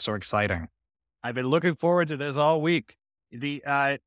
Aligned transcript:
so 0.00 0.14
exciting. 0.14 0.68
I've 1.22 1.34
been 1.34 1.48
looking 1.48 1.74
forward 1.74 2.08
to 2.08 2.16
this 2.16 2.36
all 2.36 2.60
week. 2.60 2.96
The 3.30 3.62
uh, 3.66 3.98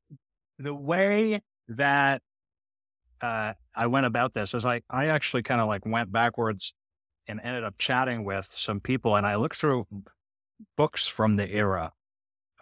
the 0.58 0.74
way 0.74 1.40
that 1.68 2.22
uh, 3.20 3.54
I 3.74 3.86
went 3.86 4.06
about 4.06 4.34
this 4.34 4.54
is 4.54 4.64
like 4.64 4.84
I 4.90 5.06
actually 5.06 5.42
kind 5.42 5.60
of 5.60 5.68
like 5.68 5.86
went 5.86 6.12
backwards 6.12 6.74
and 7.26 7.40
ended 7.42 7.64
up 7.64 7.78
chatting 7.78 8.24
with 8.24 8.48
some 8.50 8.80
people, 8.80 9.16
and 9.16 9.26
I 9.26 9.36
looked 9.36 9.56
through 9.56 9.86
books 10.76 11.06
from 11.06 11.36
the 11.36 11.48
era. 11.48 11.92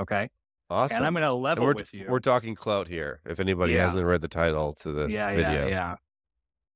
Okay, 0.00 0.28
Awesome. 0.70 0.98
and 0.98 1.06
I'm 1.06 1.12
going 1.12 1.22
to 1.22 1.32
level 1.32 1.66
we're, 1.66 1.74
with 1.74 1.92
you. 1.92 2.06
we're 2.08 2.20
talking 2.20 2.54
Klout 2.54 2.88
here. 2.88 3.20
If 3.26 3.40
anybody 3.40 3.74
Yeah. 3.74 3.82
hasn't 3.82 4.06
read 4.06 4.22
the 4.22 4.28
title 4.28 4.72
to 4.74 4.92
this 4.92 5.12
yeah, 5.12 5.30
video, 5.34 5.66
yeah, 5.66 5.66
yeah. 5.66 5.96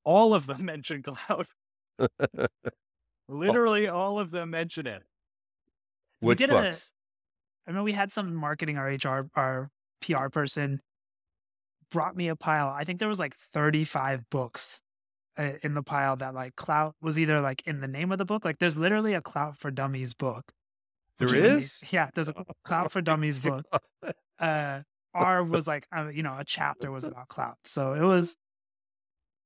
All 0.05 0.35
of 0.35 0.47
them 0.47 0.65
mention 0.67 1.03
Klout. 1.03 1.47
Literally, 3.29 3.89
all 3.89 4.19
of 4.19 4.31
them 4.31 4.51
mention 4.51 4.87
it. 4.87 5.03
We 6.21 6.29
which 6.29 6.39
did 6.39 6.51
books? 6.51 6.93
A, 7.67 7.71
I 7.71 7.75
mean, 7.75 7.83
we 7.83 7.93
had 7.93 8.11
some 8.11 8.35
marketing, 8.35 8.79
our 8.79 8.89
HR, 8.89 9.29
our 9.35 9.71
PR 10.01 10.29
person 10.29 10.81
brought 11.91 12.17
me 12.17 12.29
a 12.29 12.37
pile. 12.37 12.69
I 12.69 12.85
think 12.85 12.99
there 12.99 13.09
was 13.09 13.19
like 13.19 13.35
35 13.35 14.29
books 14.31 14.83
uh, 15.37 15.53
in 15.63 15.75
the 15.75 15.83
pile 15.83 16.17
that 16.17 16.35
like 16.35 16.57
Klout 16.57 16.93
was 17.01 17.19
either 17.19 17.41
like 17.41 17.63
in 17.67 17.81
the 17.81 17.89
name 17.89 18.13
of 18.13 18.19
the 18.19 18.25
book. 18.25 18.45
Like 18.45 18.59
there's 18.59 18.77
literally 18.77 19.15
a 19.15 19.21
Klout 19.21 19.57
for 19.57 19.71
dummies 19.71 20.15
book. 20.15 20.53
There 21.19 21.35
is? 21.35 21.83
is? 21.83 21.93
Yeah. 21.93 22.11
There's 22.15 22.29
a 22.29 22.35
Klout 22.67 22.91
for 22.91 23.01
dummies 23.01 23.39
book. 23.39 23.65
Uh, 24.39 24.83
R 25.15 25.45
was 25.45 25.67
like, 25.67 25.87
uh, 25.97 26.09
you 26.09 26.23
know, 26.23 26.37
a 26.39 26.45
chapter 26.45 26.91
was 26.91 27.05
about 27.05 27.29
Klout. 27.29 27.55
So 27.65 27.95
it 27.95 28.03
was, 28.03 28.37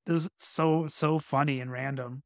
it 0.07 0.13
was 0.13 0.29
so, 0.37 0.87
so 0.87 1.19
funny 1.19 1.61
and 1.61 1.71
random. 1.71 2.23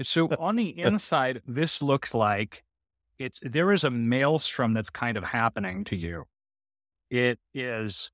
So 0.00 0.28
on 0.38 0.56
the 0.56 0.78
inside, 0.78 1.42
this 1.46 1.82
looks 1.82 2.14
like 2.14 2.64
it's 3.18 3.40
there 3.42 3.72
is 3.72 3.84
a 3.84 3.90
maelstrom 3.90 4.72
that's 4.72 4.90
kind 4.90 5.16
of 5.16 5.24
happening 5.24 5.84
to 5.84 5.96
you. 5.96 6.24
It 7.10 7.38
is 7.54 8.10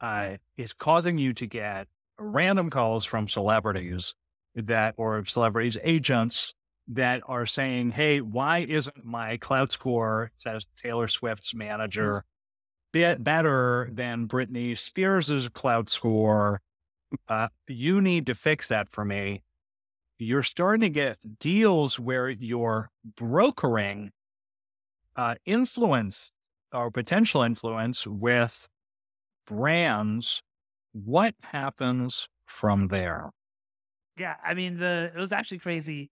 uh 0.00 0.36
is 0.56 0.72
causing 0.72 1.18
you 1.18 1.32
to 1.34 1.46
get 1.46 1.88
random 2.18 2.70
calls 2.70 3.04
from 3.04 3.28
celebrities 3.28 4.14
that 4.54 4.94
or 4.96 5.24
celebrities 5.24 5.78
agents 5.82 6.54
that 6.88 7.22
are 7.26 7.46
saying, 7.46 7.90
Hey, 7.90 8.20
why 8.20 8.58
isn't 8.58 9.04
my 9.04 9.36
Klout 9.38 9.72
score 9.72 10.32
says 10.36 10.66
Taylor 10.76 11.08
Swift's 11.08 11.54
manager 11.54 12.24
bit 12.92 13.22
better 13.22 13.90
than 13.92 14.28
Britney 14.28 14.76
Spears's 14.76 15.48
Klout 15.48 15.88
score? 15.88 16.60
Uh, 17.28 17.48
you 17.68 18.00
need 18.00 18.26
to 18.26 18.34
fix 18.34 18.68
that 18.68 18.88
for 18.88 19.04
me 19.04 19.42
you're 20.18 20.42
starting 20.42 20.80
to 20.80 20.88
get 20.88 21.18
deals 21.38 21.98
where 22.00 22.28
you're 22.30 22.90
brokering 23.16 24.12
uh, 25.16 25.34
influence 25.44 26.32
or 26.72 26.90
potential 26.90 27.42
influence 27.42 28.06
with 28.06 28.68
brands. 29.46 30.42
What 30.92 31.34
happens 31.42 32.28
from 32.46 32.88
there? 32.88 33.30
Yeah, 34.18 34.36
I 34.42 34.54
mean 34.54 34.78
the 34.78 35.12
it 35.14 35.18
was 35.18 35.32
actually 35.32 35.58
crazy. 35.58 36.10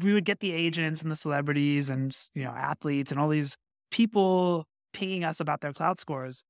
We 0.00 0.14
would 0.14 0.24
get 0.24 0.40
the 0.40 0.52
agents 0.52 1.02
and 1.02 1.10
the 1.10 1.16
celebrities 1.16 1.90
and 1.90 2.16
you 2.34 2.42
know 2.42 2.50
athletes 2.50 3.10
and 3.10 3.20
all 3.20 3.28
these 3.28 3.56
people 3.90 4.66
pinging 4.92 5.24
us 5.24 5.40
about 5.40 5.60
their 5.60 5.72
Klout 5.72 5.98
scores, 5.98 6.42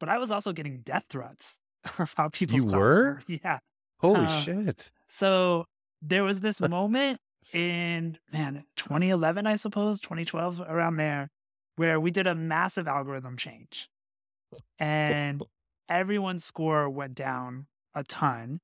but 0.00 0.08
I 0.08 0.18
was 0.18 0.32
also 0.32 0.52
getting 0.52 0.80
death 0.82 1.06
threats 1.08 1.60
about 1.98 2.32
people's. 2.32 2.64
You 2.64 2.70
were? 2.70 3.22
Yeah. 3.28 3.58
Holy 4.00 4.24
Uh, 4.24 4.42
shit. 4.42 4.90
So 5.10 5.66
there 6.00 6.22
was 6.22 6.38
this 6.38 6.60
moment 6.60 7.18
in 7.52 8.16
man 8.32 8.64
2011, 8.76 9.44
I 9.44 9.56
suppose 9.56 10.00
2012, 10.00 10.60
around 10.60 10.96
there, 10.96 11.30
where 11.74 11.98
we 11.98 12.12
did 12.12 12.28
a 12.28 12.34
massive 12.34 12.86
algorithm 12.86 13.36
change, 13.36 13.88
and 14.78 15.42
everyone's 15.88 16.44
score 16.44 16.88
went 16.88 17.14
down 17.14 17.66
a 17.92 18.04
ton. 18.04 18.60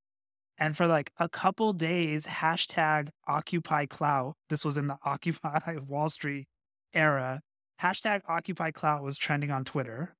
And 0.56 0.76
for 0.76 0.86
like 0.86 1.10
a 1.18 1.28
couple 1.28 1.72
days, 1.72 2.26
hashtag 2.26 3.08
Occupy 3.26 3.86
Klout, 3.86 4.34
this 4.48 4.64
was 4.64 4.78
in 4.78 4.86
the 4.86 4.98
Occupy 5.04 5.78
Wall 5.86 6.08
Street 6.08 6.46
era, 6.94 7.40
hashtag 7.82 8.20
Occupy 8.28 8.70
Klout 8.70 9.02
was 9.02 9.18
trending 9.18 9.50
on 9.50 9.64
Twitter. 9.64 10.14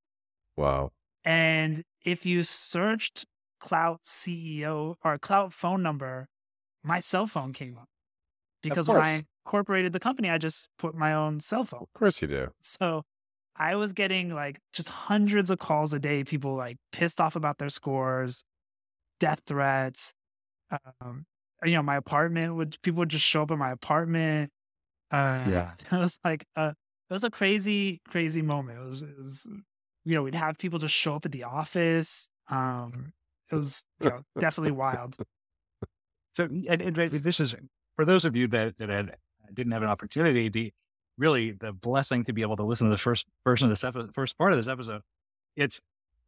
Wow. 0.56 0.90
And 1.24 1.84
if 2.04 2.26
you 2.26 2.42
searched 2.42 3.26
Klout 3.66 3.98
CEO 4.04 4.96
or 5.04 5.18
Klout 5.18 5.52
phone 5.52 5.82
number, 5.82 6.28
my 6.82 7.00
cell 7.00 7.26
phone 7.26 7.52
came 7.52 7.76
up. 7.76 7.88
Because 8.62 8.88
when 8.88 8.96
I 8.98 9.24
incorporated 9.44 9.92
the 9.92 10.00
company, 10.00 10.30
I 10.30 10.38
just 10.38 10.68
put 10.78 10.94
my 10.94 11.12
own 11.14 11.40
cell 11.40 11.64
phone. 11.64 11.82
Of 11.82 11.92
course 11.94 12.20
you 12.22 12.28
do. 12.28 12.52
So 12.62 13.02
I 13.56 13.76
was 13.76 13.92
getting 13.92 14.30
like 14.34 14.58
just 14.72 14.88
hundreds 14.88 15.50
of 15.50 15.58
calls 15.58 15.92
a 15.92 15.98
day, 15.98 16.24
people 16.24 16.54
like 16.54 16.76
pissed 16.92 17.20
off 17.20 17.36
about 17.36 17.58
their 17.58 17.70
scores, 17.70 18.44
death 19.20 19.40
threats. 19.46 20.12
Um, 21.00 21.26
you 21.64 21.72
know, 21.72 21.82
my 21.82 21.96
apartment 21.96 22.56
would 22.56 22.76
people 22.82 22.98
would 23.00 23.08
just 23.08 23.24
show 23.24 23.42
up 23.42 23.50
at 23.50 23.58
my 23.58 23.70
apartment. 23.70 24.50
Uh, 25.10 25.44
Yeah. 25.48 25.72
it 25.92 25.96
was 25.96 26.18
like 26.24 26.44
a, 26.56 26.68
it 26.68 27.12
was 27.12 27.24
a 27.24 27.30
crazy, 27.30 28.00
crazy 28.08 28.42
moment. 28.42 28.78
It 28.80 28.84
was, 28.84 29.02
it 29.02 29.16
was, 29.16 29.46
you 30.04 30.14
know, 30.14 30.24
we'd 30.24 30.34
have 30.34 30.58
people 30.58 30.78
just 30.78 30.94
show 30.94 31.14
up 31.14 31.24
at 31.24 31.32
the 31.32 31.44
office. 31.44 32.28
Um, 32.48 33.12
it 33.50 33.54
was 33.54 33.84
you 34.00 34.10
know, 34.10 34.22
definitely 34.38 34.72
wild. 34.72 35.16
So, 36.36 36.44
and, 36.44 36.82
and 36.82 36.96
this 36.96 37.40
is 37.40 37.54
for 37.96 38.04
those 38.04 38.24
of 38.24 38.36
you 38.36 38.46
that 38.48 38.78
that 38.78 38.88
had, 38.88 39.16
didn't 39.52 39.72
have 39.72 39.82
an 39.82 39.88
opportunity. 39.88 40.48
The 40.48 40.72
really 41.18 41.52
the 41.52 41.72
blessing 41.72 42.24
to 42.24 42.32
be 42.32 42.42
able 42.42 42.56
to 42.56 42.64
listen 42.64 42.86
to 42.86 42.90
the 42.90 42.98
first 42.98 43.26
version 43.44 43.66
of 43.66 43.70
this 43.70 43.84
episode, 43.84 44.14
first 44.14 44.36
part 44.36 44.52
of 44.52 44.58
this 44.58 44.68
episode. 44.68 45.02
It's 45.56 45.80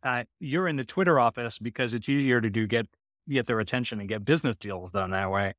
uh, 0.02 0.24
you're 0.40 0.68
in 0.68 0.76
the 0.76 0.84
Twitter 0.84 1.18
office 1.18 1.58
because 1.58 1.92
it's 1.94 2.08
easier 2.08 2.40
to 2.40 2.50
do 2.50 2.66
get 2.66 2.86
get 3.28 3.46
their 3.46 3.60
attention 3.60 4.00
and 4.00 4.08
get 4.08 4.24
business 4.24 4.56
deals 4.56 4.90
done 4.90 5.10
that 5.10 5.30
way. 5.30 5.54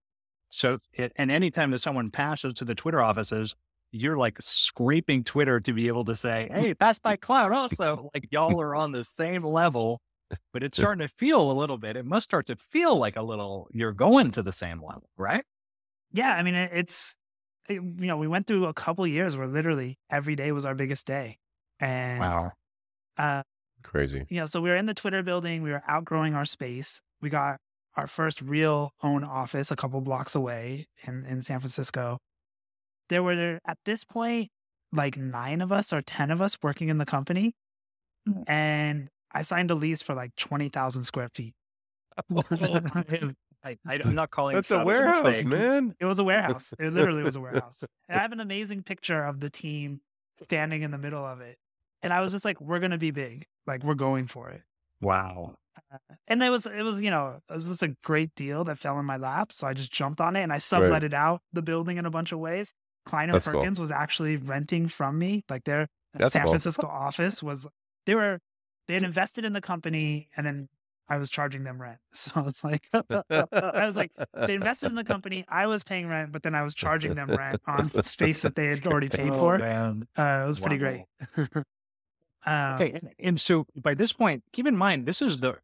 So, 0.50 0.80
it, 0.94 1.12
and 1.16 1.30
anytime 1.30 1.72
that 1.72 1.80
someone 1.80 2.10
passes 2.10 2.54
to 2.56 2.66
the 2.66 2.74
Twitter 2.74 3.02
offices, 3.02 3.56
you're 3.92 4.18
like 4.18 4.38
scraping 4.42 5.24
Twitter 5.24 5.60
to 5.60 5.74
be 5.74 5.88
able 5.88 6.06
to 6.06 6.16
say, 6.16 6.50
"Hey, 6.52 6.74
pass 6.74 6.98
by 7.00 7.18
Klout." 7.18 7.54
Also, 7.54 8.10
like 8.14 8.28
y'all 8.32 8.60
are 8.60 8.76
on 8.76 8.92
the 8.92 9.04
same 9.04 9.44
level, 9.44 10.02
but 10.54 10.64
it's 10.64 10.78
starting 10.78 11.00
to 11.06 11.08
feel 11.08 11.52
a 11.52 11.54
little 11.54 11.78
bit. 11.78 11.96
It 11.96 12.06
must 12.06 12.24
start 12.26 12.46
to 12.48 12.56
feel 12.56 12.96
like 12.98 13.16
a 13.16 13.24
little. 13.24 13.68
You're 13.72 13.94
going 13.94 14.32
to 14.32 14.44
the 14.44 14.52
same 14.54 14.82
level, 14.84 15.10
right? 15.18 15.44
Yeah, 16.12 16.34
I 16.34 16.44
mean, 16.44 16.56
it's 16.56 17.16
it, 17.68 17.76
you 17.76 18.08
know, 18.08 18.18
we 18.18 18.28
went 18.28 18.48
through 18.48 18.66
a 18.66 18.74
couple 18.74 19.06
years 19.06 19.38
where 19.38 19.48
literally 19.48 19.98
every 20.10 20.36
day 20.36 20.52
was 20.52 20.66
our 20.66 20.76
biggest 20.76 21.06
day, 21.06 21.38
and 21.80 22.20
Wow. 22.20 22.52
uh, 23.18 23.44
Crazy. 23.84 24.26
you 24.30 24.38
know, 24.40 24.46
so 24.46 24.60
we 24.62 24.70
were 24.70 24.76
in 24.76 24.86
the 24.88 24.94
Twitter 24.94 25.24
building, 25.24 25.62
we 25.62 25.72
were 25.72 25.84
outgrowing 25.88 26.34
our 26.34 26.46
space. 26.46 27.02
We 27.22 27.30
got 27.30 27.60
our 27.96 28.08
first 28.08 28.42
real 28.42 28.92
own 29.04 29.24
office 29.24 29.72
a 29.72 29.76
couple 29.76 30.02
blocks 30.02 30.36
away 30.36 30.88
in, 31.06 31.26
in 31.26 31.42
San 31.42 31.60
Francisco. 31.60 32.18
There 33.10 33.24
were 33.24 33.60
at 33.66 33.78
this 33.86 34.04
point 34.04 34.50
like 34.92 35.18
nine 35.18 35.62
of 35.62 35.72
us 35.72 35.94
or 35.94 36.02
10 36.02 36.32
of 36.32 36.42
us 36.42 36.58
working 36.64 36.90
in 36.90 36.98
the 36.98 37.06
company. 37.06 37.54
Mm. 38.28 38.44
And 38.48 39.10
I 39.32 39.42
signed 39.44 39.72
a 39.72 39.76
lease 39.76 40.02
for 40.02 40.14
like 40.16 40.36
20,000 40.36 41.04
square 41.04 41.30
feet. 41.30 41.54
Oh, 42.32 42.42
I, 43.64 43.78
I, 43.86 43.96
am 43.96 44.16
not 44.16 44.32
calling 44.32 44.56
That's 44.56 44.72
a 44.72 44.84
warehouse, 44.86 45.24
mistake. 45.24 45.48
man. 45.48 45.96
It 46.00 46.06
was 46.06 46.20
a 46.20 46.24
warehouse. 46.24 46.74
It 46.80 46.94
literally 46.94 47.24
was 47.24 47.36
a 47.36 47.42
warehouse. 47.42 47.84
And 48.08 48.18
I 48.18 48.22
have 48.22 48.32
an 48.32 48.40
amazing 48.40 48.84
picture 48.84 49.22
of 49.22 49.42
the 49.42 49.50
team 49.50 50.00
standing 50.42 50.82
in 50.82 50.92
the 50.92 50.98
middle 50.98 51.26
of 51.26 51.42
it. 51.42 51.58
And 52.02 52.14
I 52.14 52.22
was 52.22 52.32
just 52.32 52.46
like, 52.46 52.62
we're 52.62 52.80
going 52.80 52.92
to 52.92 52.98
be 52.98 53.12
big. 53.12 53.46
Like, 53.68 53.84
we're 53.84 53.96
going 53.96 54.28
for 54.28 54.50
it. 54.50 54.62
Wow. 55.02 55.56
Uh, 55.92 55.98
and 56.28 56.42
it 56.44 56.50
was 56.50 56.66
it 56.66 56.82
was 56.84 57.00
you 57.00 57.10
know 57.10 57.40
it 57.50 57.54
was 57.54 57.68
just 57.68 57.84
a 57.84 57.96
great 58.04 58.34
deal 58.36 58.64
that 58.66 58.78
fell 58.78 59.00
in 59.00 59.06
my 59.06 59.16
lap 59.16 59.54
so 59.54 59.66
i 59.66 59.74
just 59.74 59.92
jumped 59.92 60.20
on 60.20 60.36
it 60.36 60.42
and 60.44 60.52
i 60.52 60.58
sublet 60.58 61.04
it 61.06 61.14
out 61.14 61.42
the 61.54 61.62
building 61.62 61.98
in 61.98 62.06
a 62.06 62.10
bunch 62.10 62.34
of 62.34 62.40
ways 62.40 62.74
kleiner 63.06 63.32
That's 63.34 63.48
cool. 63.48 63.62
perkins 63.62 63.80
was 63.80 63.90
actually 63.92 64.36
renting 64.36 64.88
from 64.88 65.18
me 65.18 65.46
like 65.48 65.64
their 65.64 65.88
That's 66.14 66.34
san 66.34 66.44
cool. 66.44 66.52
francisco 66.52 66.88
office 66.88 67.42
was 67.42 67.66
they 68.06 68.16
were 68.16 68.40
they 68.90 68.96
had 68.96 69.04
invested 69.04 69.46
in 69.46 69.54
the 69.54 69.62
company 69.62 70.28
and 70.36 70.46
then 70.46 70.68
i 71.08 71.16
was 71.18 71.30
charging 71.30 71.64
them 71.64 71.80
rent 71.82 72.00
so 72.12 72.44
it's 72.48 72.64
like 72.64 72.90
i 72.94 73.86
was 73.86 73.96
like 73.96 74.12
they 74.34 74.56
invested 74.56 74.88
in 74.88 74.96
the 74.96 75.04
company 75.04 75.46
i 75.48 75.66
was 75.68 75.84
paying 75.84 76.08
rent 76.08 76.32
but 76.32 76.44
then 76.44 76.54
i 76.56 76.64
was 76.64 76.74
charging 76.74 77.14
them 77.16 77.30
rent 77.30 77.62
on 77.68 78.04
space 78.04 78.42
that 78.42 78.56
they 78.56 78.66
had 78.66 78.86
already 78.88 79.10
paid 79.20 79.32
Oh, 79.32 79.40
for 79.40 79.58
man. 79.60 80.08
uh, 80.18 80.42
it 80.44 80.48
was 80.48 80.60
pretty 80.60 80.78
great 80.78 81.06
um, 82.46 82.76
Okay, 82.76 82.92
and, 82.94 83.10
and 83.20 83.42
so 83.42 83.66
by 83.76 83.94
this 83.94 84.14
point, 84.14 84.44
keep 84.54 84.66
in 84.66 84.76
mind 84.76 85.06
this 85.06 85.22
is 85.22 85.40
the 85.40 85.58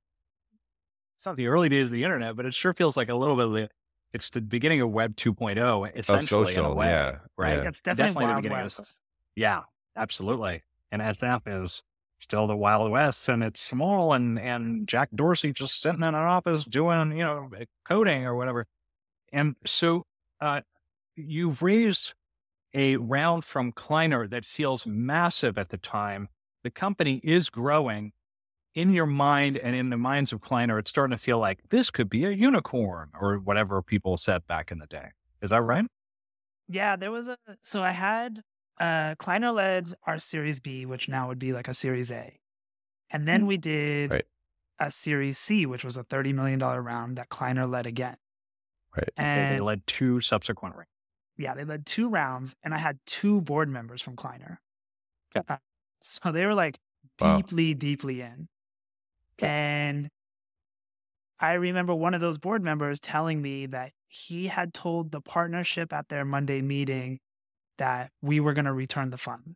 it's 1.16 1.26
not 1.26 1.38
the 1.38 1.48
early 1.48 1.70
days 1.70 1.88
of 1.88 1.92
the 1.94 2.04
internet, 2.04 2.36
but 2.36 2.46
it 2.46 2.54
sure 2.54 2.74
feels 2.74 2.98
like 2.98 3.08
a 3.08 3.16
little 3.16 3.38
bit 3.38 3.46
of 3.46 3.54
the 3.54 3.70
it's 4.12 4.30
the 4.30 4.42
beginning 4.42 4.82
of 4.82 4.90
Web 4.92 5.16
2.0, 5.16 5.92
essentially 5.96 6.42
in 6.42 6.60
a 6.60 6.62
social, 6.62 6.76
way, 6.76 6.88
yeah, 6.88 7.18
right? 7.38 7.64
yeah. 7.64 7.70
it's 7.70 7.80
definitely, 7.82 8.08
Definitely 8.14 8.26
the 8.26 8.28
wild 8.32 8.44
beginning 8.44 8.58
of 8.60 8.64
west. 8.66 9.00
Yeah, 9.36 9.62
absolutely. 9.96 10.64
And 10.92 11.02
SF 11.02 11.42
is 11.64 11.84
still 12.20 12.48
the 12.48 12.56
Wild 12.56 12.92
West, 12.92 13.30
and 13.30 13.44
it's 13.44 13.62
small, 13.62 14.14
and 14.14 14.40
and 14.40 14.88
Jack 14.88 15.10
Dorsey 15.14 15.54
just 15.54 15.82
sitting 15.82 16.02
in 16.02 16.10
an 16.10 16.16
office 16.16 16.66
doing 16.66 17.12
you 17.12 17.24
know 17.24 17.50
coding 17.86 18.26
or 18.26 18.36
whatever. 18.36 18.66
And 19.32 19.56
so 19.66 20.06
uh, 20.40 20.62
you've 21.16 21.62
raised 21.62 22.14
a 22.74 22.98
round 22.98 23.44
from 23.44 23.72
Kleiner 23.72 24.28
that 24.28 24.46
feels 24.46 24.86
massive 24.86 25.58
at 25.58 25.70
the 25.70 25.78
time. 25.78 26.30
The 26.64 26.72
company 26.72 27.22
is 27.24 27.50
growing. 27.50 28.12
In 28.74 28.92
your 28.92 29.06
mind 29.06 29.58
and 29.58 29.74
in 29.74 29.90
the 29.90 29.96
minds 29.96 30.34
of 30.34 30.42
Kleiner, 30.42 30.78
it's 30.78 30.90
starting 30.90 31.16
to 31.16 31.24
feel 31.24 31.40
like 31.40 31.70
this 31.70 31.90
could 31.90 32.10
be 32.10 32.26
a 32.26 32.32
unicorn 32.32 33.10
or 33.18 33.38
whatever 33.38 33.82
people 33.82 34.18
said 34.18 34.46
back 34.48 34.70
in 34.70 34.80
the 34.80 34.86
day. 34.86 35.12
Is 35.42 35.52
that 35.52 35.62
right? 35.62 35.86
Yeah, 36.68 36.98
there 36.98 37.10
was 37.12 37.30
a 37.30 37.38
so 37.62 37.82
I 37.82 37.92
had 37.92 38.42
uh 38.80 39.16
Kleiner 39.18 39.52
led 39.52 39.94
our 40.06 40.20
series 40.20 40.60
B, 40.60 40.86
which 40.86 41.08
now 41.10 41.28
would 41.28 41.40
be 41.40 41.54
like 41.54 41.68
a 41.68 41.74
series 41.74 42.12
A. 42.12 42.40
And 43.10 43.28
then 43.28 43.46
we 43.46 43.58
did 43.58 44.12
Right. 44.12 44.26
a 44.80 44.92
series 44.92 45.38
C, 45.38 45.66
which 45.66 45.84
was 45.84 45.96
a 45.98 46.04
$30 46.04 46.34
million 46.34 46.60
round 46.60 47.18
that 47.18 47.30
Kleiner 47.30 47.66
led 47.68 47.86
again. 47.88 48.18
Right. 48.96 49.10
They- 49.18 49.24
And 49.24 49.56
they 49.56 49.60
led 49.62 49.86
two 49.88 50.22
subsequent 50.22 50.76
rounds. 50.76 50.90
yeah, 51.38 51.54
they 51.54 51.64
led 51.66 51.86
two 51.86 52.10
rounds 52.10 52.56
and 52.64 52.74
I 52.74 52.78
had 52.80 53.00
two 53.06 53.42
board 53.42 53.70
members 53.70 54.02
from 54.02 54.16
Kleiner. 54.16 54.62
Okay. 55.36 55.46
Uh, 55.48 55.58
so 56.02 56.32
they 56.32 56.46
were 56.46 56.56
like 56.56 56.80
Wow. 57.22 57.38
deeply, 57.38 57.74
deeply 57.74 58.22
in. 58.22 58.48
Okay. 59.38 59.48
And 59.48 60.10
I 61.40 61.54
remember 61.54 61.94
one 61.94 62.14
of 62.14 62.22
those 62.22 62.38
board 62.38 62.64
members 62.64 63.00
telling 63.00 63.42
me 63.42 63.66
that 63.68 63.92
he 64.08 64.48
had 64.48 64.74
told 64.74 65.12
the 65.12 65.22
partnership 65.22 65.92
at 65.92 66.08
their 66.10 66.24
Monday 66.26 66.62
meeting 66.62 67.20
that 67.78 68.12
we 68.22 68.40
were 68.40 68.54
going 68.54 68.66
to 68.66 68.74
return 68.74 69.10
the 69.10 69.18
fund. 69.18 69.56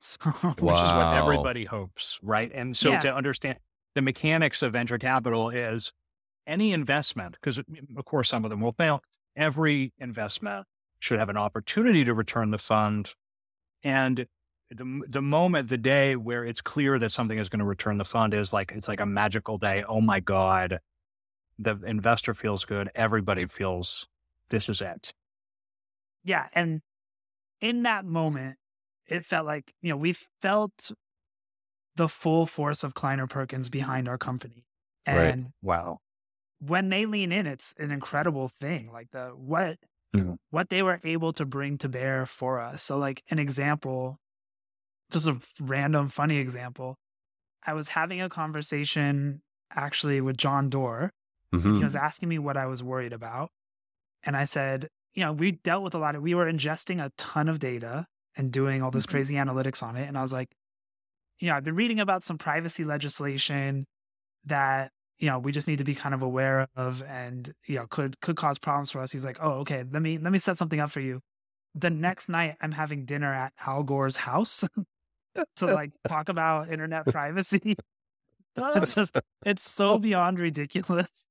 So, 0.00 0.18
which 0.58 0.76
is 0.76 0.92
what 0.94 1.14
everybody 1.16 1.64
hopes, 1.64 2.18
right? 2.22 2.50
And 2.54 2.76
so 2.76 2.92
Yeah. 2.92 3.00
to 3.00 3.14
understand 3.14 3.58
the 3.94 4.02
mechanics 4.02 4.62
of 4.62 4.72
venture 4.72 4.98
capital 4.98 5.50
is 5.50 5.92
any 6.46 6.72
investment, 6.72 7.34
because 7.34 7.58
of 7.58 8.04
course 8.04 8.28
some 8.28 8.44
of 8.44 8.50
them 8.50 8.60
will 8.60 8.72
fail. 8.72 9.02
Every 9.36 9.92
investment 9.98 10.66
should 10.98 11.18
have 11.18 11.28
an 11.28 11.36
opportunity 11.36 12.04
to 12.04 12.14
return 12.14 12.50
the 12.50 12.58
fund. 12.58 13.14
And 13.82 14.26
the, 14.70 15.02
the 15.08 15.22
moment, 15.22 15.68
the 15.68 15.78
day 15.78 16.16
where 16.16 16.44
it's 16.44 16.60
clear 16.60 16.98
that 16.98 17.10
something 17.12 17.38
is 17.38 17.48
going 17.48 17.58
to 17.60 17.64
return 17.64 17.98
the 17.98 18.04
fund 18.04 18.34
is 18.34 18.52
like, 18.52 18.72
it's 18.72 18.88
like 18.88 19.00
a 19.00 19.06
magical 19.06 19.58
day. 19.58 19.84
Oh 19.86 20.00
my 20.00 20.20
God. 20.20 20.80
The 21.58 21.78
investor 21.84 22.32
feels 22.34 22.64
good. 22.64 22.90
Everybody 22.94 23.46
feels 23.46 24.08
this 24.48 24.68
is 24.68 24.80
it. 24.80 25.12
Yeah. 26.24 26.48
And 26.52 26.80
in 27.60 27.82
that 27.84 28.04
moment, 28.04 28.58
it 29.06 29.26
felt 29.26 29.46
like, 29.46 29.74
you 29.82 29.90
know, 29.90 29.96
we 29.96 30.14
felt 30.42 30.92
the 31.96 32.08
full 32.08 32.46
force 32.46 32.84
of 32.84 32.94
Kleiner 32.94 33.26
Perkins 33.26 33.68
behind 33.68 34.08
our 34.08 34.18
company. 34.18 34.64
Right. 35.06 35.34
And 35.34 35.52
Wow. 35.62 35.98
when 36.60 36.88
they 36.88 37.06
lean 37.06 37.32
in, 37.32 37.46
it's 37.46 37.74
an 37.78 37.90
incredible 37.90 38.48
thing. 38.48 38.90
Like 38.92 39.10
the 39.10 39.30
what 39.30 39.78
Mhm. 40.14 40.38
what 40.50 40.68
they 40.68 40.82
were 40.82 41.00
able 41.04 41.32
to 41.34 41.44
bring 41.46 41.78
to 41.78 41.88
bear 41.88 42.26
for 42.26 42.60
us. 42.60 42.82
So, 42.82 42.98
like 42.98 43.22
an 43.30 43.38
example, 43.38 44.18
just 45.12 45.26
a 45.26 45.40
random 45.60 46.08
funny 46.08 46.38
example. 46.38 46.96
I 47.64 47.74
was 47.74 47.88
having 47.90 48.20
a 48.22 48.28
conversation 48.28 49.42
actually 49.72 50.20
with 50.20 50.36
John 50.38 50.70
Doerr. 50.70 51.10
Mhm. 51.54 51.78
He 51.78 51.84
was 51.84 51.96
asking 51.96 52.28
me 52.28 52.38
what 52.38 52.56
I 52.56 52.66
was 52.66 52.82
worried 52.82 53.12
about, 53.12 53.50
and 54.22 54.36
I 54.36 54.44
said, 54.44 54.88
you 55.14 55.24
know, 55.24 55.32
we 55.32 55.52
dealt 55.52 55.82
with 55.82 55.94
a 55.94 55.98
lot 55.98 56.14
of. 56.14 56.22
We 56.22 56.34
were 56.34 56.50
ingesting 56.50 57.04
a 57.04 57.10
ton 57.16 57.48
of 57.48 57.58
data 57.58 58.06
and 58.36 58.52
doing 58.52 58.82
all 58.82 58.90
this 58.90 59.06
Mhm. 59.06 59.10
crazy 59.10 59.34
analytics 59.34 59.82
on 59.82 59.96
it, 59.96 60.06
and 60.06 60.16
I 60.16 60.22
was 60.22 60.32
like, 60.32 60.54
you 61.38 61.48
know, 61.48 61.56
I've 61.56 61.64
been 61.64 61.74
reading 61.74 62.00
about 62.00 62.22
some 62.22 62.38
privacy 62.38 62.84
legislation 62.84 63.86
that 64.44 64.92
you 65.18 65.28
know 65.28 65.38
we 65.38 65.52
just 65.52 65.68
need 65.68 65.78
to 65.78 65.84
be 65.84 65.94
kind 65.94 66.14
of 66.14 66.22
aware 66.22 66.66
of 66.76 67.02
and 67.02 67.52
you 67.66 67.76
know 67.76 67.86
could 67.88 68.18
could 68.20 68.36
cause 68.36 68.58
problems 68.58 68.90
for 68.90 69.00
us 69.02 69.12
he's 69.12 69.24
like 69.24 69.36
oh 69.42 69.52
okay 69.60 69.84
let 69.90 70.00
me 70.00 70.16
let 70.18 70.32
me 70.32 70.38
set 70.38 70.56
something 70.56 70.80
up 70.80 70.90
for 70.90 71.00
you 71.00 71.20
the 71.74 71.90
next 71.90 72.30
night 72.30 72.56
i'm 72.62 72.72
having 72.72 73.04
dinner 73.04 73.32
at 73.32 73.52
al 73.66 73.82
gore's 73.82 74.16
house 74.16 74.64
to 75.56 75.66
like 75.66 75.90
talk 76.08 76.30
about 76.30 76.70
internet 76.70 77.04
privacy 77.12 77.76
it's 78.56 78.94
just 78.94 79.20
it's 79.44 79.62
so 79.70 79.98
beyond 79.98 80.40
ridiculous 80.40 81.26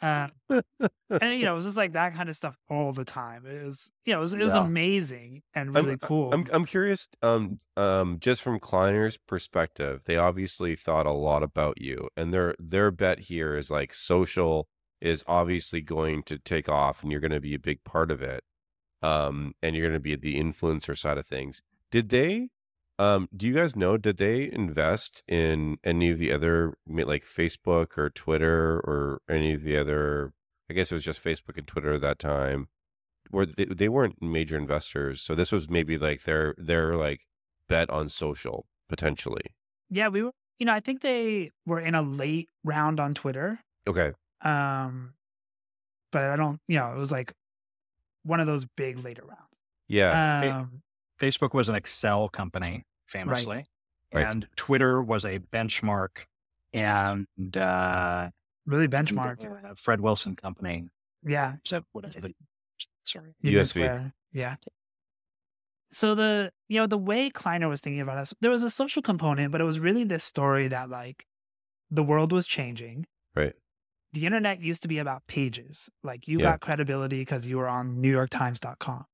uh, 0.00 0.28
and 0.50 1.38
you 1.38 1.42
know 1.44 1.52
it 1.52 1.56
was 1.56 1.64
just 1.64 1.76
like 1.76 1.92
that 1.92 2.14
kind 2.14 2.28
of 2.28 2.36
stuff 2.36 2.56
all 2.70 2.92
the 2.92 3.04
time 3.04 3.44
it 3.46 3.64
was 3.64 3.90
you 4.04 4.12
know 4.12 4.18
it 4.18 4.20
was, 4.20 4.32
it 4.32 4.38
was 4.38 4.54
Yeah. 4.54 4.64
amazing 4.64 5.42
and 5.54 5.76
I'm- 5.76 5.84
really 5.84 5.98
cool 6.00 6.32
I'm 6.32 6.46
I'm 6.52 6.64
curious. 6.64 7.08
Um, 7.22 7.58
um, 7.76 8.18
just 8.20 8.42
from 8.42 8.60
Kleiner's 8.60 9.16
perspective, 9.16 10.04
they 10.06 10.16
obviously 10.16 10.74
thought 10.76 11.06
a 11.06 11.12
lot 11.12 11.42
about 11.42 11.80
you, 11.80 12.08
and 12.16 12.32
their 12.32 12.54
their 12.58 12.90
bet 12.90 13.18
here 13.20 13.56
is 13.56 13.70
like 13.70 13.92
social 13.94 14.68
is 15.00 15.22
obviously 15.26 15.80
going 15.80 16.22
to 16.24 16.38
take 16.38 16.68
off, 16.68 17.02
and 17.02 17.10
you're 17.12 17.20
going 17.20 17.30
to 17.32 17.40
be 17.40 17.54
a 17.54 17.58
big 17.58 17.82
part 17.84 18.10
of 18.10 18.20
it. 18.22 18.42
Um, 19.02 19.54
and 19.62 19.76
you're 19.76 19.84
going 19.86 19.94
to 19.94 20.00
be 20.00 20.16
the 20.16 20.40
influencer 20.40 20.96
side 20.98 21.18
of 21.18 21.26
things. 21.26 21.62
Did 21.92 22.08
they? 22.08 22.48
Um, 22.98 23.28
do 23.36 23.46
you 23.46 23.54
guys 23.54 23.76
know? 23.76 23.96
Did 23.96 24.16
they 24.16 24.50
invest 24.50 25.22
in 25.28 25.78
any 25.84 26.10
of 26.10 26.18
the 26.18 26.32
other 26.32 26.74
like 26.86 27.24
Facebook 27.24 27.96
or 27.96 28.10
Twitter 28.10 28.78
or 28.80 29.20
any 29.28 29.52
of 29.54 29.62
the 29.62 29.76
other? 29.76 30.32
I 30.70 30.74
guess 30.74 30.90
it 30.90 30.94
was 30.94 31.04
just 31.04 31.22
Facebook 31.22 31.56
and 31.56 31.66
Twitter 31.66 31.94
at 31.94 32.00
that 32.02 32.18
time 32.18 32.68
Where 33.30 33.46
they, 33.46 33.64
they 33.66 33.88
weren't 33.88 34.20
major 34.20 34.56
investors 34.58 35.22
so 35.22 35.34
this 35.34 35.50
was 35.52 35.68
maybe 35.70 35.96
like 35.96 36.24
their 36.24 36.54
their 36.58 36.94
like 36.96 37.20
bet 37.68 37.88
on 37.90 38.08
social 38.10 38.66
potentially 38.88 39.54
yeah 39.90 40.08
we 40.08 40.22
were 40.22 40.32
you 40.58 40.66
know 40.66 40.74
i 40.74 40.80
think 40.80 41.00
they 41.02 41.50
were 41.66 41.80
in 41.80 41.94
a 41.94 42.02
late 42.02 42.48
round 42.64 43.00
on 43.00 43.14
twitter 43.14 43.60
okay 43.86 44.12
Um, 44.42 45.14
but 46.12 46.24
I 46.24 46.36
don't, 46.36 46.60
you 46.68 46.78
know, 46.78 46.92
it 46.92 46.96
was 46.96 47.12
like 47.12 47.32
one 48.24 48.40
of 48.40 48.46
those 48.46 48.64
big 48.64 48.98
later 49.04 49.22
rounds. 49.26 49.60
yeah 49.88 50.40
Hey, 50.42 50.48
Um, 50.50 50.82
Facebook 51.20 51.52
was 51.54 51.68
an 51.68 51.74
Accel 51.74 52.30
company, 52.30 52.84
famously, 53.08 53.66
Right. 54.14 54.26
and 54.26 54.46
Twitter 54.56 55.02
was 55.02 55.24
a 55.24 55.38
benchmark, 55.40 56.26
and 56.72 57.26
uh, 57.56 58.30
really 58.66 58.86
benchmark. 58.88 59.44
uh, 59.64 59.74
Fred 59.76 60.00
Wilson 60.00 60.36
company. 60.36 60.88
Yeah. 61.24 61.54
Is 61.64 61.70
that 61.72 61.84
what 61.92 62.04
is 62.04 62.14
it? 62.16 62.36
Sorry. 63.04 63.34
USV. 63.42 63.66
Square. 63.66 64.12
Yeah. 64.32 64.56
So 65.90 66.14
the, 66.14 66.52
you 66.68 66.78
know, 66.78 66.86
the 66.86 66.98
way 66.98 67.30
Kleiner 67.30 67.68
was 67.68 67.80
thinking 67.80 68.00
about 68.02 68.18
us, 68.18 68.34
there 68.40 68.50
was 68.50 68.62
a 68.62 68.70
social 68.70 69.00
component, 69.02 69.50
but 69.52 69.60
it 69.60 69.64
was 69.64 69.80
really 69.80 70.04
this 70.04 70.22
story 70.22 70.68
that 70.68 70.90
like 70.90 71.26
the 71.90 72.02
world 72.02 72.30
was 72.32 72.46
changing. 72.46 73.06
right 73.34 73.54
The 74.12 74.26
internet 74.26 74.60
used 74.60 74.82
to 74.82 74.88
be 74.88 74.98
about 74.98 75.26
pages. 75.26 75.88
Like 76.04 76.28
you 76.28 76.38
Yeah. 76.38 76.52
got 76.52 76.60
credibility 76.60 77.20
because 77.22 77.46
you 77.46 77.56
were 77.56 77.68
on 77.68 77.96
NewYorkTimes.com. 78.02 79.06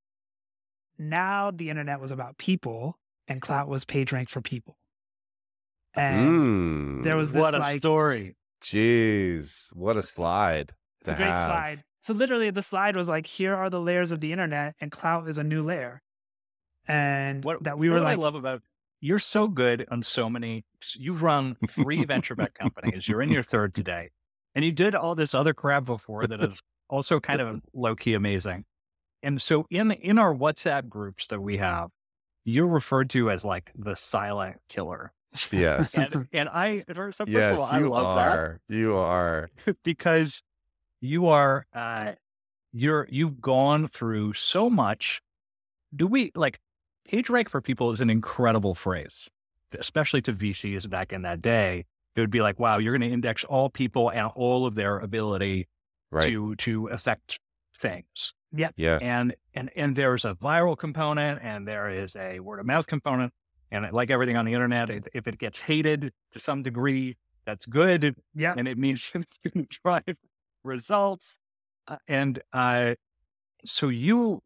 Now 0.99 1.51
the 1.53 1.71
internet 1.71 2.01
was 2.01 2.11
about 2.11 2.39
people 2.39 2.99
and 3.29 3.41
Klout 3.43 3.69
was 3.69 3.85
page 3.85 4.13
rank 4.13 4.29
for 4.29 4.41
people. 4.41 4.77
And 5.95 7.01
mm, 7.01 7.05
there 7.05 7.17
was 7.17 7.33
this 7.33 7.41
What 7.41 7.55
a 7.55 7.59
like 7.59 7.79
story! 7.79 8.37
jeez 8.63 9.75
what 9.77 9.97
a 9.97 10.03
slide 10.03 10.73
It's 11.01 11.11
a 11.11 11.15
great 11.15 11.27
have. 11.27 11.49
slide. 11.51 11.85
So 12.01 12.13
literally, 12.13 12.51
the 12.51 12.63
slide 12.63 12.97
was 12.97 13.09
like, 13.09 13.27
"Here 13.27 13.55
are 13.55 13.71
the 13.71 13.81
layers 13.81 14.11
of 14.11 14.21
the 14.21 14.33
internet, 14.33 14.75
and 14.81 14.91
Klout 14.91 15.29
is 15.29 15.39
a 15.39 15.45
new 15.45 15.63
layer." 15.63 16.03
And 16.87 17.45
What 17.45 17.65
that 17.65 17.79
we 17.79 17.89
what 17.89 17.95
were 17.95 18.01
do 18.01 18.05
like, 18.05 18.19
I 18.19 18.23
love 18.23 18.35
about 18.35 18.63
you're 19.01 19.19
so 19.19 19.49
good 19.49 19.87
on 19.91 20.03
so 20.03 20.29
many. 20.29 20.65
You've 20.95 21.23
run 21.23 21.57
three 21.69 22.05
venture 22.07 22.35
back 22.35 22.55
companies. 22.55 23.09
You're 23.09 23.23
in 23.23 23.31
your 23.31 23.43
third 23.43 23.75
today, 23.75 24.11
and 24.55 24.65
you 24.65 24.73
did 24.73 24.95
all 24.95 25.15
this 25.15 25.35
other 25.35 25.55
crap 25.55 25.85
before 25.85 26.27
that 26.27 26.43
is 26.43 26.61
also 26.89 27.21
kind 27.21 27.41
of 27.41 27.63
low 27.75 27.95
key 27.97 28.15
amazing. 28.15 28.65
And 29.23 29.41
so 29.41 29.67
in 29.71 29.93
in 29.93 30.19
our 30.19 30.35
WhatsApp 30.35 30.89
groups 30.89 31.27
that 31.29 31.41
we 31.41 31.57
have, 31.59 31.91
you're 32.45 32.67
referred 32.67 33.11
to 33.11 33.31
as 33.31 33.45
like 33.45 33.71
the 33.77 33.97
silent 33.97 34.57
killer. 34.69 35.13
yes. 35.53 35.95
And, 35.95 36.29
and 36.33 36.49
I 36.49 36.83
first 36.95 37.21
of 37.21 37.29
yes 37.29 37.59
all, 37.59 37.65
I 37.65 37.79
you 37.81 37.89
love 37.89 38.17
that. 38.17 38.39
are. 38.39 38.61
You 38.69 38.97
are. 38.97 39.51
Because 39.85 40.43
you 41.01 41.27
are 41.27 41.67
uh 41.75 42.13
you're 42.73 43.07
you've 43.11 43.41
gone 43.41 43.89
through 43.89 44.35
so 44.35 44.71
much. 44.71 45.21
Do 45.95 46.07
we 46.07 46.33
like 46.35 46.61
page 47.07 47.29
rank 47.29 47.49
for 47.49 47.61
people 47.61 47.93
is 47.93 48.01
an 48.01 48.11
incredible 48.11 48.75
phrase 48.75 49.29
especially 49.79 50.23
to 50.23 50.33
vcs 50.33 50.89
back 50.89 51.13
in 51.13 51.23
that 51.23 51.43
day. 51.43 51.85
It 52.17 52.21
would 52.21 52.31
be 52.31 52.41
like 52.41 52.59
wow 52.59 52.79
you're 52.79 52.93
going 52.93 53.09
to 53.09 53.13
index 53.13 53.45
all 53.45 53.69
people 53.69 54.11
and 54.11 54.29
all 54.35 54.67
of 54.67 54.75
their 54.75 54.99
ability 54.99 55.69
right. 56.13 56.29
to 56.29 56.55
to 56.57 56.87
affect 56.89 57.41
things. 57.77 58.35
Yeah. 58.53 58.71
yeah. 58.77 58.99
And 59.03 59.35
and 59.55 59.71
and 59.77 59.97
there's 59.97 60.25
a 60.25 60.35
viral 60.35 60.77
component 60.77 61.41
and 61.43 61.67
there 61.67 61.89
is 61.89 62.17
a 62.17 62.41
word 62.41 62.61
of 62.61 62.67
mouth 62.67 62.87
component 62.87 63.33
and 63.71 63.91
like 63.93 64.11
everything 64.11 64.37
on 64.37 64.45
the 64.45 64.53
internet 64.53 64.91
if 65.15 65.27
it 65.27 65.39
gets 65.39 65.61
hated 65.61 66.13
to 66.33 66.39
some 66.39 66.63
degree 66.63 67.17
that's 67.47 67.67
good 67.67 68.17
"Yeah, 68.35 68.55
and 68.57 68.67
it 68.67 68.79
means 68.79 69.11
it's 69.15 69.39
going 69.39 69.67
to 69.67 69.79
drive 69.83 70.19
results. 70.65 71.39
Uh, 71.87 71.97
and 72.09 72.41
uh, 72.53 72.95
so 73.65 73.89
you, 73.89 74.43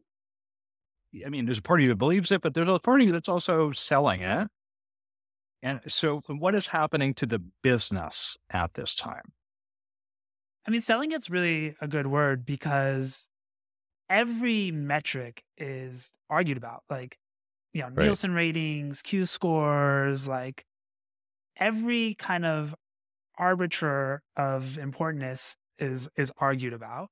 I 1.25 1.29
mean, 1.29 1.45
there's 1.45 1.59
a 1.59 1.63
part 1.63 1.79
of 1.79 1.83
you 1.83 1.89
that 1.89 1.95
believes 1.95 2.31
it, 2.31 2.41
but 2.41 2.53
there's 2.53 2.69
a 2.69 2.79
part 2.79 3.01
of 3.01 3.07
you 3.07 3.13
that's 3.13 3.29
also 3.29 3.71
selling 3.71 4.21
it. 4.21 4.47
And 5.61 5.81
so, 5.87 6.21
what 6.27 6.55
is 6.55 6.67
happening 6.67 7.13
to 7.15 7.25
the 7.25 7.41
business 7.63 8.37
at 8.49 8.75
this 8.75 8.95
time? 8.95 9.33
I 10.65 10.71
mean, 10.71 10.81
selling 10.81 11.11
it's 11.11 11.29
really 11.29 11.75
a 11.81 11.87
good 11.87 12.07
word 12.07 12.45
because 12.45 13.29
every 14.09 14.71
metric 14.71 15.43
is 15.57 16.11
argued 16.29 16.57
about. 16.57 16.83
Like, 16.89 17.17
you 17.73 17.81
know, 17.81 17.87
Right. 17.87 18.05
Nielsen 18.05 18.33
ratings, 18.33 19.01
Q 19.01 19.25
scores, 19.25 20.27
like 20.27 20.65
every 21.57 22.15
kind 22.15 22.45
of 22.45 22.73
arbiter 23.37 24.21
of 24.35 24.77
importance 24.77 25.55
is 25.77 26.09
is 26.17 26.31
argued 26.37 26.73
about. 26.73 27.09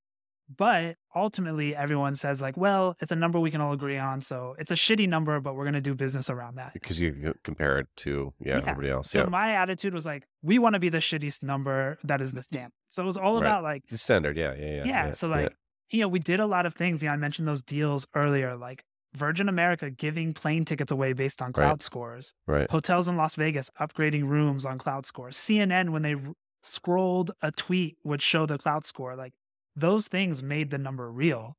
But 0.55 0.95
ultimately 1.13 1.75
everyone 1.75 2.15
says 2.15 2.41
like, 2.41 2.55
well, 2.55 2.95
it's 3.01 3.11
a 3.11 3.15
number 3.17 3.37
we 3.37 3.51
can 3.51 3.59
all 3.59 3.73
agree 3.73 3.97
on. 3.97 4.21
So 4.21 4.55
it's 4.57 4.71
a 4.71 4.75
shitty 4.75 5.07
number, 5.07 5.41
but 5.41 5.55
we're 5.55 5.65
gonna 5.65 5.81
do 5.81 5.93
business 5.93 6.29
around 6.29 6.55
that. 6.55 6.71
Because 6.73 6.99
you 7.01 7.11
can 7.11 7.33
compare 7.43 7.79
it 7.79 7.87
to 7.97 8.33
yeah, 8.39 8.53
Yeah. 8.53 8.61
everybody 8.61 8.89
else. 8.89 9.11
So 9.11 9.23
yeah. 9.23 9.29
my 9.29 9.53
attitude 9.55 9.93
was 9.93 10.05
like, 10.05 10.25
we 10.41 10.57
want 10.57 10.73
to 10.75 10.79
be 10.79 10.87
the 10.89 10.99
shittiest 10.99 11.43
number 11.43 11.97
that 12.05 12.21
is 12.21 12.31
the 12.31 12.43
standard. 12.43 12.71
So 12.89 13.03
it 13.03 13.05
was 13.05 13.17
all 13.17 13.33
Right. 13.35 13.47
about 13.47 13.63
like 13.63 13.83
the 13.89 13.97
standard. 13.97 14.37
Yeah. 14.37 14.53
Yeah. 14.57 14.65
Yeah. 14.75 14.85
yeah, 14.85 15.11
so 15.11 15.27
like 15.27 15.53
you 15.91 16.01
know 16.01 16.07
we 16.07 16.19
did 16.19 16.39
a 16.39 16.45
lot 16.45 16.65
of 16.65 16.73
things 16.73 17.01
you 17.01 17.07
know 17.09 17.13
i 17.13 17.17
mentioned 17.17 17.47
those 17.47 17.61
deals 17.61 18.05
earlier 18.15 18.55
like 18.55 18.83
virgin 19.15 19.47
america 19.49 19.89
giving 19.89 20.33
plane 20.33 20.65
tickets 20.65 20.91
away 20.91 21.13
based 21.13 21.41
on 21.41 21.53
Klout 21.53 21.63
Right. 21.69 21.81
scores 21.81 22.33
right. 22.45 22.69
hotels 22.69 23.07
in 23.07 23.15
las 23.17 23.35
vegas 23.35 23.69
upgrading 23.79 24.27
rooms 24.27 24.65
on 24.65 24.77
Klout 24.77 25.05
scores 25.05 25.37
cnn 25.37 25.89
when 25.91 26.01
they 26.01 26.15
r- 26.15 26.33
scrolled 26.63 27.31
a 27.41 27.51
tweet 27.51 27.97
would 28.03 28.21
show 28.21 28.45
the 28.45 28.57
Klout 28.57 28.85
score 28.85 29.15
like 29.15 29.33
those 29.75 30.07
things 30.07 30.43
made 30.43 30.69
the 30.71 30.77
number 30.77 31.09
real 31.11 31.55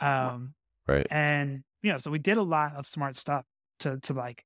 um 0.00 0.54
Right. 0.86 1.06
and 1.10 1.64
you 1.82 1.90
know 1.90 1.98
so 1.98 2.10
we 2.10 2.18
did 2.18 2.36
a 2.36 2.42
lot 2.42 2.74
of 2.76 2.86
smart 2.86 3.16
stuff 3.16 3.44
to 3.80 3.98
to 4.00 4.12
like 4.12 4.44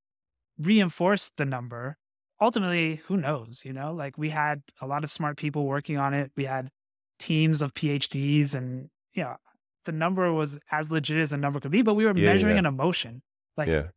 reinforce 0.59 1.31
the 1.37 1.45
number 1.45 1.97
ultimately 2.41 2.97
who 3.07 3.17
knows 3.17 3.63
you 3.65 3.73
know 3.73 3.93
like 3.93 4.17
we 4.17 4.31
had 4.31 4.63
a 4.81 4.87
lot 4.87 5.05
of 5.05 5.11
smart 5.11 5.37
people 5.37 5.67
working 5.67 5.97
on 5.99 6.15
it 6.15 6.31
we 6.37 6.45
had 6.45 6.71
teams 7.19 7.61
of 7.63 7.75
phds 7.75 8.55
and 8.55 8.89
you 9.15 9.23
know 9.23 9.37
the 9.85 9.93
number 9.93 10.33
was 10.33 10.59
as 10.71 10.91
legit 10.91 11.19
as 11.19 11.33
a 11.33 11.37
number 11.37 11.61
could 11.61 11.71
be 11.71 11.83
but 11.83 11.95
we 11.95 12.05
were 12.05 12.17
Yeah, 12.17 12.33
measuring 12.33 12.55
yeah. 12.57 12.61
an 12.61 12.67
emotion. 12.67 13.23
Like 13.57 13.69
yeah. 13.69 13.89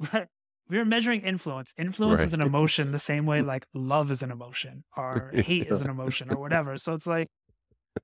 we 0.68 0.76
were 0.78 0.84
measuring 0.84 1.22
influence. 1.22 1.74
Influence 1.78 2.22
is 2.22 2.34
an 2.34 2.42
emotion 2.42 2.92
the 2.92 2.98
same 2.98 3.26
way 3.26 3.40
like 3.42 3.66
love 3.74 4.10
is 4.10 4.22
an 4.22 4.30
emotion 4.30 4.84
or 4.96 5.30
hate 5.34 5.66
is 5.68 5.80
an 5.80 5.90
emotion 5.90 6.32
or 6.32 6.38
whatever. 6.40 6.76
So 6.76 6.94
it's 6.94 7.06
like 7.06 7.28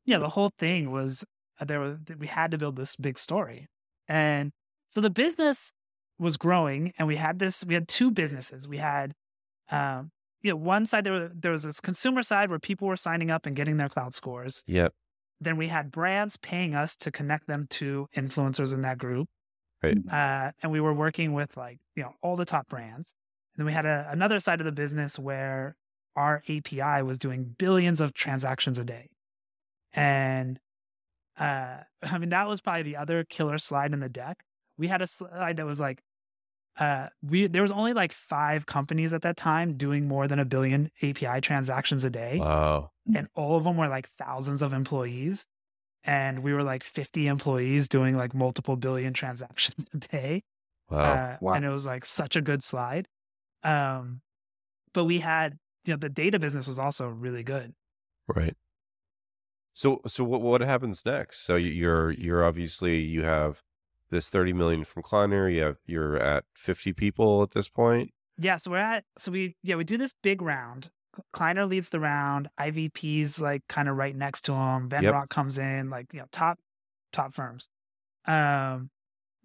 yeah 0.04 0.18
the 0.18 0.28
whole 0.30 0.50
thing 0.58 0.90
was 0.90 1.24
uh, 1.60 1.64
there 1.64 1.80
was 1.80 1.98
we 2.18 2.26
had 2.26 2.50
to 2.50 2.58
build 2.58 2.76
this 2.76 2.96
big 2.96 3.18
story. 3.18 3.68
And 4.08 4.52
so 4.88 5.00
the 5.00 5.10
business 5.10 5.72
was 6.18 6.36
growing 6.36 6.92
and 6.98 7.08
we 7.08 7.16
had 7.16 7.38
this 7.38 7.64
we 7.64 7.74
had 7.74 7.88
two 7.88 8.10
businesses. 8.10 8.66
We 8.68 8.78
had 8.78 9.12
um 9.70 10.10
you 10.42 10.50
know 10.50 10.56
one 10.56 10.84
side 10.86 11.04
there, 11.04 11.12
were, 11.12 11.30
there 11.34 11.52
was 11.52 11.62
this 11.62 11.80
consumer 11.80 12.22
side 12.22 12.50
where 12.50 12.58
people 12.58 12.86
were 12.88 12.96
signing 12.96 13.30
up 13.30 13.46
and 13.46 13.54
getting 13.56 13.76
their 13.76 13.88
Klout 13.88 14.14
scores. 14.14 14.62
Yep. 14.66 14.92
Then 15.44 15.56
we 15.56 15.68
had 15.68 15.90
brands 15.90 16.36
paying 16.36 16.74
us 16.74 16.96
to 16.96 17.10
connect 17.10 17.46
them 17.46 17.66
to 17.70 18.08
influencers 18.16 18.72
in 18.72 18.82
that 18.82 18.98
group 18.98 19.28
Right. 19.82 19.98
uh, 20.10 20.52
and 20.62 20.72
we 20.72 20.80
were 20.80 20.94
working 20.94 21.34
with 21.34 21.56
like 21.58 21.78
you 21.94 22.02
know 22.02 22.14
all 22.22 22.36
the 22.36 22.46
top 22.46 22.68
brands. 22.68 23.14
And 23.54 23.60
then 23.60 23.66
we 23.66 23.72
had 23.72 23.84
a, 23.86 24.08
another 24.10 24.40
side 24.40 24.60
of 24.60 24.64
the 24.64 24.72
business 24.72 25.18
where 25.18 25.76
our 26.16 26.42
api 26.48 27.02
was 27.02 27.18
doing 27.18 27.54
billions 27.58 28.00
of 28.00 28.14
transactions 28.14 28.78
a 28.78 28.84
day. 28.84 29.10
And 29.92 30.58
uh, 31.38 31.78
i 32.02 32.18
mean 32.18 32.30
that 32.30 32.48
was 32.48 32.60
probably 32.60 32.82
the 32.82 32.96
other 32.96 33.24
killer 33.24 33.58
slide 33.58 33.92
in 33.92 34.00
the 34.00 34.08
deck. 34.08 34.38
We 34.78 34.88
had 34.88 35.02
a 35.02 35.06
slide 35.06 35.56
that 35.58 35.66
was 35.66 35.80
like 35.80 36.02
uh, 36.78 37.08
we 37.22 37.46
there 37.46 37.62
was 37.62 37.72
only 37.72 37.92
like 37.92 38.12
five 38.12 38.66
companies 38.66 39.12
at 39.12 39.22
that 39.22 39.36
time 39.36 39.76
doing 39.76 40.08
more 40.08 40.26
than 40.28 40.38
a 40.38 40.44
billion 40.44 40.90
api 41.02 41.40
transactions 41.40 42.04
a 42.04 42.10
day 42.10 42.38
Wow. 42.38 42.90
and 43.14 43.28
all 43.34 43.56
of 43.56 43.64
them 43.64 43.76
were 43.76 43.88
like 43.88 44.08
thousands 44.08 44.62
of 44.62 44.72
employees 44.72 45.46
and 46.04 46.42
we 46.42 46.52
were 46.52 46.62
like 46.62 46.84
50 46.84 47.26
employees 47.28 47.88
doing 47.88 48.16
like 48.16 48.34
multiple 48.34 48.76
billion 48.76 49.12
transactions 49.22 49.86
a 49.94 49.98
day 49.98 50.42
Wow. 50.90 51.14
uh, 51.14 51.36
Wow. 51.40 51.54
and 51.54 51.64
it 51.64 51.70
was 51.70 51.86
like 51.86 52.04
such 52.06 52.36
a 52.36 52.42
good 52.42 52.62
slide 52.62 53.08
um 53.62 54.20
but 54.92 55.04
we 55.04 55.20
had 55.20 55.58
you 55.84 55.92
know 55.94 55.98
the 55.98 56.08
data 56.10 56.38
business 56.38 56.66
was 56.68 56.78
also 56.78 57.08
really 57.08 57.42
good 57.44 57.74
Right. 58.28 58.56
So 59.72 60.00
so 60.06 60.24
what 60.24 60.40
what 60.40 60.60
happens 60.60 61.04
next? 61.04 61.44
So 61.44 61.56
you- 61.56 61.70
you're 61.72 62.10
you're 62.12 62.44
obviously 62.44 63.00
you 63.00 63.22
have 63.24 63.62
this 64.14 64.30
30 64.30 64.52
million 64.54 64.84
from 64.84 65.02
Kleiner, 65.02 65.48
you 65.48 65.62
have 65.62 65.76
you're 65.86 66.16
at 66.16 66.44
50 66.54 66.92
people 66.94 67.42
at 67.42 67.50
this 67.50 67.68
point. 67.68 68.12
yeah 68.38 68.56
so 68.56 68.70
we're 68.70 68.78
at 68.78 69.04
so 69.18 69.30
we 69.30 69.56
yeah 69.62 69.76
we 69.76 69.84
do 69.84 69.98
this 69.98 70.14
big 70.22 70.40
round. 70.40 70.90
Kleiner 71.32 71.66
leads 71.66 71.90
the 71.90 72.00
round. 72.00 72.48
Ivp's 72.58 73.38
like 73.40 73.62
kind 73.68 73.88
of 73.88 73.96
right 73.96 74.16
next 74.16 74.42
to 74.46 74.52
him 74.52 74.88
venrock 74.88 75.02
Yep. 75.22 75.28
comes 75.28 75.58
in 75.58 75.90
like 75.90 76.06
you 76.12 76.20
know 76.20 76.26
top 76.32 76.58
top 77.12 77.34
firms. 77.34 77.68
Um 78.26 78.90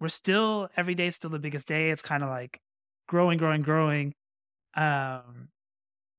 we're 0.00 0.08
still 0.08 0.68
every 0.76 0.94
day 0.94 1.08
is 1.08 1.16
still 1.16 1.30
the 1.30 1.38
biggest 1.38 1.68
day. 1.68 1.90
It's 1.90 2.02
kind 2.02 2.22
of 2.22 2.30
like 2.30 2.60
growing 3.06 3.38
growing 3.38 3.62
growing. 3.62 4.14
Um 4.74 5.48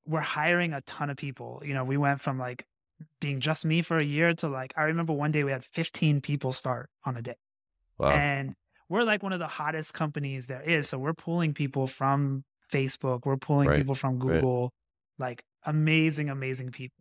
we're 0.07 0.19
hiring 0.21 0.73
a 0.73 0.81
ton 0.81 1.09
of 1.09 1.17
people. 1.17 1.61
You 1.65 1.73
know 1.73 1.83
we 1.83 1.97
went 1.97 2.21
from 2.21 2.37
like 2.37 2.65
being 3.19 3.39
just 3.39 3.65
me 3.65 3.81
for 3.81 3.97
a 3.97 4.03
year 4.03 4.31
to 4.35 4.47
like 4.47 4.73
i 4.77 4.83
remember 4.83 5.11
one 5.11 5.31
day 5.31 5.43
we 5.43 5.49
had 5.51 5.65
15 5.65 6.21
people 6.21 6.51
start 6.51 6.87
on 7.03 7.17
a 7.17 7.21
day 7.23 7.33
Wow. 8.01 8.11
and 8.11 8.53
we're 8.89 9.03
like 9.03 9.23
one 9.23 9.31
of 9.33 9.39
the 9.39 9.47
hottest 9.47 9.93
companies 9.93 10.47
there 10.47 10.61
is. 10.61 10.89
So 10.89 10.97
we're 10.99 11.13
pulling 11.13 11.53
people 11.53 11.87
from 11.87 12.43
Facebook, 12.71 13.25
we're 13.25 13.37
pulling 13.37 13.69
Right, 13.69 13.77
people 13.77 13.95
from 13.95 14.19
right. 14.19 14.35
Google, 14.41 14.71
like 15.17 15.43
amazing, 15.65 16.29
amazing 16.29 16.71
people. 16.71 16.97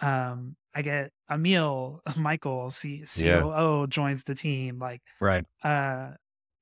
Um, 0.00 0.56
I 0.74 0.82
get 0.82 1.10
Emil, 1.30 2.00
Michael, 2.16 2.70
C- 2.70 3.04
Yeah. 3.16 3.86
Joins 3.88 4.24
the 4.24 4.34
team, 4.34 4.78
like 4.78 5.00
Right. 5.20 5.44
uh 5.62 6.12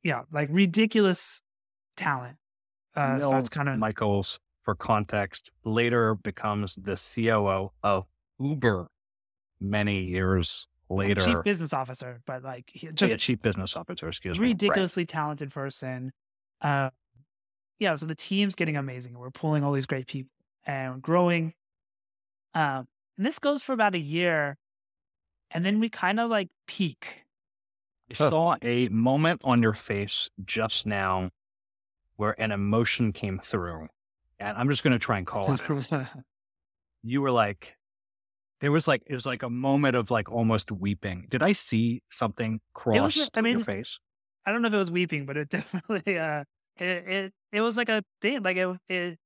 yeah, 0.02 0.23
like 0.33 0.49
ridiculous 0.52 1.40
talent. 1.97 2.37
Uh 2.95 3.21
so 3.21 3.37
it's 3.38 3.49
kind 3.49 3.69
of 3.69 3.78
Michaels, 3.78 4.38
for 4.64 4.75
context, 4.75 5.50
later 5.64 6.14
becomes 6.14 6.75
the 6.76 6.97
COO 6.97 7.71
of 7.83 8.04
Uber 8.38 8.88
many 9.61 10.00
years 10.04 10.66
later. 10.96 11.20
chief 11.20 11.42
business 11.44 11.72
officer, 11.72 12.20
but 12.26 12.42
like 12.42 12.70
he- 12.72 12.87
Yeah, 12.87 12.92
just 12.92 13.18
chief 13.25 13.40
business 13.42 13.76
officer, 13.76 14.08
excuse 14.08 14.38
me. 14.38 14.46
Right. 14.46 14.52
ridiculously 14.52 15.06
talented 15.06 15.50
person. 15.50 16.12
Uh, 16.61 16.90
yeah, 17.78 17.94
so 17.96 18.06
the 18.06 18.14
team's 18.14 18.54
getting 18.54 18.76
amazing. 18.76 19.18
We're 19.18 19.30
pulling 19.30 19.64
all 19.64 19.72
these 19.72 19.87
great 19.87 20.06
people 20.06 20.30
and 20.64 21.02
growing. 21.02 21.54
Um, 22.54 22.87
and 23.16 23.26
this 23.26 23.38
goes 23.38 23.62
for 23.62 23.72
about 23.72 23.94
a 23.94 23.99
year, 23.99 24.56
and 25.50 25.64
then 25.64 25.80
we 25.80 25.88
kind 25.88 26.20
of 26.20 26.30
like 26.30 26.49
peak. 26.66 27.25
I 28.11 28.14
Huh. 28.16 28.28
saw 28.30 28.56
a 28.62 28.88
moment 28.88 29.40
on 29.44 29.62
your 29.62 29.72
face 29.75 30.28
just 30.44 30.87
now 30.87 31.30
where 32.16 32.38
an 32.40 32.52
emotion 32.52 33.12
came 33.12 33.38
through. 33.38 33.88
And 34.38 34.56
I'm 34.58 34.68
just 34.68 34.82
going 34.84 34.92
to 34.92 34.99
try 34.99 35.18
and 35.18 35.26
call 35.26 35.54
it. 35.54 35.61
You 37.04 37.20
were 37.20 37.30
like, 37.32 37.76
there 38.62 38.71
was 38.71 38.87
like, 38.87 39.02
it 39.07 39.12
was 39.12 39.26
like 39.26 39.42
a 39.42 39.50
moment 39.50 39.97
of 39.97 40.11
like 40.11 40.31
almost 40.31 40.71
weeping. 40.71 41.26
Did 41.28 41.42
I 41.42 41.52
see 41.52 42.02
something 42.09 42.61
cross 42.73 43.28
I 43.35 43.40
mean, 43.40 43.57
your 43.57 43.64
face? 43.64 43.99
I 44.47 44.52
don't 44.52 44.62
know 44.62 44.69
if 44.69 44.75
it 44.75 44.78
was 44.78 44.90
weeping, 44.90 45.26
but 45.26 45.37
it 45.37 45.49
definitely 45.50 46.16
uh, 46.16 46.45
it 46.78 46.87
it, 46.87 47.33
it 47.50 47.61
was 47.61 47.76
like 47.76 47.88
a 47.88 48.04
thing. 48.21 48.42
Like 48.45 48.57
it, 48.57 48.76
it 48.88 49.19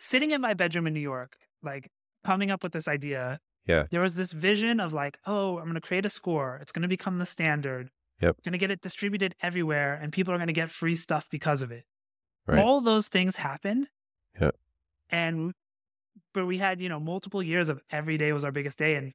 sitting 0.00 0.32
in 0.32 0.40
my 0.40 0.52
bedroom 0.54 0.88
in 0.88 0.94
New 0.94 1.00
York, 1.00 1.36
like 1.62 1.88
coming 2.24 2.50
up 2.50 2.64
with 2.64 2.72
this 2.72 2.88
idea. 2.88 3.38
Yeah. 3.66 3.84
There 3.90 4.00
was 4.00 4.16
this 4.16 4.32
vision 4.32 4.80
of 4.80 4.92
like, 4.92 5.18
oh, 5.24 5.58
I'm 5.58 5.64
going 5.64 5.74
to 5.74 5.80
create 5.80 6.04
a 6.04 6.10
score. 6.10 6.58
It's 6.60 6.72
going 6.72 6.82
to 6.82 6.88
become 6.88 7.18
the 7.18 7.26
standard. 7.26 7.90
Yep. 8.20 8.42
Going 8.44 8.52
to 8.52 8.58
get 8.58 8.70
it 8.72 8.80
distributed 8.80 9.36
everywhere, 9.42 9.94
and 9.94 10.12
people 10.12 10.34
are 10.34 10.38
going 10.38 10.46
to 10.48 10.52
get 10.52 10.70
free 10.70 10.96
stuff 10.96 11.28
because 11.30 11.62
of 11.62 11.70
it. 11.70 11.84
Right. 12.46 12.64
All 12.64 12.80
those 12.80 13.08
things 13.08 13.36
happened. 13.36 13.90
Yep. 14.40 14.56
And 15.10 15.52
but 16.36 16.46
we 16.46 16.58
had 16.58 16.82
you 16.82 16.88
know 16.90 17.00
multiple 17.00 17.42
years 17.42 17.70
of 17.70 17.80
every 17.90 18.18
day 18.18 18.30
was 18.32 18.44
our 18.44 18.52
biggest 18.52 18.78
day, 18.78 18.94
and 18.94 19.12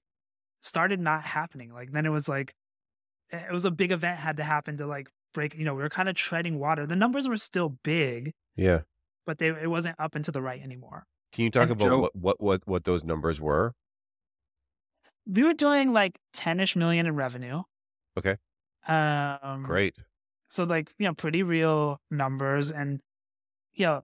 started 0.59 0.99
not 0.99 1.23
happening. 1.23 1.71
Like 1.71 1.91
then 1.91 2.05
it 2.07 2.09
was 2.09 2.27
like 2.27 2.55
it 3.29 3.51
was 3.51 3.63
a 3.63 3.71
big 3.71 3.91
event 3.91 4.19
had 4.19 4.37
to 4.37 4.43
happen 4.43 4.75
to 4.77 4.87
like 4.87 5.07
break. 5.33 5.55
You 5.55 5.63
know, 5.63 5.75
we 5.75 5.83
were 5.83 5.89
kind 5.89 6.09
of 6.09 6.15
treading 6.15 6.57
water. 6.57 6.87
The 6.87 6.95
numbers 6.95 7.27
were 7.27 7.37
still 7.37 7.77
big, 7.83 8.33
yeah. 8.55 8.81
but 9.27 9.37
they 9.37 9.49
it 9.49 9.69
wasn't 9.69 9.99
up 9.99 10.15
and 10.15 10.25
to 10.25 10.31
the 10.31 10.41
right 10.41 10.61
anymore. 10.61 11.05
Can 11.31 11.43
you 11.45 11.51
talk 11.51 11.69
And 11.69 11.73
about 11.73 11.85
Joe- 11.85 11.99
what, 11.99 12.15
what 12.15 12.41
what 12.41 12.61
what 12.65 12.83
those 12.83 13.03
numbers 13.03 13.39
were? 13.39 13.73
We 15.27 15.43
were 15.43 15.53
doing 15.53 15.93
like 15.93 16.17
ten 16.33 16.59
ish 16.59 16.75
million 16.75 17.05
in 17.05 17.15
revenue. 17.15 17.61
Okay. 18.17 18.37
Um, 18.87 19.61
Great. 19.63 19.95
So 20.49 20.63
like 20.63 20.91
you 20.97 21.05
know 21.05 21.13
pretty 21.13 21.43
real 21.43 22.01
numbers, 22.09 22.71
and 22.71 22.99
you 23.73 23.85
know 23.85 24.01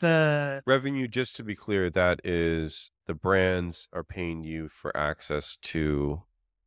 the 0.00 0.62
Revenue 0.66 1.08
just 1.08 1.34
to 1.36 1.42
be 1.42 1.54
clear 1.54 1.90
that 1.90 2.20
is 2.24 2.90
the 3.06 3.14
brands 3.14 3.88
are 3.92 4.04
paying 4.04 4.44
you 4.44 4.68
for 4.68 4.96
access 4.96 5.56
to 5.62 6.22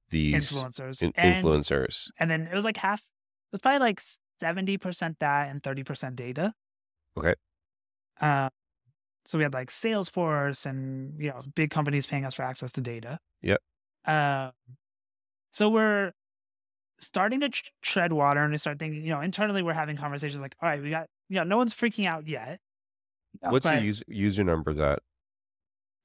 these 0.09 0.51
influencers 0.51 1.01
in- 1.01 1.13
and 1.15 1.43
influencers. 1.43 2.09
and 2.19 2.29
then 2.29 2.47
it 2.51 2.53
was 2.53 2.65
like 2.65 2.77
half. 2.77 2.99
It 2.99 3.53
was 3.53 3.61
probably 3.61 3.79
like 3.79 4.01
seventy 4.39 4.77
percent 4.77 5.17
that 5.19 5.49
and 5.49 5.63
thirty 5.63 5.83
percent 5.83 6.15
data. 6.15 6.53
Okay. 7.17 7.35
Uh, 8.19 8.49
so 9.25 9.37
we 9.37 9.43
had 9.43 9.53
like 9.53 9.69
Salesforce 9.69 10.65
and 10.65 11.19
you 11.21 11.29
know 11.29 11.41
big 11.55 11.69
companies 11.69 12.05
paying 12.05 12.25
us 12.25 12.33
for 12.33 12.41
access 12.43 12.71
to 12.73 12.81
data. 12.81 13.19
Yep. 13.41 13.59
Uh, 14.05 14.51
so 15.51 15.69
we're 15.69 16.11
starting 16.99 17.39
to 17.41 17.49
tr- 17.49 17.69
tread 17.81 18.11
water 18.11 18.41
and 18.41 18.51
we 18.51 18.57
start 18.57 18.79
thinking, 18.79 19.03
you 19.03 19.11
know, 19.11 19.21
internally 19.21 19.61
we're 19.61 19.73
having 19.73 19.95
conversations 19.97 20.41
like, 20.41 20.55
all 20.61 20.69
right, 20.69 20.81
we 20.81 20.89
got, 20.89 21.07
you 21.29 21.35
know, 21.35 21.43
no 21.43 21.57
one's 21.57 21.73
freaking 21.73 22.07
out 22.07 22.27
yet. 22.27 22.59
What's 23.41 23.67
the 23.69 23.81
user, 23.81 24.03
user 24.07 24.43
number 24.43 24.73
that? 24.73 24.99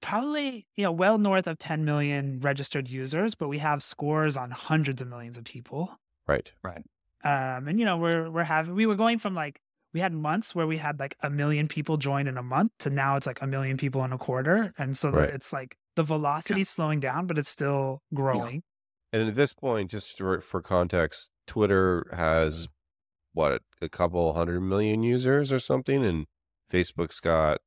Probably, 0.01 0.67
you 0.77 0.85
know, 0.85 0.93
well 0.93 1.19
north 1.19 1.47
of 1.49 1.59
10 1.59 1.85
million 1.85 2.39
registered 2.41 2.89
users, 2.89 3.35
but 3.35 3.49
we 3.49 3.59
have 3.59 3.83
scores 3.83 4.37
on 4.37 4.51
hundreds 4.53 5.03
of 5.03 5.09
millions 5.09 5.37
of 5.37 5.45
people. 5.45 5.91
Right. 6.27 6.53
Right. 6.63 6.85
Um, 7.25 7.67
and 7.67 7.81
you 7.81 7.85
know, 7.85 7.97
we're 7.97 8.31
we're 8.31 8.45
having 8.45 8.75
we 8.75 8.87
were 8.87 8.95
going 8.95 9.19
from 9.19 9.35
like 9.35 9.61
we 9.93 9.99
had 9.99 10.13
months 10.13 10.55
where 10.55 10.69
we 10.69 10.77
had 10.77 11.01
like 11.01 11.17
a 11.21 11.29
million 11.31 11.67
people 11.67 11.97
join 11.97 12.29
in 12.29 12.39
a 12.39 12.43
month 12.45 12.71
to 12.81 12.91
now 12.91 13.17
it's 13.17 13.27
like 13.27 13.43
a 13.43 13.47
million 13.47 13.77
people 13.77 14.05
in 14.05 14.13
a 14.13 14.19
quarter, 14.19 14.73
and 14.79 14.97
so 14.97 15.11
Right. 15.11 15.31
it's 15.31 15.53
like 15.53 15.77
the 15.97 16.05
velocity's 16.05 16.69
slowing 16.69 17.01
down, 17.01 17.27
but 17.27 17.37
it's 17.39 17.49
still 17.49 18.03
growing. 18.15 18.63
And 19.13 19.27
at 19.29 19.35
this 19.35 19.53
point, 19.53 19.91
just 19.91 20.17
for, 20.17 20.41
for 20.41 20.63
context, 20.63 21.31
Twitter 21.47 22.07
has 22.13 22.69
what 23.33 23.63
a 23.81 23.89
couple 23.89 24.33
hundred 24.35 24.61
million 24.61 25.03
users 25.03 25.51
or 25.51 25.59
something, 25.59 26.05
and 26.05 26.27
Facebook's 26.73 27.21
got 27.21 27.59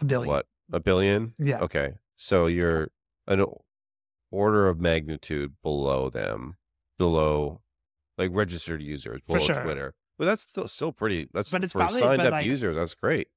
A 0.00 0.04
billion. 0.04 0.28
what 0.28 0.46
a 0.72 0.80
billion. 0.80 1.34
Yeah. 1.38 1.58
Okay, 1.60 1.94
so 2.16 2.46
you're 2.46 2.88
an 3.26 3.44
order 4.30 4.68
of 4.68 4.80
magnitude 4.80 5.54
below 5.62 6.08
them, 6.10 6.56
below 6.98 7.60
like 8.18 8.30
registered 8.32 8.82
users 8.82 9.20
below 9.26 9.40
sure. 9.40 9.62
Twitter. 9.62 9.94
But 10.18 10.26
that's 10.26 10.42
still 10.42 10.68
still 10.68 10.92
pretty. 10.92 11.28
That's 11.32 11.50
But 11.50 11.64
it's 11.64 11.72
for 11.72 11.78
probably- 11.80 12.00
signed 12.00 12.18
but, 12.18 12.26
up 12.26 12.32
like- 12.32 12.46
users. 12.46 12.76
That's 12.76 12.94
great. 12.94 13.28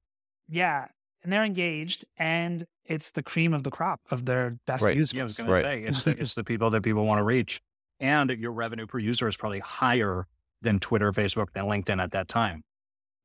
Yeah. 0.48 0.88
And 1.22 1.32
they're 1.32 1.44
engaged 1.44 2.04
and 2.18 2.66
it's 2.84 3.12
the 3.12 3.22
cream 3.22 3.54
of 3.54 3.62
the 3.64 3.70
crop 3.70 4.00
of 4.10 4.26
their 4.26 4.58
best 4.66 4.84
Right. 4.84 4.94
users. 4.94 5.14
Yeah, 5.14 5.22
I 5.22 5.24
was 5.24 5.36
going 5.38 5.46
to 5.46 5.52
Right. 5.54 5.62
say 5.64 5.82
it's 5.84 6.02
the, 6.04 6.10
it's 6.20 6.34
the 6.34 6.44
people 6.44 6.68
that 6.70 6.82
people 6.82 7.06
want 7.06 7.18
to 7.18 7.22
reach, 7.22 7.62
and 7.98 8.28
your 8.30 8.52
revenue 8.52 8.86
per 8.86 8.98
user 8.98 9.26
is 9.26 9.36
probably 9.38 9.60
higher 9.60 10.26
than 10.60 10.78
Twitter, 10.80 11.10
Facebook, 11.12 11.52
than 11.54 11.64
LinkedIn 11.64 12.02
at 12.02 12.10
that 12.12 12.28
time. 12.28 12.62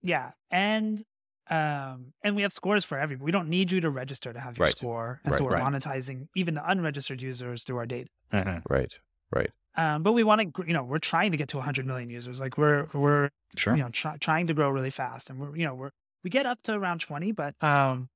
Yeah. 0.01 0.32
And 0.50 1.03
um 1.50 2.13
and 2.24 2.36
we 2.36 2.41
have 2.44 2.53
scores 2.53 2.86
for 2.86 2.98
everybody. 3.00 3.25
We 3.25 3.32
don't 3.32 3.50
need 3.50 3.72
you 3.72 3.82
to 3.82 3.89
register 3.89 4.32
to 4.34 4.39
have 4.39 4.58
your 4.58 4.65
Right. 4.65 4.77
score. 4.77 5.20
And 5.24 5.34
so 5.34 5.44
we're 5.46 5.51
Right. 5.53 5.63
monetizing 5.63 6.27
even 6.36 6.53
the 6.53 6.70
unregistered 6.70 7.22
users 7.22 7.63
through 7.63 7.77
our 7.77 7.86
data. 7.86 8.10
Right. 8.70 9.00
Right. 9.32 9.51
Um, 9.75 10.03
but 10.03 10.13
we 10.13 10.24
want 10.24 10.56
to, 10.56 10.65
you 10.68 10.74
know, 10.74 10.84
we're 10.84 11.00
trying 11.00 11.32
to 11.32 11.38
get 11.38 11.50
to 11.50 11.58
100 11.58 11.86
million 11.86 12.10
users. 12.10 12.39
Like 12.39 12.58
we're 12.58 12.88
we're 12.94 13.29
Sure. 13.56 13.75
you 13.75 13.82
know 13.84 13.89
try, 13.89 14.18
trying 14.18 14.48
to 14.48 14.53
grow 14.53 14.70
really 14.70 14.89
fast, 14.91 15.29
and 15.29 15.39
we're 15.39 15.56
you 15.56 15.65
know 15.65 15.74
we're 15.75 15.91
we 16.24 16.29
get 16.29 16.46
up 16.46 16.62
to 16.63 16.74
around 16.74 17.00
20, 17.01 17.32
but 17.32 17.56
um, 17.63 18.10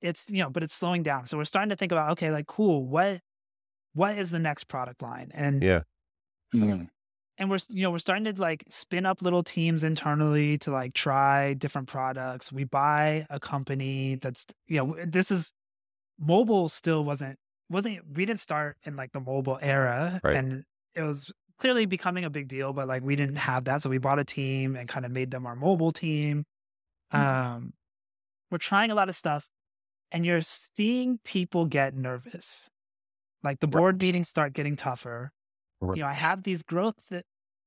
it's 0.00 0.30
you 0.30 0.42
know, 0.42 0.48
but 0.50 0.62
it's 0.62 0.74
slowing 0.74 1.02
down. 1.02 1.26
So 1.26 1.36
we're 1.36 1.44
starting 1.44 1.70
to 1.70 1.76
think 1.76 1.92
about 1.92 2.10
okay, 2.12 2.30
like 2.30 2.46
cool, 2.46 2.84
what 2.86 3.20
what 3.94 4.16
is 4.18 4.30
the 4.30 4.38
next 4.38 4.64
product 4.64 5.02
line? 5.02 5.30
And 5.34 5.62
Yeah. 5.62 5.82
Mhm. 6.54 6.88
And 7.40 7.50
we're 7.50 7.58
you 7.70 7.82
know 7.82 7.90
we're 7.90 7.98
starting 7.98 8.32
to 8.32 8.40
like 8.40 8.62
spin 8.68 9.04
up 9.06 9.22
little 9.22 9.42
teams 9.42 9.82
internally 9.82 10.58
to 10.58 10.70
like 10.70 10.94
try 10.94 11.54
different 11.54 11.88
products. 11.88 12.52
We 12.52 12.62
buy 12.64 13.26
a 13.30 13.40
company 13.40 14.14
that's 14.16 14.46
you 14.68 14.76
know 14.76 14.96
this 15.04 15.32
is 15.32 15.52
mobile 16.18 16.68
still 16.68 17.02
wasn't 17.02 17.36
wasn't 17.70 17.98
we 18.14 18.26
didn't 18.26 18.40
start 18.40 18.76
in 18.84 18.94
like 18.94 19.10
the 19.12 19.20
mobile 19.20 19.58
era 19.62 20.20
Right. 20.22 20.36
and 20.36 20.64
it 20.94 21.02
was 21.02 21.32
clearly 21.58 21.86
becoming 21.86 22.24
a 22.24 22.30
big 22.30 22.46
deal 22.48 22.72
but 22.74 22.86
like 22.86 23.02
we 23.02 23.16
didn't 23.16 23.36
have 23.36 23.64
that 23.64 23.80
so 23.80 23.88
we 23.88 23.98
bought 23.98 24.18
a 24.18 24.24
team 24.24 24.76
and 24.76 24.86
kind 24.88 25.06
of 25.06 25.12
made 25.12 25.30
them 25.30 25.46
our 25.46 25.56
mobile 25.56 25.92
team. 25.92 26.44
Um 27.10 27.72
we're 28.50 28.58
trying 28.58 28.90
a 28.90 28.94
lot 28.94 29.08
of 29.08 29.16
stuff 29.16 29.48
and 30.12 30.26
you're 30.26 30.40
seeing 30.42 31.18
people 31.24 31.64
get 31.66 31.94
nervous. 31.94 32.68
Like 33.42 33.60
the 33.60 33.66
board 33.66 34.00
meetings 34.02 34.28
start 34.28 34.52
getting 34.52 34.76
tougher 34.76 35.32
Right. 35.80 35.96
you 35.96 36.02
know 36.02 36.08
i 36.08 36.12
have 36.12 36.42
these 36.42 36.62
growth 36.62 37.08
that 37.10 37.24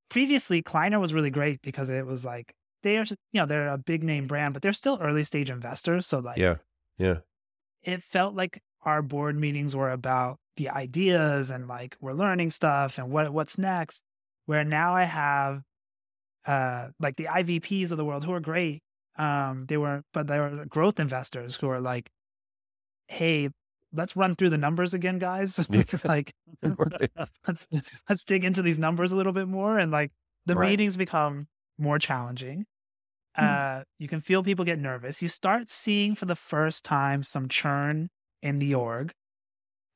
previously 0.10 0.62
kleiner 0.62 1.00
was 1.00 1.13
really 1.13 1.32
great 1.32 1.62
because 1.62 1.89
it 1.89 2.05
was 2.05 2.24
like 2.24 2.53
they're 2.84 3.03
you 3.05 3.15
know 3.41 3.46
they're 3.46 3.70
a 3.70 3.77
big 3.77 4.03
name 4.03 4.27
brand 4.27 4.54
but 4.54 4.62
they're 4.62 4.73
still 4.73 4.99
early 5.02 5.23
stage 5.23 5.49
investors 5.49 6.06
so 6.06 6.19
like 6.19 6.38
Yeah. 6.38 6.58
Yeah. 6.97 7.19
it 7.84 8.04
felt 8.04 8.36
like 8.36 8.62
our 8.84 9.02
board 9.02 9.36
meetings 9.38 9.76
were 9.76 9.91
about 9.91 10.38
the 10.58 10.69
ideas 10.69 11.49
and 11.49 11.67
like 11.67 11.97
we're 12.02 12.13
learning 12.13 12.52
stuff 12.52 12.97
and 12.97 13.10
what 13.10 13.34
what's 13.34 13.58
next. 13.58 14.04
Where 14.45 14.63
now 14.63 14.93
I 14.95 15.04
have 15.06 15.63
uh 16.45 16.89
like 16.99 17.15
the 17.15 17.26
IVPs 17.28 17.91
of 17.91 17.97
the 17.97 18.06
world 18.06 18.23
who 18.26 18.34
are 18.34 18.39
great. 18.39 18.82
Um 19.17 19.65
they 19.67 19.78
were 19.78 20.04
but 20.13 20.28
they 20.28 20.39
were 20.39 20.65
growth 20.65 20.99
investors 20.99 21.56
who 21.56 21.69
are 21.69 21.82
like, 21.82 22.10
hey, 23.08 23.49
let's 23.93 24.15
run 24.15 24.36
through 24.36 24.49
the 24.49 24.58
numbers 24.58 24.93
again, 24.93 25.19
guys. 25.19 25.65
Like 26.03 26.34
Right. 26.63 27.12
let's 27.47 27.67
let's 28.10 28.23
dig 28.23 28.43
into 28.43 28.62
these 28.62 28.77
numbers 28.79 29.12
a 29.12 29.15
little 29.15 29.34
bit 29.34 29.47
more 29.47 29.77
and 29.79 29.91
like 29.91 30.12
the 30.45 30.56
Right. 30.56 30.69
meetings 30.71 30.97
become 30.97 31.47
more 31.77 31.99
challenging 31.99 32.65
Hmm. 33.36 33.45
uh 33.45 33.84
you 33.97 34.08
can 34.08 34.21
feel 34.21 34.43
people 34.43 34.63
get 34.63 34.77
nervous 34.77 35.21
you 35.23 35.27
start 35.27 35.67
seeing 35.67 36.13
for 36.13 36.25
the 36.25 36.36
first 36.36 36.86
time 36.86 37.23
some 37.23 37.47
churn 37.49 38.10
in 38.43 38.60
the 38.60 38.75
org 38.75 39.12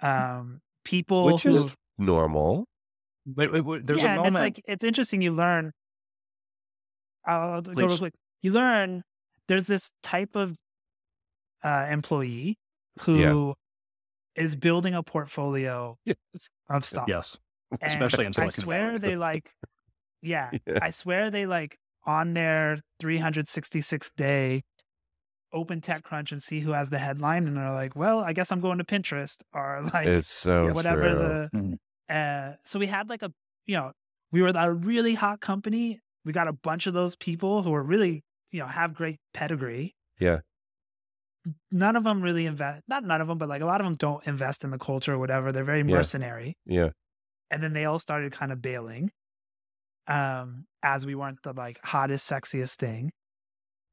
um 0.02 0.60
people 0.84 1.26
Which 1.26 1.46
is 1.46 1.76
normal. 2.00 2.66
But, 3.28 3.52
but- 3.52 3.64
but 3.66 3.86
there's 3.86 4.02
yeah, 4.02 4.14
a 4.14 4.16
moment. 4.18 4.36
it's 4.36 4.40
like 4.42 4.62
it's 4.68 4.84
interesting 4.84 5.22
you 5.22 5.32
learn 5.34 5.72
i'll, 7.26 7.50
I'll 7.56 7.62
go 7.62 7.88
real 7.88 7.98
quick 7.98 8.14
you 8.42 8.52
learn 8.52 9.04
there's 9.48 9.68
this 9.68 9.92
type 10.02 10.36
of 10.36 10.56
uh 11.64 11.88
employee 11.90 12.58
who 13.02 13.54
is 14.38 14.56
building 14.56 14.94
a 14.94 15.04
portfolio 15.04 15.98
Yes. 16.06 16.16
of 16.70 16.86
stuff 16.86 17.06
yes, 17.08 17.38
And 17.72 17.80
especially 17.92 18.26
in 18.26 18.34
I 18.38 18.48
swear 18.50 18.98
they 19.00 19.16
like, 19.18 19.52
yeah, 20.22 20.52
Yeah. 20.66 20.80
I 20.82 20.92
swear 20.92 21.30
they 21.32 21.46
like 21.46 21.78
on 22.06 22.34
their 22.34 22.80
366 23.00 24.12
day 24.16 24.64
open 25.54 25.82
TechCrunch 25.82 26.32
and 26.32 26.42
see 26.42 26.60
who 26.60 26.72
has 26.72 26.90
the 26.90 26.98
headline, 27.00 27.48
and 27.48 27.56
they're 27.58 27.72
like, 27.74 27.96
well, 27.96 28.20
I 28.20 28.34
guess 28.34 28.52
I'm 28.52 28.60
going 28.62 28.78
to 28.80 28.84
Pinterest 28.84 29.38
or 29.54 29.90
like 29.94 30.08
It's 30.08 30.28
so 30.28 30.72
whatever 30.74 31.50
true. 31.52 31.78
the. 32.10 32.16
Uh, 32.16 32.56
so 32.64 32.80
we 32.80 32.88
had 32.88 33.10
like 33.10 33.22
a, 33.24 33.32
you 33.66 33.76
know, 33.76 33.92
we 34.32 34.42
were 34.42 34.50
a 34.54 34.72
really 34.72 35.14
hot 35.16 35.40
company. 35.42 36.00
We 36.26 36.32
got 36.34 36.48
a 36.48 36.54
bunch 36.54 36.88
of 36.88 36.94
those 36.94 37.16
people 37.16 37.64
who 37.64 37.72
were 37.72 37.84
really, 37.84 38.24
you 38.52 38.60
know, 38.60 38.68
have 38.68 38.94
great 38.94 39.18
pedigree. 39.34 39.96
Yeah. 40.20 40.40
None 41.72 41.96
of 41.96 42.04
them 42.04 42.22
really 42.22 42.46
invest. 42.46 42.84
Not 42.88 43.04
none 43.04 43.22
of 43.22 43.28
them, 43.28 43.38
but 43.38 43.48
like 43.50 43.62
a 43.62 43.66
lot 43.66 43.80
of 43.82 43.86
them 43.86 43.96
don't 43.96 44.26
invest 44.28 44.64
in 44.64 44.72
the 44.72 44.78
culture 44.78 45.14
or 45.14 45.18
whatever. 45.20 45.52
They're 45.52 45.64
very 45.64 45.84
mercenary 45.84 46.58
Yeah. 46.66 46.90
and 47.52 47.62
then 47.64 47.74
they 47.74 47.86
all 47.86 48.00
started 48.00 48.32
kind 48.34 48.52
of 48.52 48.62
bailing 48.62 49.12
um 50.08 50.66
as 50.84 51.06
we 51.06 51.16
weren't 51.16 51.42
the 51.44 51.52
like 51.54 51.80
hottest 51.84 52.30
sexiest 52.30 52.76
thing 52.76 53.12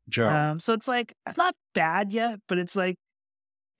Joe. 0.08 0.28
um 0.28 0.60
so 0.60 0.72
it's 0.72 0.86
like 0.86 1.12
it's 1.26 1.36
not 1.36 1.54
bad 1.74 2.12
yet 2.12 2.38
but 2.46 2.58
it's 2.58 2.76
like 2.76 2.96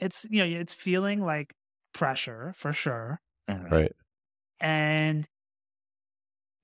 it's 0.00 0.26
you 0.28 0.38
know 0.44 0.60
it's 0.60 0.72
feeling 0.72 1.20
like 1.20 1.52
pressure 1.92 2.52
for 2.56 2.72
sure 2.72 3.20
Mhm. 3.48 3.70
Right. 3.70 3.92
and 4.58 5.26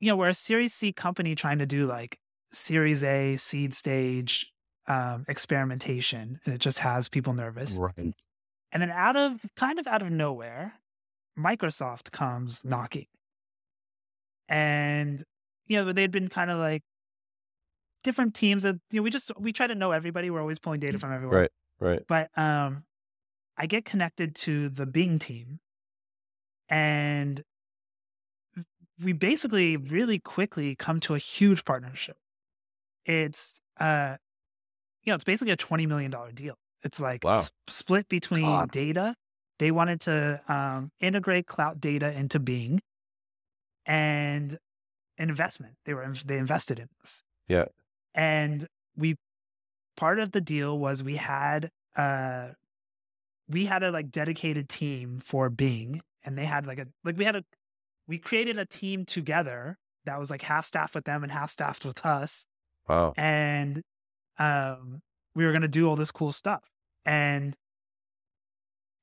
you 0.00 0.08
know 0.10 0.16
we're 0.16 0.28
a 0.30 0.34
series 0.34 0.74
c 0.74 0.92
company 0.92 1.34
trying 1.36 1.58
to 1.58 1.66
do 1.66 1.86
like 1.86 2.18
series 2.52 3.04
a 3.04 3.36
seed 3.36 3.72
stage 3.74 4.50
um 4.90 5.24
experimentation 5.28 6.40
and 6.44 6.54
it 6.54 6.58
just 6.58 6.78
has 6.80 7.08
people 7.08 7.32
nervous 7.32 7.76
Right. 7.78 8.14
and 8.72 8.82
then 8.82 8.90
out 8.90 9.16
of 9.16 9.40
kind 9.56 9.78
of 9.78 9.86
out 9.86 10.02
of 10.02 10.10
nowhere, 10.10 10.74
Microsoft 11.38 12.10
comes 12.10 12.64
knocking. 12.64 13.06
And 14.48 15.22
you 15.66 15.76
know, 15.76 15.92
they'd 15.92 16.10
been 16.10 16.28
kind 16.28 16.50
of 16.50 16.58
like 16.58 16.82
different 18.02 18.34
teams 18.34 18.62
that 18.64 18.76
you 18.90 18.98
know, 18.98 19.02
we 19.02 19.10
just 19.10 19.30
we 19.38 19.52
try 19.52 19.66
to 19.66 19.74
know 19.74 19.92
everybody. 19.92 20.30
We're 20.30 20.40
always 20.40 20.58
pulling 20.58 20.80
data 20.80 20.98
from 20.98 21.12
everywhere. 21.12 21.40
Right. 21.42 21.50
Right. 21.88 22.02
But 22.06 22.30
um 22.36 22.84
I 23.56 23.66
get 23.66 23.84
connected 23.84 24.34
to 24.46 24.68
the 24.70 24.86
Bing 24.86 25.18
team 25.18 25.60
and 26.68 27.42
we 29.02 29.12
basically 29.12 29.76
really 29.76 30.18
quickly 30.18 30.74
come 30.74 31.00
to 31.00 31.14
a 31.14 31.18
huge 31.18 31.64
partnership. 31.64 32.16
It's 33.04 33.60
uh 33.78 34.16
you 35.04 35.10
know, 35.10 35.14
it's 35.14 35.24
basically 35.24 35.52
a 35.52 35.56
$20 35.56 35.86
million 35.88 36.12
deal. 36.34 36.54
It's 36.82 37.00
like 37.00 37.24
Wow. 37.24 37.36
s- 37.36 37.50
split 37.68 38.08
between 38.08 38.42
God. 38.42 38.70
data. 38.70 39.14
They 39.58 39.70
wanted 39.70 40.00
to 40.02 40.40
um, 40.48 40.90
integrate 41.00 41.46
Klout 41.46 41.80
data 41.80 42.10
into 42.12 42.38
Bing 42.38 42.80
and 43.86 44.58
an 45.18 45.28
investment. 45.28 45.74
They 45.84 45.94
were 45.94 46.10
they 46.24 46.38
invested 46.38 46.78
in 46.78 46.88
this. 47.00 47.22
Yeah. 47.48 47.66
And 48.14 48.66
we 48.96 49.16
part 49.96 50.18
of 50.18 50.32
the 50.32 50.40
deal 50.40 50.78
was 50.78 51.02
we 51.02 51.16
had 51.16 51.70
uh 51.96 52.48
we 53.48 53.66
had 53.66 53.82
a 53.82 53.90
like 53.90 54.10
dedicated 54.10 54.68
team 54.68 55.20
for 55.22 55.50
Bing 55.50 56.00
and 56.24 56.38
they 56.38 56.46
had 56.46 56.66
like 56.66 56.78
a 56.78 56.86
like 57.04 57.16
we 57.18 57.24
had 57.24 57.36
a 57.36 57.44
we 58.08 58.18
created 58.18 58.58
a 58.58 58.64
team 58.64 59.04
together 59.04 59.76
that 60.06 60.18
was 60.18 60.30
like 60.30 60.42
half 60.42 60.64
staffed 60.64 60.94
with 60.94 61.04
them 61.04 61.22
and 61.22 61.30
half 61.32 61.50
staffed 61.50 61.84
with 61.84 62.04
us 62.06 62.46
Wow. 62.88 63.12
and 63.16 63.82
um 64.40 65.00
we 65.36 65.44
were 65.44 65.52
going 65.52 65.62
to 65.62 65.68
do 65.68 65.88
all 65.88 65.94
this 65.96 66.10
cool 66.10 66.32
stuff 66.32 66.64
and 67.04 67.56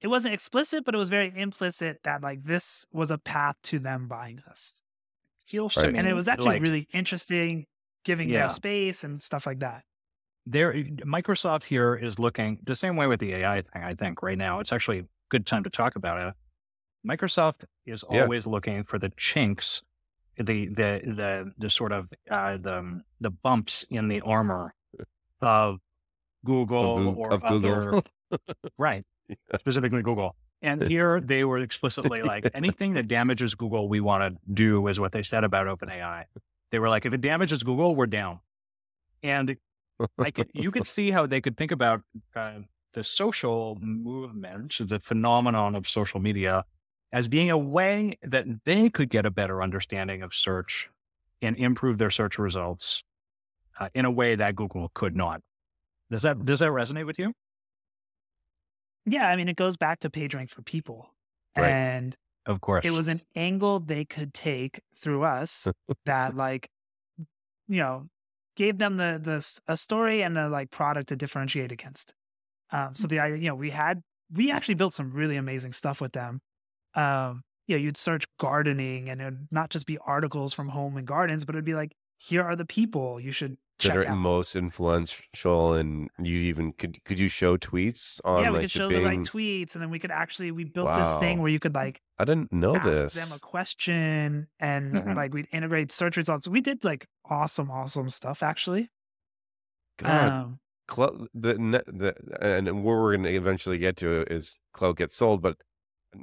it 0.02 0.08
wasn't 0.08 0.34
explicit 0.34 0.84
but 0.86 0.94
it 0.94 0.98
was 0.98 1.10
very 1.10 1.32
implicit 1.36 2.00
that 2.04 2.22
like 2.22 2.44
this 2.44 2.86
was 2.92 3.12
a 3.12 3.18
path 3.18 3.56
to 3.64 3.80
them 3.80 4.08
buying 4.08 4.42
us 4.50 4.82
feels 5.46 5.78
Right. 5.78 5.96
and 5.96 6.08
it 6.08 6.14
was 6.14 6.28
actually 6.28 6.56
like 6.56 6.62
really 6.62 6.88
interesting 6.92 7.66
giving 8.04 8.30
Yeah. 8.30 8.42
them 8.42 8.50
space 8.50 9.04
and 9.04 9.22
stuff 9.24 9.46
like 9.46 9.60
that. 9.60 9.84
there. 10.46 10.74
Microsoft 10.74 11.64
here 11.64 11.94
is 11.96 12.20
looking 12.20 12.60
the 12.64 12.76
same 12.76 12.96
way 12.96 13.06
with 13.08 13.20
the 13.20 13.34
AI 13.34 13.62
thing. 13.62 13.84
I 13.84 13.96
think 13.96 14.22
right 14.24 14.38
now 14.38 14.60
it's 14.62 14.72
actually 14.72 15.00
a 15.00 15.06
good 15.30 15.46
time 15.46 15.64
to 15.66 15.70
talk 15.70 15.98
about 15.98 16.26
it. 16.26 16.34
Microsoft 17.06 17.66
is 17.86 18.04
Yeah. 18.10 18.22
always 18.24 18.48
looking 18.48 18.84
for 18.86 18.98
the 18.98 19.10
chinks, 19.18 19.82
the 20.38 20.68
the 20.68 21.02
the 21.20 21.52
the 21.58 21.70
sort 21.70 21.92
of 21.92 22.08
uh, 22.32 22.56
the 22.58 23.02
the 23.20 23.30
bumps 23.30 23.84
in 23.90 24.08
the 24.08 24.22
armor 24.22 24.74
of 25.42 25.80
Google 26.46 27.14
Goo- 27.14 27.20
or 27.20 27.34
of 27.34 27.42
Google. 27.44 27.74
other 27.74 28.02
right, 28.78 29.04
specifically 29.60 30.02
Google. 30.02 30.36
And 30.62 30.82
here 30.82 31.22
they 31.22 31.44
were 31.44 31.60
explicitly 31.60 32.24
like 32.24 32.50
anything 32.54 32.96
that 32.96 33.08
damages 33.08 33.54
Google, 33.54 33.88
we 33.88 34.00
want 34.00 34.36
to 34.36 34.54
do 34.54 34.88
is 34.88 35.00
what 35.00 35.12
they 35.12 35.24
said 35.24 35.44
about 35.44 35.68
OpenAI. 35.68 36.26
They 36.72 36.80
were 36.80 36.90
like, 36.90 37.06
if 37.06 37.14
it 37.14 37.22
damages 37.22 37.64
Google, 37.64 37.96
we're 37.96 38.08
down. 38.08 38.40
And 39.22 39.58
I 40.20 40.32
could, 40.32 40.50
you 40.54 40.72
could 40.72 40.88
see 40.88 41.12
how 41.12 41.28
they 41.28 41.42
could 41.42 41.58
think 41.58 41.72
about 41.72 42.02
uh, 42.36 42.60
the 42.94 43.04
social 43.04 43.78
movement, 43.82 44.76
the 44.80 45.00
phenomenon 45.00 45.76
of 45.76 45.88
social 45.88 46.20
media, 46.20 46.66
as 47.12 47.28
being 47.28 47.50
a 47.50 47.58
way 47.58 48.18
that 48.22 48.46
they 48.66 48.90
could 48.90 49.10
get 49.10 49.26
a 49.26 49.32
better 49.32 49.62
understanding 49.62 50.22
of 50.22 50.34
search 50.34 50.90
and 51.42 51.56
improve 51.58 52.00
their 52.00 52.10
search 52.10 52.38
results 52.40 53.04
uh, 53.80 53.90
in 53.94 54.06
a 54.06 54.12
way 54.12 54.36
that 54.36 54.56
Google 54.56 54.92
could 54.94 55.16
not. 55.16 55.42
Does 56.12 56.24
that 56.24 56.46
does 56.46 56.60
that 56.62 56.70
resonate 56.70 57.06
with 57.06 57.20
you? 57.20 57.34
Yeah, 59.06 59.28
I 59.30 59.36
mean, 59.36 59.48
it 59.48 59.56
goes 59.56 59.78
back 59.78 60.00
to 60.00 60.10
PageRank 60.10 60.50
for 60.50 60.62
people, 60.64 61.14
Right. 61.56 61.70
and 61.72 62.16
Of 62.46 62.62
course. 62.62 62.86
it 62.86 62.92
was 62.92 63.08
an 63.08 63.22
angle 63.36 63.80
they 63.80 64.06
could 64.06 64.34
take 64.34 64.82
through 64.96 65.24
us 65.24 65.68
that, 66.06 66.36
like, 66.36 66.70
you 67.68 67.78
know, 67.80 68.08
gave 68.56 68.78
them 68.78 68.98
the 68.98 69.20
the 69.22 69.60
a 69.72 69.78
story 69.78 70.24
and 70.24 70.38
a 70.38 70.50
like 70.50 70.72
product 70.72 71.10
to 71.10 71.16
differentiate 71.16 71.72
against. 71.72 72.14
Um, 72.72 72.96
so 72.96 73.08
the 73.08 73.20
idea, 73.20 73.38
you 73.40 73.48
know, 73.50 73.56
we 73.56 73.72
had 73.72 74.02
we 74.32 74.52
actually 74.52 74.76
built 74.76 74.94
some 74.96 75.12
really 75.12 75.38
amazing 75.38 75.74
stuff 75.74 76.02
with 76.02 76.14
them. 76.14 76.42
Um, 76.96 77.44
yeah, 77.68 77.78
you'd 77.78 77.98
search 77.98 78.26
gardening, 78.40 79.10
and 79.10 79.22
it'd 79.22 79.48
not 79.52 79.70
just 79.72 79.86
be 79.88 79.98
articles 80.00 80.54
from 80.54 80.70
home 80.70 80.98
and 80.98 81.08
gardens, 81.08 81.46
but 81.46 81.56
it'd 81.56 81.66
be 81.66 81.76
like, 81.76 81.94
here 82.20 82.44
are 82.44 82.56
the 82.56 82.66
people 82.66 83.20
you 83.20 83.32
should 83.32 83.58
that 83.84 83.96
are 83.98 84.08
out. 84.08 84.18
most 84.18 84.56
influential 84.56 85.74
and 85.74 86.10
you 86.18 86.36
even 86.40 86.74
could 86.74 87.04
could 87.04 87.20
you 87.20 87.28
show 87.28 87.58
tweets 87.58 88.20
on 88.26 88.44
yeah, 88.44 88.50
we 88.50 88.54
like 88.58 88.62
could 88.64 88.70
the 88.72 88.80
show 88.80 88.90
Bing? 88.90 89.02
the 89.02 89.08
right 89.08 89.20
tweets, 89.20 89.76
and 89.76 89.82
then 89.82 89.90
we 89.90 90.00
could 90.00 90.12
actually 90.12 90.52
we 90.52 90.64
built 90.64 90.88
this 90.98 91.14
thing 91.16 91.40
where 91.42 91.52
you 91.52 91.60
could 91.60 91.76
like 91.76 92.02
I 92.18 92.26
didn't 92.26 92.52
know 92.52 92.76
ask 92.76 92.86
this. 92.86 93.14
them 93.30 93.38
a 93.38 93.40
question 93.40 94.48
and 94.60 94.94
Mhm. 94.96 95.16
like 95.16 95.34
we'd 95.34 95.48
integrate 95.52 95.92
search 95.92 96.18
results. 96.18 96.48
We 96.48 96.62
did 96.62 96.84
like 96.84 97.08
awesome, 97.26 97.70
awesome 97.70 98.10
stuff 98.10 98.42
actually. 98.42 98.90
God, 99.98 100.32
Um, 100.32 100.60
Klout, 100.88 101.28
the, 101.34 101.56
ne- 101.58 101.82
the 101.88 102.16
and 102.42 102.84
where 102.84 102.98
we're 103.02 103.12
going 103.16 103.26
to 103.26 103.36
eventually 103.36 103.78
get 103.78 103.98
to 103.98 104.22
is 104.32 104.60
Klout 104.74 104.96
gets 104.98 105.18
sold, 105.18 105.42
but 105.42 105.58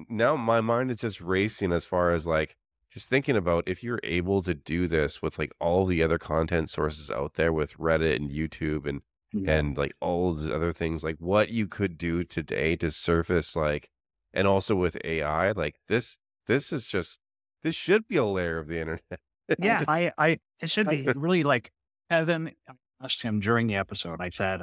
now 0.09 0.37
my 0.37 0.61
mind 0.61 0.91
is 0.91 0.97
just 0.99 1.21
racing 1.21 1.71
as 1.73 1.85
far 1.85 2.13
as 2.13 2.27
like 2.27 2.57
just 2.95 3.11
thinking 3.11 3.37
about 3.37 3.65
if 3.67 3.83
you're 3.83 3.99
able 4.05 4.41
to 4.41 4.55
do 4.55 4.87
this 4.87 5.21
with 5.21 5.37
like 5.37 5.53
all 5.61 5.85
the 5.85 6.01
other 6.01 6.17
content 6.17 6.71
sources 6.71 7.11
out 7.11 7.35
there 7.35 7.53
with 7.53 7.77
Reddit 7.77 8.17
and 8.17 8.31
YouTube 8.31 8.89
and 8.89 9.03
and 9.49 9.77
like 9.77 9.93
all 10.01 10.33
these 10.33 10.49
other 10.49 10.71
things, 10.71 11.03
like 11.03 11.17
what 11.19 11.51
you 11.51 11.67
could 11.67 11.99
do 11.99 12.23
today 12.23 12.77
to 12.77 12.93
surface 12.93 13.57
like, 13.57 13.91
and 14.33 14.47
also 14.47 14.77
with 14.77 14.97
AI, 15.05 15.51
like 15.51 15.81
this, 15.89 16.21
this 16.47 16.73
is 16.73 16.87
just 16.87 17.19
this 17.65 17.75
should 17.75 18.07
be 18.07 18.17
a 18.17 18.25
layer 18.25 18.59
of 18.59 18.69
the 18.69 18.79
internet. 18.79 19.21
yeah, 19.59 19.85
I, 19.89 20.13
I, 20.17 20.39
it 20.61 20.71
should 20.71 20.89
be. 20.89 21.09
really 21.17 21.43
like 21.43 21.73
Evan 22.11 22.53
I 22.69 22.75
asked 23.03 23.23
him 23.23 23.41
during 23.41 23.67
the 23.67 23.75
episode. 23.75 24.21
I 24.21 24.31
said, 24.31 24.63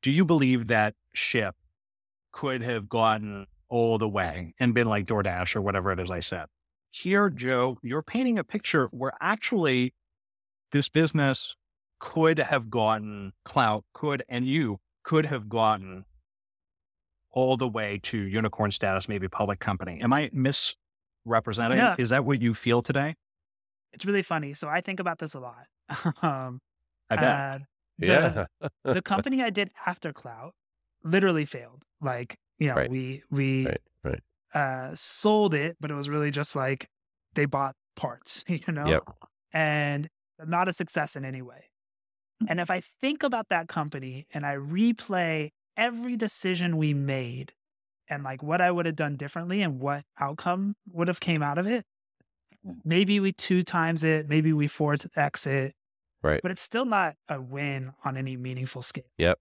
"Do 0.00 0.10
you 0.10 0.24
believe 0.24 0.68
that 0.68 0.94
Shyp 1.14 1.52
could 2.32 2.62
have 2.62 2.88
gotten 2.88 3.46
all 3.68 3.98
the 3.98 4.08
way 4.08 4.54
and 4.58 4.72
been 4.72 4.88
like 4.88 5.04
DoorDash 5.04 5.54
or 5.54 5.60
whatever 5.60 5.92
it 5.92 6.00
is?" 6.00 6.10
I 6.10 6.20
said. 6.20 6.46
Here, 6.90 7.28
Joe, 7.30 7.78
you're 7.82 8.02
painting 8.02 8.38
a 8.38 8.44
picture 8.44 8.88
where 8.90 9.12
actually 9.20 9.94
this 10.72 10.88
business 10.88 11.56
could 12.00 12.38
have 12.38 12.70
gotten 12.70 13.32
Klout, 13.46 13.82
could 13.92 14.22
and 14.28 14.46
you 14.46 14.78
could 15.02 15.26
have 15.26 15.48
gotten 15.48 16.04
all 17.30 17.56
the 17.56 17.68
way 17.68 18.00
to 18.04 18.18
unicorn 18.18 18.70
status, 18.70 19.08
maybe 19.08 19.28
public 19.28 19.58
company. 19.60 20.00
Am 20.00 20.12
I 20.12 20.30
misrepresenting? 20.32 21.78
Yeah. 21.78 21.96
Is 21.98 22.10
that 22.10 22.24
what 22.24 22.40
you 22.40 22.54
feel 22.54 22.82
today? 22.82 23.16
It's 23.92 24.04
really 24.04 24.22
funny. 24.22 24.54
So 24.54 24.68
I 24.68 24.80
think 24.80 25.00
about 25.00 25.18
this 25.18 25.34
a 25.34 25.40
lot. 25.40 25.66
um, 26.22 26.60
I 27.10 27.16
bet. 27.16 27.60
the, 27.98 28.06
Yeah, 28.06 28.44
the 28.84 29.02
company 29.04 29.42
I 29.42 29.50
did 29.50 29.70
after 29.86 30.12
Klout 30.12 30.50
literally 31.04 31.44
failed. 31.44 31.84
Like, 32.00 32.36
you 32.58 32.68
know, 32.68 32.74
Right. 32.74 32.90
we 32.90 33.22
we 33.30 33.66
Right, 33.66 33.80
right. 34.04 34.20
Uh 34.54 34.94
sold 34.94 35.54
it, 35.54 35.76
but 35.80 35.90
it 35.90 35.94
was 35.94 36.08
really 36.08 36.30
just 36.30 36.56
like 36.56 36.88
they 37.34 37.44
bought 37.46 37.74
parts, 37.96 38.44
you 38.48 38.72
know? 38.72 38.86
Yep. 38.86 39.02
And 39.52 40.08
not 40.44 40.68
a 40.68 40.72
success 40.72 41.16
in 41.16 41.24
any 41.24 41.42
way. 41.42 41.64
And 42.48 42.60
if 42.60 42.70
I 42.70 42.80
think 42.80 43.22
about 43.24 43.48
that 43.48 43.68
company 43.68 44.26
and 44.32 44.46
I 44.46 44.56
replay 44.56 45.50
every 45.76 46.16
decision 46.16 46.76
we 46.76 46.94
made 46.94 47.52
and 48.08 48.22
like 48.24 48.42
what 48.42 48.60
I 48.60 48.70
would 48.70 48.86
have 48.86 48.96
done 48.96 49.16
differently 49.16 49.62
and 49.62 49.80
what 49.80 50.04
outcome 50.20 50.76
would 50.92 51.08
have 51.08 51.20
came 51.20 51.42
out 51.42 51.58
of 51.58 51.66
it, 51.66 51.84
maybe 52.84 53.20
we 53.20 53.32
two 53.32 53.62
times 53.62 54.04
it, 54.04 54.28
maybe 54.28 54.52
we 54.52 54.66
four 54.66 54.96
x 55.16 55.46
it, 55.46 55.74
right. 56.22 56.40
but 56.42 56.50
it's 56.50 56.62
still 56.62 56.84
not 56.84 57.14
a 57.28 57.40
win 57.40 57.92
on 58.04 58.16
any 58.16 58.36
meaningful 58.36 58.82
scale. 58.82 59.04
Yep. 59.18 59.38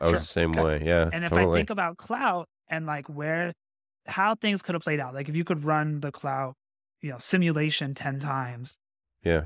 I 0.00 0.08
was 0.08 0.18
Sure. 0.18 0.20
the 0.20 0.26
same 0.26 0.50
Okay. 0.52 0.62
way. 0.62 0.82
Yeah, 0.84 1.10
And 1.12 1.24
if 1.24 1.32
I 1.32 1.50
think 1.52 1.70
about 1.70 1.96
Klout 1.96 2.46
and 2.68 2.86
like 2.86 3.08
where 3.08 3.52
how 4.06 4.34
things 4.34 4.62
could 4.62 4.74
have 4.74 4.82
played 4.82 5.00
out, 5.00 5.14
like 5.14 5.28
if 5.28 5.36
you 5.36 5.44
could 5.44 5.64
run 5.64 6.00
the 6.00 6.12
Klout, 6.12 6.54
you 7.00 7.10
know, 7.10 7.18
simulation 7.18 7.94
10 7.94 8.20
times, 8.20 8.78
yeah, 9.22 9.44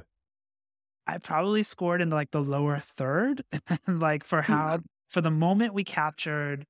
I 1.06 1.18
probably 1.18 1.62
scored 1.62 2.00
in 2.00 2.10
like 2.10 2.30
the 2.30 2.42
lower 2.42 2.80
third. 2.80 3.44
like 3.86 4.24
for 4.24 4.42
how 4.42 4.80
for 5.08 5.20
the 5.20 5.30
moment 5.30 5.74
we 5.74 5.84
captured 5.84 6.66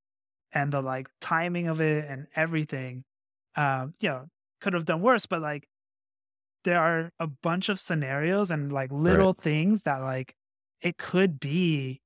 and 0.53 0.72
the 0.72 0.83
like 0.83 1.09
timing 1.20 1.68
of 1.68 1.81
it 1.81 2.05
and 2.09 2.27
everything, 2.37 3.05
um, 3.57 3.94
you 4.01 4.09
know, 4.09 4.27
could 4.61 4.75
have 4.75 4.85
done 4.85 5.01
worse, 5.01 5.27
but 5.27 5.40
like 5.40 5.66
there 6.64 6.81
are 6.81 7.11
a 7.18 7.27
bunch 7.27 7.68
of 7.68 7.79
scenarios 7.79 8.51
and 8.51 8.72
like 8.72 8.90
little 8.90 9.33
things 9.33 9.83
that 9.83 9.99
like 9.99 10.35
it 10.83 10.99
could 10.99 11.38
be 11.40 12.01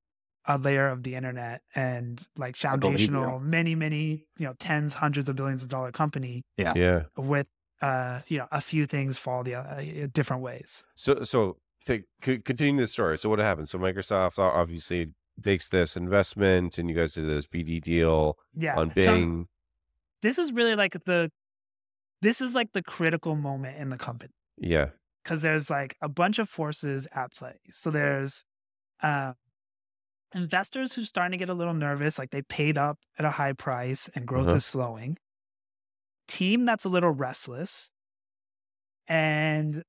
a 0.55 0.59
layer 0.59 0.89
of 0.89 1.03
the 1.03 1.15
internet 1.15 1.63
and 1.75 2.27
like 2.37 2.55
I 2.65 2.77
believe 2.77 3.01
you. 3.01 3.07
foundational 3.07 3.41
many 3.41 3.75
many 3.75 4.05
you 4.39 4.47
know 4.47 4.55
tens 4.59 4.95
hundreds 4.95 5.29
of 5.29 5.37
billions 5.37 5.63
of 5.63 5.69
dollar 5.69 5.93
company 5.93 6.43
Yeah. 6.57 6.73
yeah. 6.77 7.03
with 7.17 7.47
uh 7.83 8.21
you 8.27 8.39
know 8.39 8.49
a 8.51 8.61
few 8.61 8.85
things 8.87 9.17
fall 9.19 9.43
the 9.45 9.55
uh, 9.55 10.07
different 10.13 10.43
ways 10.43 10.85
So, 10.97 11.23
so 11.23 11.57
to 11.87 12.03
c- 12.25 12.39
continue 12.39 12.81
the 12.81 12.87
story. 12.87 13.17
So, 13.17 13.31
what 13.31 13.39
happened? 13.39 13.69
So, 13.71 13.79
Microsoft 13.79 14.39
obviously 14.39 15.13
makes 15.43 15.69
this 15.71 15.97
investment, 15.97 16.77
and 16.79 16.91
you 16.91 16.95
guys 16.95 17.15
did 17.15 17.27
this 17.27 17.47
BD 17.47 17.81
deal 17.81 18.37
yeah 18.55 18.77
on 18.81 18.89
So 18.91 18.95
Bing. 18.95 19.49
this 20.21 20.37
is 20.39 20.53
really 20.53 20.75
like 20.77 20.95
the 21.05 21.31
this 22.23 22.41
is 22.43 22.55
like 22.55 22.73
the 22.73 22.83
critical 22.83 23.35
moment 23.37 23.79
in 23.79 23.89
the 23.89 23.97
company 23.97 24.35
yeah, 24.59 24.89
because 25.25 25.41
there's 25.41 25.71
like 25.71 25.97
a 26.03 26.09
bunch 26.09 26.39
of 26.39 26.49
forces 26.51 27.09
at 27.15 27.33
play 27.33 27.57
so 27.71 27.91
there's 27.91 28.45
uh 29.03 29.33
investors 30.35 30.93
who's 30.95 31.09
starting 31.09 31.33
to 31.33 31.37
get 31.39 31.49
a 31.51 31.55
little 31.55 31.75
nervous 31.75 32.19
like 32.19 32.31
they 32.31 32.43
paid 32.43 32.79
up 32.79 32.99
at 33.19 33.25
a 33.25 33.31
high 33.31 33.53
price 33.53 34.09
and 34.15 34.27
growth 34.27 34.47
Uh-huh. 34.47 34.57
is 34.57 34.65
slowing 34.65 35.17
team 36.29 36.65
that's 36.65 36.85
a 36.85 36.89
little 36.89 37.11
restless 37.11 37.91
and 39.09 39.83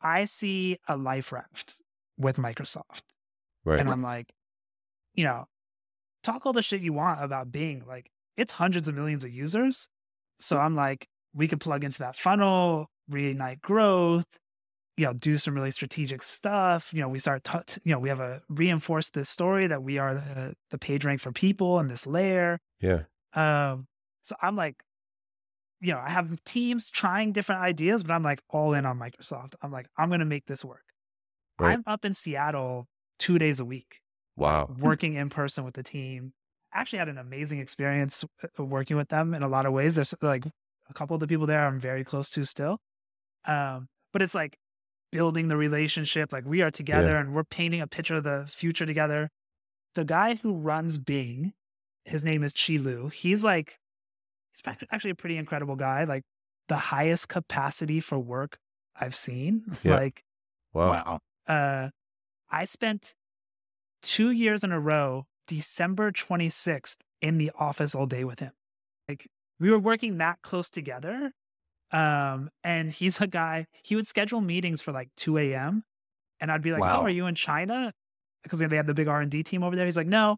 i 0.00 0.24
see 0.24 0.78
a 0.88 0.96
life 0.96 1.32
raft 1.32 1.80
with 2.18 2.36
microsoft 2.36 3.02
right. 3.64 3.78
and 3.80 3.90
i'm 3.90 4.02
like 4.02 4.32
you 5.14 5.24
know 5.24 5.44
talk 6.22 6.46
all 6.46 6.52
the 6.52 6.62
shit 6.62 6.80
you 6.80 6.92
want 6.92 7.22
about 7.22 7.52
Bing 7.52 7.82
like 7.86 8.10
it's 8.36 8.52
hundreds 8.52 8.88
of 8.88 8.94
millions 8.94 9.24
of 9.24 9.30
users 9.30 9.88
so 10.38 10.58
i'm 10.58 10.74
like 10.74 11.06
we 11.34 11.46
could 11.48 11.60
plug 11.60 11.84
into 11.84 11.98
that 11.98 12.16
funnel 12.16 12.86
reignite 13.10 13.60
growth 13.60 14.26
you 14.96 15.04
know 15.04 15.12
do 15.12 15.36
some 15.36 15.54
really 15.54 15.70
strategic 15.70 16.22
stuff 16.22 16.92
you 16.92 17.00
know 17.00 17.08
we 17.08 17.18
start 17.18 17.44
t- 17.44 17.80
you 17.84 17.92
know 17.92 17.98
we 17.98 18.08
have 18.08 18.20
a 18.20 18.42
reinforce 18.48 19.10
this 19.10 19.28
story 19.28 19.66
that 19.66 19.82
we 19.82 19.98
are 19.98 20.14
the, 20.14 20.54
the 20.70 20.78
page 20.78 21.04
rank 21.04 21.20
for 21.20 21.32
people 21.32 21.78
in 21.80 21.88
this 21.88 22.06
layer 22.06 22.58
yeah, 22.80 23.02
um 23.34 23.86
so 24.22 24.34
i'm 24.42 24.56
like 24.56 24.82
you 25.80 25.92
know 25.92 25.98
i 25.98 26.10
have 26.10 26.42
teams 26.44 26.90
trying 26.90 27.32
different 27.32 27.60
ideas 27.62 28.02
but 28.02 28.12
i'm 28.12 28.22
like 28.22 28.42
all 28.48 28.72
in 28.72 28.86
on 28.86 28.98
microsoft 28.98 29.54
i'm 29.62 29.70
like 29.70 29.86
i'm 29.98 30.10
gonna 30.10 30.24
make 30.24 30.46
this 30.46 30.64
work 30.64 30.82
Right. 31.58 31.72
i'm 31.72 31.82
up 31.86 32.04
in 32.04 32.12
seattle 32.14 32.86
two 33.18 33.38
days 33.38 33.60
a 33.60 33.64
week 33.64 34.00
wow. 34.36 34.68
working 34.78 35.14
in 35.14 35.30
person 35.30 35.64
with 35.64 35.74
the 35.74 35.82
team. 35.82 36.32
I 36.72 36.80
actually 36.80 36.98
had 36.98 37.08
an 37.08 37.16
amazing 37.18 37.60
experience 37.60 38.24
uh, 38.44 38.64
working 38.64 38.96
with 38.98 39.08
them 39.08 39.32
in 39.32 39.42
a 39.42 39.48
lot 39.48 39.64
of 39.64 39.72
ways. 39.72 39.94
There's 39.94 40.14
like 40.20 40.44
a 40.90 40.94
couple 40.94 41.14
of 41.14 41.20
the 41.20 41.26
people 41.26 41.46
there 41.46 41.66
I'm 41.66 41.80
very 41.80 42.04
close 42.04 42.28
to 42.30 42.44
still. 42.44 42.78
Um, 43.46 43.88
but 44.12 44.20
it's 44.20 44.34
like 44.34 44.58
building 45.12 45.48
the 45.48 45.56
relationship. 45.56 46.32
Like 46.32 46.44
we 46.44 46.62
are 46.62 46.70
together 46.70 47.16
and 47.16 47.34
we're 47.34 47.44
painting 47.44 47.80
a 47.80 47.86
picture 47.86 48.16
of 48.16 48.24
the 48.24 48.46
future 48.48 48.86
together. 48.86 49.30
The 49.94 50.04
guy 50.04 50.34
who 50.36 50.54
runs 50.54 50.98
Bing, 50.98 51.52
his 52.04 52.22
name 52.24 52.42
is 52.42 52.52
Qi 52.52 52.82
Lu. 52.82 53.08
He's 53.08 53.42
like, 53.44 53.78
he's 54.52 54.74
actually 54.90 55.10
a 55.12 55.14
pretty 55.14 55.36
incredible 55.36 55.76
guy. 55.76 56.04
Like 56.04 56.22
the 56.68 56.76
highest 56.76 57.28
capacity 57.28 58.00
for 58.00 58.18
work 58.18 58.58
I've 58.98 59.14
seen. 59.14 59.64
Yeah. 59.82 59.96
Like, 59.96 60.22
Wow. 60.74 60.90
Wow. 60.90 61.20
uh, 61.54 61.88
I 62.50 62.64
spent 62.66 63.14
two 64.02 64.30
years 64.30 64.62
in 64.62 64.72
a 64.72 64.78
row, 64.80 65.24
December 65.46 66.12
26th, 66.12 66.96
in 67.22 67.38
the 67.38 67.50
office 67.58 67.94
all 67.94 68.06
day 68.06 68.24
with 68.24 68.40
him. 68.40 68.52
Like 69.08 69.26
we 69.58 69.70
were 69.70 69.78
working 69.78 70.18
that 70.18 70.42
close 70.42 70.68
together. 70.68 71.32
Um, 71.96 72.50
and 72.64 72.92
he's 72.92 73.20
a 73.20 73.26
guy, 73.26 73.66
he 73.82 73.96
would 73.96 74.06
schedule 74.06 74.40
meetings 74.40 74.82
for 74.82 74.92
like 74.92 75.08
2 75.16 75.38
a.m. 75.38 75.82
And 76.40 76.52
I'd 76.52 76.62
be 76.62 76.72
like, 76.72 76.82
Wow. 76.82 77.00
Oh, 77.00 77.04
are 77.04 77.10
you 77.10 77.26
in 77.26 77.34
China? 77.34 77.92
Because 78.42 78.58
they 78.58 78.76
had 78.76 78.86
the 78.86 78.94
big 78.94 79.08
R 79.08 79.20
and 79.20 79.30
D 79.30 79.42
team 79.42 79.62
over 79.62 79.74
there. 79.76 79.86
He's 79.86 79.96
like, 79.96 80.06
No. 80.06 80.36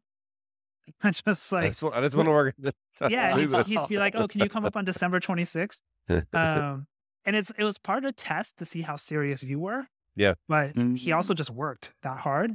I 1.03 1.11
just 1.11 1.53
I 1.53 1.57
like 1.57 1.71
just, 1.71 1.83
wa- 1.83 1.91
I 1.93 2.01
just 2.01 2.17
want 2.17 2.29
to 2.29 2.33
work. 2.33 2.55
yeah, 3.11 3.35
do 3.35 3.41
he's, 3.41 3.51
this. 3.51 3.67
he's 3.67 3.91
like, 3.93 4.15
Oh, 4.15 4.29
can 4.29 4.41
you 4.41 4.49
come 4.49 4.65
up 4.65 4.77
on 4.77 4.85
December 4.85 5.21
26th? 5.21 5.81
Um, 6.33 6.87
and 7.27 7.37
it's 7.37 7.51
it 7.59 7.65
was 7.65 7.77
part 7.77 8.05
of 8.05 8.09
a 8.09 8.13
test 8.13 8.57
to 8.59 8.65
see 8.65 8.81
how 8.83 8.97
serious 8.97 9.43
you 9.43 9.59
were. 9.59 9.87
Yeah. 10.17 10.35
But 10.49 10.75
he 10.77 10.81
Mhm. 11.11 11.17
also 11.17 11.35
just 11.35 11.51
worked 11.51 11.93
that 12.03 12.19
hard. 12.19 12.55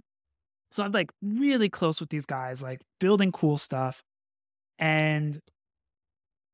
So 0.71 0.83
I'm 0.83 0.91
like 0.91 1.11
really 1.21 1.69
close 1.69 1.99
with 1.99 2.09
these 2.09 2.25
guys, 2.25 2.63
like 2.63 2.81
building 2.99 3.31
cool 3.31 3.57
stuff. 3.57 4.01
And 4.79 5.39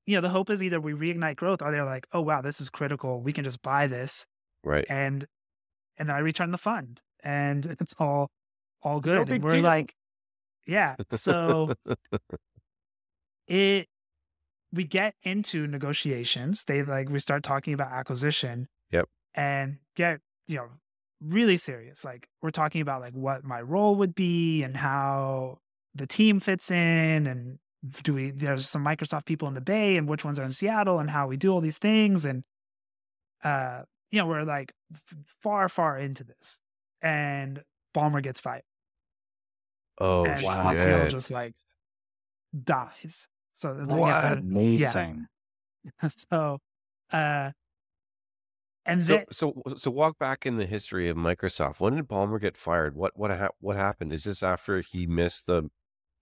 you 0.10 0.16
know, 0.16 0.22
the 0.22 0.30
hope 0.30 0.50
is 0.50 0.64
either 0.64 0.82
we 0.82 0.94
reignite 0.94 1.36
growth 1.36 1.62
or 1.62 1.70
they're 1.70 1.86
like, 1.86 2.08
oh 2.14 2.22
wow, 2.22 2.42
this 2.42 2.60
is 2.60 2.68
critical. 2.72 3.22
We 3.22 3.32
can 3.32 3.44
just 3.44 3.62
buy 3.62 3.86
this 3.86 4.26
right. 4.64 4.84
and 4.90 5.28
and 5.98 6.10
then 6.10 6.16
I 6.16 6.20
return 6.20 6.50
the 6.50 6.58
fund. 6.58 7.00
And 7.24 7.64
it's 7.80 7.94
all 8.00 8.32
all 8.82 9.02
good. 9.02 9.28
big 9.28 9.36
and 9.36 9.44
we're 9.44 9.52
deal. 9.52 9.62
like, 9.62 9.94
yeah. 10.66 10.96
So 11.12 11.74
it 13.48 13.88
we 14.74 14.84
get 14.86 15.14
into 15.22 15.68
negotiations. 15.68 16.64
They 16.64 16.82
like 16.82 17.10
we 17.10 17.20
start 17.20 17.44
talking 17.44 17.76
about 17.76 17.92
acquisition. 17.92 18.68
Yep. 18.90 19.08
And 19.36 19.78
get, 19.96 20.22
you 20.48 20.56
know, 20.56 20.70
really 21.22 21.58
serious. 21.58 22.04
Like 22.04 22.28
we're 22.42 22.50
talking 22.50 22.82
about 22.82 23.02
like 23.02 23.14
what 23.14 23.44
my 23.44 23.62
role 23.62 23.96
would 23.98 24.16
be 24.16 24.64
and 24.64 24.76
how 24.76 25.60
the 25.94 26.08
team 26.08 26.40
fits 26.40 26.72
in 26.72 27.28
and 27.28 27.60
do 28.04 28.14
we 28.14 28.32
there's 28.32 28.68
some 28.68 28.84
Microsoft 28.84 29.26
people 29.26 29.48
in 29.48 29.54
the 29.54 29.62
Bay 29.62 29.96
and 29.98 30.08
which 30.08 30.26
ones 30.26 30.40
are 30.40 30.44
in 30.44 30.52
Seattle 30.52 31.00
and 31.00 31.10
how 31.10 31.28
we 31.28 31.38
do 31.38 31.52
all 31.52 31.62
these 31.62 31.78
things 31.78 32.26
and 32.26 32.44
uh 33.44 33.84
you 34.12 34.20
know 34.20 34.28
we're 34.28 34.44
like 34.44 34.74
f- 34.94 35.16
far 35.42 35.70
far 35.70 35.98
into 35.98 36.24
this 36.24 36.62
and 37.02 37.64
Ballmer 37.96 38.22
gets 38.22 38.40
fired 38.40 38.64
oh 40.00 40.26
and 40.26 40.44
wow. 40.44 40.74
Montiel 40.74 41.10
just 41.10 41.32
like 41.32 41.54
dies. 42.64 43.28
So 43.54 43.74
What? 43.74 44.12
uh, 44.12 44.36
Amazing. 44.40 45.28
so 46.30 46.60
uh 47.12 47.52
and 48.86 49.04
So, 49.04 49.14
then 49.18 49.26
so, 49.32 49.62
so 49.78 49.92
walk 49.92 50.18
back 50.18 50.46
in 50.46 50.58
the 50.58 50.66
history 50.66 51.10
of 51.10 51.18
Microsoft. 51.18 51.80
When 51.80 51.96
did 51.96 52.08
Ballmer 52.08 52.42
get 52.42 52.58
fired? 52.58 52.96
What, 52.96 53.16
what, 53.16 53.30
hap 53.30 53.56
what 53.60 53.76
happened? 53.76 54.12
Is 54.14 54.24
this 54.24 54.42
after 54.42 54.82
he 54.82 55.06
missed 55.06 55.46
the, 55.46 55.70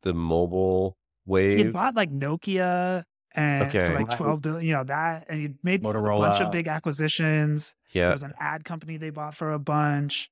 the 0.01 0.13
mobile 0.13 0.97
he 1.27 1.57
had 1.57 1.73
bought 1.73 1.95
like 1.95 2.11
Nokia 2.11 3.03
and 3.35 3.63
Okay. 3.67 3.87
for 3.87 3.93
like 3.93 4.07
Right. 4.09 4.17
12 4.17 4.41
billion, 4.41 4.65
you 4.67 4.73
know, 4.73 4.83
that 4.85 5.25
and 5.29 5.39
he 5.41 5.53
made 5.63 5.83
Motorola. 5.83 6.17
a 6.25 6.29
bunch 6.29 6.41
of 6.41 6.51
big 6.51 6.67
acquisitions. 6.67 7.75
Yeah, 7.91 8.01
There 8.03 8.09
Yeah. 8.09 8.13
was 8.13 8.23
an 8.23 8.33
ad 8.39 8.63
company 8.65 8.97
they 8.97 9.09
bought 9.11 9.35
for 9.35 9.51
a 9.51 9.59
bunch. 9.59 10.29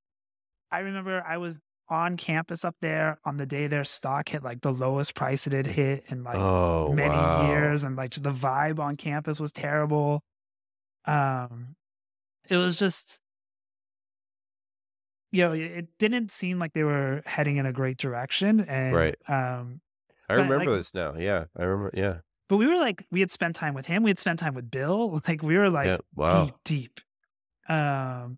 I 0.71 0.79
remember 0.79 1.23
I 1.25 1.37
was 1.37 1.59
on 1.87 2.17
campus 2.17 2.65
up 2.65 2.75
there 2.81 3.19
on 3.25 3.37
the 3.37 3.45
day 3.45 3.67
their 3.67 3.83
stock 3.85 4.29
hit 4.29 4.41
like 4.43 4.61
the 4.61 4.73
lowest 4.73 5.13
price 5.13 5.45
it 5.45 5.53
had 5.53 5.67
hit 5.67 6.03
in 6.07 6.23
like 6.23 6.35
oh, 6.37 6.91
many 6.93 7.13
wow. 7.15 7.47
years 7.47 7.83
and 7.83 7.95
like 7.95 8.11
the 8.15 8.31
vibe 8.33 8.79
on 8.79 8.95
campus 8.95 9.39
was 9.39 9.51
terrible 9.51 10.23
um 11.05 11.75
it 12.49 12.57
was 12.57 12.79
just 12.79 13.19
you 15.31 15.43
know 15.43 15.51
it- 15.53 15.61
it 15.71 15.87
didn't 15.99 16.31
seem 16.31 16.57
like 16.59 16.73
they 16.73 16.83
were 16.83 17.21
heading 17.27 17.57
in 17.57 17.65
a 17.67 17.71
great 17.73 17.97
direction 17.97 18.61
and 18.61 18.95
Right. 18.95 19.15
um 19.29 19.81
I 20.29 20.33
remember 20.33 20.59
like- 20.59 20.69
this 20.69 20.93
now. 20.93 21.15
Yeah. 21.17 21.45
I 21.57 21.63
remember. 21.63 21.91
Yeah. 21.93 22.17
but 22.49 22.57
we 22.57 22.67
were 22.67 22.77
like 22.77 23.05
we 23.11 23.19
had 23.19 23.31
spent 23.31 23.55
time 23.55 23.73
with 23.73 23.85
him 23.85 24.03
we 24.03 24.09
had 24.09 24.19
spent 24.19 24.39
time 24.39 24.53
with 24.53 24.69
bill 24.69 25.21
like 25.27 25.41
we 25.41 25.57
were 25.57 25.69
like 25.69 25.87
yeah. 25.87 25.97
Wow. 26.15 26.45
deep 26.45 26.55
deep 26.63 26.99
um 27.67 28.37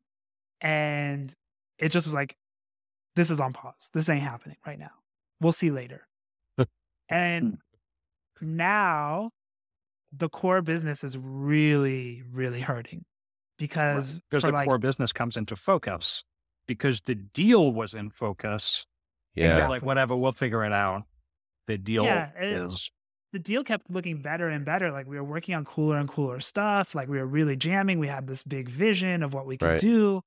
and 0.61 1.33
it 1.77 1.89
just 1.89 2.07
was 2.07 2.13
like 2.13 2.37
this 3.15 3.29
is 3.29 3.39
on 3.39 3.53
pause 3.53 3.89
this 3.93 4.07
ain't 4.09 4.21
happening 4.21 4.57
right 4.65 4.79
now 4.79 4.91
we'll 5.41 5.51
see 5.51 5.71
later 5.71 6.07
and 7.09 7.57
now 8.39 9.31
the 10.13 10.29
core 10.29 10.61
business 10.61 11.03
is 11.03 11.17
really 11.17 12.23
really 12.31 12.61
hurting 12.61 13.03
because 13.57 14.21
because 14.29 14.43
the 14.43 14.51
like 14.51 14.67
core 14.67 14.77
business 14.77 15.11
comes 15.11 15.35
into 15.35 15.55
focus 15.55 16.23
because 16.67 17.01
the 17.01 17.15
deal 17.15 17.71
was 17.71 17.93
in 17.93 18.09
focus. 18.09 18.85
Yeah. 19.33 19.47
Exactly. 19.47 19.75
like, 19.75 19.83
whatever, 19.83 20.15
we'll 20.15 20.33
figure 20.33 20.63
it 20.65 20.73
out. 20.73 21.03
The 21.67 21.77
deal 21.77 22.03
Yeah, 22.03 22.29
it- 22.39 22.61
is 22.71 22.89
the 23.33 23.39
deal 23.39 23.63
kept 23.63 23.89
looking 23.91 24.21
better 24.21 24.47
and 24.47 24.63
better. 24.65 24.89
Like 24.91 25.05
we 25.05 25.17
were 25.17 25.23
working 25.23 25.53
on 25.53 25.65
cooler 25.65 25.97
and 25.97 26.07
cooler 26.07 26.39
stuff. 26.39 26.95
Like 26.95 27.09
we 27.09 27.17
were 27.19 27.25
really 27.25 27.55
jamming. 27.57 27.99
We 27.99 28.07
had 28.07 28.25
this 28.25 28.41
big 28.43 28.69
vision 28.69 29.21
of 29.21 29.33
what 29.33 29.45
we 29.45 29.57
could 29.57 29.65
Right. 29.67 29.79
do. 29.81 30.21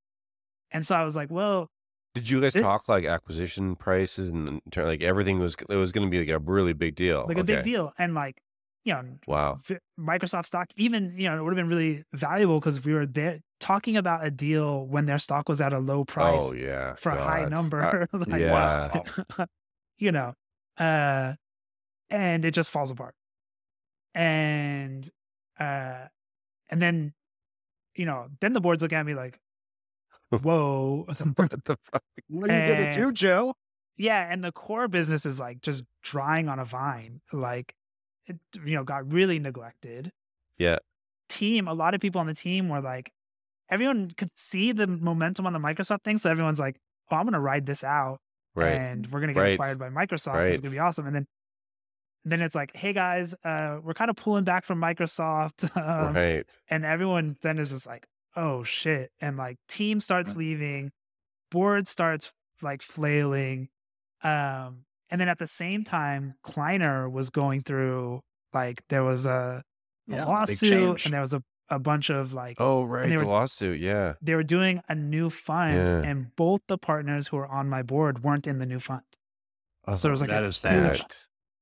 And 0.70 0.87
so 0.87 0.94
I 0.94 1.03
was 1.05 1.16
like, 1.16 1.31
well, 1.31 1.68
Did 2.14 2.29
you 2.29 2.40
guys 2.40 2.55
It- 2.57 2.61
talk 2.62 2.88
like 2.88 3.05
acquisition 3.07 3.74
prices 3.76 4.29
and 4.29 4.61
like 4.76 5.03
everything 5.03 5.38
was, 5.38 5.57
it 5.68 5.76
was 5.76 5.92
going 5.92 6.07
to 6.07 6.11
be 6.11 6.18
like 6.18 6.29
a 6.29 6.38
really 6.40 6.72
big 6.74 6.94
deal. 6.94 7.24
like 7.26 7.38
a 7.38 7.44
big 7.44 7.59
Oh, 7.61 7.62
deal. 7.62 7.92
And 7.98 8.14
like, 8.14 8.37
you 8.85 8.92
know, 8.94 9.03
Wow. 9.26 9.61
Microsoft 9.98 10.46
stock, 10.46 10.68
even, 10.76 11.14
you 11.16 11.24
know, 11.29 11.38
it 11.38 11.42
would 11.42 11.57
have 11.57 11.68
been 11.68 11.68
really 11.74 12.05
valuable 12.12 12.59
because 12.61 12.85
we 12.85 12.92
were 12.94 13.07
there 13.07 13.40
talking 13.61 13.96
about 13.96 14.24
a 14.24 14.31
deal 14.31 14.87
when 14.87 15.07
their 15.07 15.18
stock 15.18 15.48
was 15.48 15.61
at 15.61 15.72
a 15.72 15.79
low 15.79 16.00
oh, 16.00 16.05
price 16.05 16.42
Oh 16.44 16.53
yeah. 16.55 16.94
for 16.94 17.11
a 17.12 17.22
high 17.22 17.42
God. 17.42 17.50
number. 17.53 18.09
like, 18.12 18.40
yeah. 18.40 19.03
wow. 19.38 19.46
you 19.98 20.12
know, 20.12 20.35
uh, 20.81 21.35
and 22.09 22.45
it 22.45 22.53
just 22.53 22.71
falls 22.71 22.90
apart. 22.90 23.14
And, 24.14 25.09
uh, 25.59 26.07
and 26.71 26.83
then, 26.83 27.12
you 27.95 28.07
know, 28.07 28.29
then 28.40 28.55
the 28.55 28.61
boards 28.61 28.83
look 28.83 28.93
at 28.93 29.05
me 29.05 29.14
like, 29.14 29.38
whoa. 30.31 31.05
what 31.37 31.51
the 31.64 31.77
fuck? 31.93 32.03
What 32.29 32.51
are 32.51 32.66
you 32.66 32.75
gonna 32.75 32.95
do, 32.95 33.12
Joe? 33.12 33.55
yeah. 33.97 34.27
And 34.33 34.43
the 34.43 34.53
core 34.53 34.88
business 34.88 35.27
is 35.27 35.38
like 35.38 35.61
just 35.61 35.85
drying 36.03 36.49
on 36.49 36.59
a 36.59 36.64
vine. 36.64 37.21
Like, 37.33 37.75
it, 38.27 38.38
you 38.64 38.75
know, 38.75 38.83
got 38.85 39.12
really 39.12 39.38
neglected. 39.38 40.11
Yeah. 40.57 40.79
Team, 41.29 41.69
a 41.69 41.75
lot 41.75 41.95
of 41.95 42.01
people 42.01 42.21
on 42.21 42.27
the 42.27 42.35
team 42.35 42.69
were 42.69 42.81
like, 42.81 43.12
everyone 43.71 44.11
could 44.16 44.37
see 44.37 44.73
the 44.73 44.87
momentum 44.87 45.47
on 45.47 45.53
the 45.53 45.59
Microsoft 45.59 46.03
thing. 46.03 46.19
So 46.19 46.31
everyone's 46.31 46.59
like, 46.59 46.81
oh, 47.11 47.16
I'm 47.16 47.25
going 47.25 47.35
to 47.35 47.40
ride 47.40 47.66
this 47.66 47.85
out. 47.85 48.21
Right. 48.55 48.73
and 48.73 49.07
we're 49.11 49.21
gonna 49.21 49.33
get 49.35 49.41
Right. 49.41 49.55
acquired 49.55 49.79
by 49.79 49.89
Microsoft. 49.91 50.35
It's 50.51 50.61
gonna 50.61 50.73
be 50.73 50.79
awesome. 50.79 51.07
And 51.07 51.15
then 51.15 51.27
then 52.25 52.43
it's 52.43 52.55
like, 52.55 52.77
hey 52.77 52.93
guys, 52.93 53.35
uh, 53.45 53.79
we're 53.83 53.95
kind 53.95 54.11
of 54.11 54.17
pulling 54.17 54.45
back 54.45 54.65
from 54.65 54.79
Microsoft, 54.81 55.75
um, 55.77 56.15
right. 56.15 56.59
and 56.69 56.85
everyone 56.85 57.37
then 57.43 57.59
is 57.59 57.71
just 57.71 57.87
like, 57.87 58.07
oh 58.37 58.63
shit, 58.63 59.11
and 59.21 59.37
like 59.37 59.57
team 59.69 60.01
starts 60.01 60.37
leaving, 60.37 60.91
board 61.51 61.89
starts 61.89 62.31
like 62.61 62.83
flailing, 62.83 63.69
um, 64.23 64.85
and 65.09 65.19
then 65.21 65.29
at 65.29 65.39
the 65.39 65.47
same 65.47 65.83
time, 65.83 66.35
Kleiner 66.43 67.09
was 67.09 67.31
going 67.31 67.63
through 67.63 68.21
like 68.53 68.83
there 68.91 69.03
was 69.05 69.25
a, 69.27 69.63
a 70.11 70.15
Yeah, 70.17 70.25
lawsuit 70.27 71.05
and 71.07 71.15
there 71.15 71.21
was 71.23 71.33
a 71.33 71.43
a 71.70 71.78
bunch 71.78 72.11
of 72.11 72.33
like 72.33 72.56
Oh 72.61 72.85
right. 72.85 73.09
they 73.09 73.16
The 73.16 73.18
were- 73.18 73.24
lawsuit. 73.24 73.80
Yeah. 73.80 74.14
they 74.20 74.35
were 74.35 74.42
doing 74.42 74.83
a 74.88 74.94
new 74.94 75.30
fund 75.30 75.74
Yeah. 75.76 76.02
and 76.02 76.35
both 76.37 76.61
the 76.66 76.76
partners 76.78 77.28
who 77.28 77.37
were 77.37 77.46
on 77.46 77.68
my 77.68 77.83
board 77.83 78.24
weren't 78.24 78.46
in 78.46 78.59
the 78.59 78.66
new 78.66 78.80
fund. 78.80 79.02
So 79.96 80.09
it 80.09 80.12
was 80.12 80.20
like 80.20 80.30
that 80.30 80.42
a 80.44 80.46
is 80.46 80.61
huge, 80.61 80.98
that. 80.98 81.16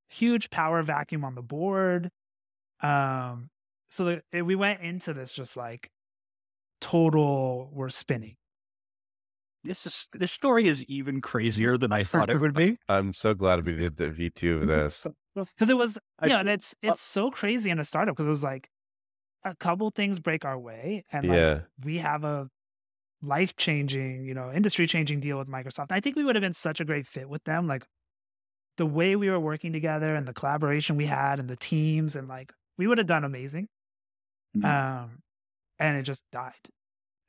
huge 0.09 0.51
power 0.51 0.83
vacuum 0.83 1.25
on 1.25 1.35
the 1.35 1.43
board. 1.43 2.11
Um, 2.83 3.51
so 3.91 4.05
the, 4.05 4.23
it- 4.33 4.43
we 4.43 4.55
went 4.55 4.81
into 4.81 5.13
this 5.15 5.33
just 5.33 5.57
like 5.57 5.91
total, 6.81 7.71
we're 7.73 7.89
spinning. 7.91 8.37
This 9.65 9.87
is 9.87 10.09
this 10.13 10.31
story 10.33 10.67
is 10.69 10.85
even 10.85 11.21
crazier 11.21 11.77
than 11.77 11.93
I 11.93 12.05
thought 12.05 12.31
it 12.31 12.41
would 12.41 12.55
be. 12.55 12.79
I'm 12.89 13.13
so 13.13 13.35
glad 13.35 13.67
we 13.67 13.75
did 13.75 13.97
the 13.97 14.09
V 14.11 14.31
two 14.31 14.59
of 14.63 14.69
this. 14.69 15.07
Because 15.35 15.71
it 15.71 15.77
was, 15.77 15.97
yeah, 16.21 16.27
you 16.27 16.33
know, 16.33 16.39
and 16.41 16.49
it's 16.49 16.75
it's 16.83 17.01
so 17.01 17.31
crazy 17.31 17.71
in 17.71 17.79
a 17.79 17.85
startup 17.85 18.17
because 18.17 18.27
it 18.27 18.31
was 18.31 18.43
like 18.43 18.69
a 19.45 19.55
couple 19.55 19.91
things 19.91 20.19
break 20.19 20.45
our 20.45 20.59
way, 20.59 21.05
and 21.13 21.29
like 21.29 21.37
yeah. 21.37 21.61
we 21.85 21.99
have 21.99 22.25
a 22.25 22.49
life 23.23 23.57
changing, 23.57 24.25
you 24.25 24.35
know, 24.35 24.53
industry 24.53 24.87
changing 24.87 25.21
deal 25.21 25.39
with 25.39 25.49
Microsoft. 25.49 25.89
I 25.91 26.01
think 26.01 26.17
we 26.17 26.25
would 26.25 26.37
have 26.37 26.43
been 26.43 26.53
such 26.53 26.81
a 26.81 26.85
great 26.85 27.07
fit 27.07 27.29
with 27.29 27.43
them. 27.45 27.67
Like 27.67 27.85
the 28.77 28.87
way 28.87 29.17
we 29.17 29.29
were 29.29 29.41
working 29.41 29.73
together 29.73 30.15
and 30.15 30.27
the 30.27 30.33
collaboration 30.33 30.97
we 30.97 31.07
had 31.07 31.41
and 31.41 31.49
the 31.49 31.57
teams 31.57 32.15
and 32.15 32.29
like 32.29 32.53
we 32.77 32.87
would 32.87 32.99
have 32.99 33.07
done 33.07 33.25
amazing. 33.25 33.69
Mhm. 34.57 34.65
Um 34.65 35.23
and 35.79 35.97
it 35.97 36.03
just 36.03 36.25
died. 36.33 36.53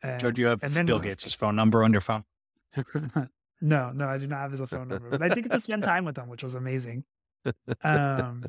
And, 0.01 0.21
Joe, 0.21 0.31
do 0.31 0.41
you 0.41 0.47
have 0.47 0.63
and 0.63 0.73
then- 0.73 0.85
Bill 0.85 0.99
Gates' 0.99 1.33
phone 1.33 1.55
number 1.55 1.83
on 1.83 1.91
your 1.91 2.01
phone? 2.01 2.23
no, 3.61 3.91
no, 3.91 4.07
I 4.07 4.17
do 4.17 4.27
not 4.27 4.39
have 4.39 4.51
his 4.51 4.61
phone 4.69 4.87
number, 4.87 5.09
but 5.09 5.21
I 5.21 5.29
did 5.29 5.43
get 5.43 5.51
to 5.51 5.59
spend 5.59 5.83
time 5.91 6.05
with 6.05 6.15
them, 6.15 6.29
which 6.29 6.43
was 6.43 6.55
amazing. 6.55 7.03
Um, 7.83 8.43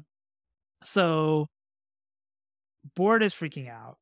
so 0.82 1.48
board 2.96 3.22
is 3.22 3.34
freaking 3.34 3.68
out. 3.68 3.98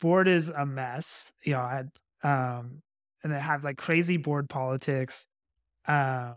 Board 0.00 0.28
is 0.28 0.48
a 0.48 0.66
mess. 0.66 1.32
You 1.44 1.54
know, 1.54 1.60
I 1.60 1.84
um, 2.22 2.82
and 3.22 3.32
they 3.32 3.40
have 3.40 3.64
like 3.64 3.78
crazy 3.78 4.16
board 4.16 4.48
politics. 4.48 5.26
Um, 5.86 6.36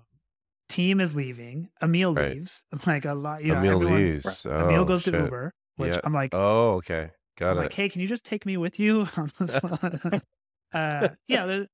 team 0.70 1.00
is 1.00 1.16
leaving. 1.16 1.70
Emil 1.82 2.14
Right. 2.14 2.34
leaves. 2.34 2.66
Like 2.86 3.06
a 3.06 3.14
lot. 3.14 3.44
You 3.44 3.54
know, 3.54 3.60
Emil 3.60 3.76
everyone, 3.76 4.04
leaves. 4.04 4.46
Emil 4.46 4.82
Oh, 4.82 4.86
goes 4.86 5.04
shit. 5.04 5.14
to 5.14 5.24
Uber, 5.24 5.54
which 5.78 5.94
Yeah. 5.94 6.02
I'm 6.04 6.14
like, 6.14 6.34
Oh, 6.34 6.76
okay. 6.76 7.12
Got 7.38 7.52
I'm 7.52 7.58
it. 7.58 7.62
like, 7.62 7.74
hey, 7.74 7.90
can 7.90 8.02
you 8.02 8.08
just 8.08 8.26
take 8.26 8.46
me 8.46 8.58
with 8.58 8.80
you 8.80 9.08
on 9.18 9.32
this 9.40 9.58
one? 9.58 10.22
uh, 10.74 11.10
yeah, 11.28 11.66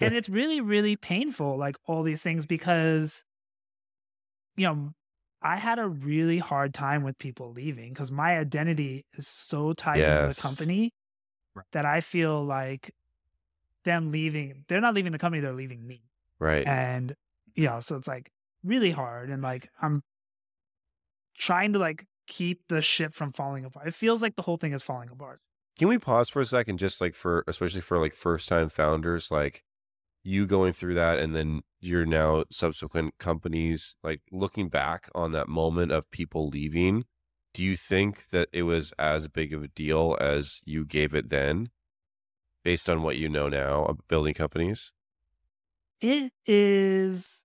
and 0.00 0.14
it's 0.14 0.28
really, 0.28 0.60
really 0.60 0.96
painful, 0.96 1.56
like 1.56 1.76
all 1.86 2.02
these 2.02 2.22
things, 2.22 2.46
because 2.46 3.24
you 4.56 4.66
know, 4.66 4.92
I 5.40 5.56
had 5.56 5.78
a 5.78 5.86
really 5.88 6.38
hard 6.38 6.74
time 6.74 7.02
with 7.04 7.18
people 7.18 7.52
leaving 7.52 7.92
because 7.92 8.10
my 8.10 8.36
identity 8.38 9.04
is 9.16 9.28
so 9.28 9.72
tied 9.72 9.98
Yes. 9.98 10.36
the 10.36 10.42
company 10.42 10.92
that 11.72 11.84
I 11.84 12.00
feel 12.00 12.44
like 12.44 12.94
them 13.84 14.10
leaving, 14.10 14.64
they're 14.68 14.80
not 14.80 14.94
leaving 14.94 15.12
the 15.12 15.18
company, 15.18 15.40
they're 15.40 15.52
leaving 15.52 15.86
me. 15.86 16.02
right. 16.38 16.66
And 16.66 17.14
yeah, 17.54 17.78
so 17.80 17.96
it's 17.96 18.08
like 18.08 18.30
really 18.64 18.90
hard. 18.90 19.30
And 19.30 19.42
like 19.42 19.68
I'm 19.80 20.02
trying 21.36 21.72
to 21.72 21.78
like 21.78 22.06
keep 22.26 22.68
the 22.68 22.80
ship 22.80 23.14
from 23.14 23.32
falling 23.32 23.64
apart. 23.64 23.88
It 23.88 23.94
feels 23.94 24.22
like 24.22 24.36
the 24.36 24.42
whole 24.42 24.56
thing 24.56 24.72
is 24.72 24.82
falling 24.82 25.08
apart. 25.08 25.40
Can 25.78 25.88
we 25.88 25.98
pause 25.98 26.28
for 26.28 26.40
a 26.40 26.44
second, 26.44 26.78
just 26.78 27.00
like 27.00 27.14
for, 27.14 27.44
especially 27.46 27.80
for 27.80 27.98
like 27.98 28.12
first 28.12 28.48
time 28.48 28.68
founders, 28.68 29.30
like 29.30 29.62
you 30.24 30.46
going 30.46 30.72
through 30.72 30.94
that 30.94 31.18
and 31.20 31.34
then 31.34 31.62
your 31.80 32.04
now 32.06 32.44
subsequent 32.50 33.18
companies, 33.18 33.96
like 34.02 34.22
looking 34.32 34.68
back 34.68 35.08
on 35.14 35.32
that 35.32 35.48
moment 35.48 35.92
of 35.92 36.10
people 36.10 36.48
leaving, 36.48 37.04
do 37.54 37.62
you 37.64 37.76
think 37.76 38.28
that 38.30 38.48
it 38.52 38.62
was 38.64 38.92
as 38.98 39.28
big 39.28 39.52
of 39.52 39.62
a 39.62 39.68
deal 39.68 40.16
as 40.20 40.60
you 40.64 40.84
gave 40.84 41.14
it 41.14 41.30
then, 41.30 41.70
based 42.64 42.90
on 42.90 43.02
what 43.02 43.16
you 43.16 43.28
know 43.28 43.48
now 43.48 43.84
of 43.86 43.98
building 44.08 44.34
companies? 44.34 44.92
It 46.00 46.32
is. 46.46 47.44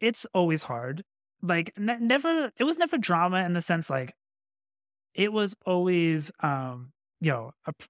It's 0.00 0.26
always 0.34 0.64
hard. 0.64 1.04
Like 1.42 1.72
ne- 1.78 1.98
never. 1.98 2.52
It 2.58 2.64
was 2.64 2.78
never 2.78 2.98
drama 2.98 3.44
in 3.44 3.54
the 3.54 3.62
sense 3.62 3.90
like. 3.90 4.14
It 5.14 5.32
was 5.32 5.54
always, 5.66 6.30
um, 6.40 6.92
you 7.20 7.32
know, 7.32 7.52
ap- 7.66 7.82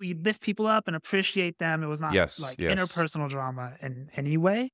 we 0.00 0.14
lift 0.14 0.42
people 0.42 0.66
up 0.66 0.88
and 0.88 0.96
appreciate 0.96 1.58
them. 1.58 1.82
It 1.82 1.86
was 1.86 2.00
not 2.00 2.14
Yes, 2.14 2.40
like 2.40 2.58
yes. 2.58 2.76
interpersonal 2.78 3.28
drama 3.28 3.76
in 3.80 4.10
any 4.16 4.36
way, 4.36 4.70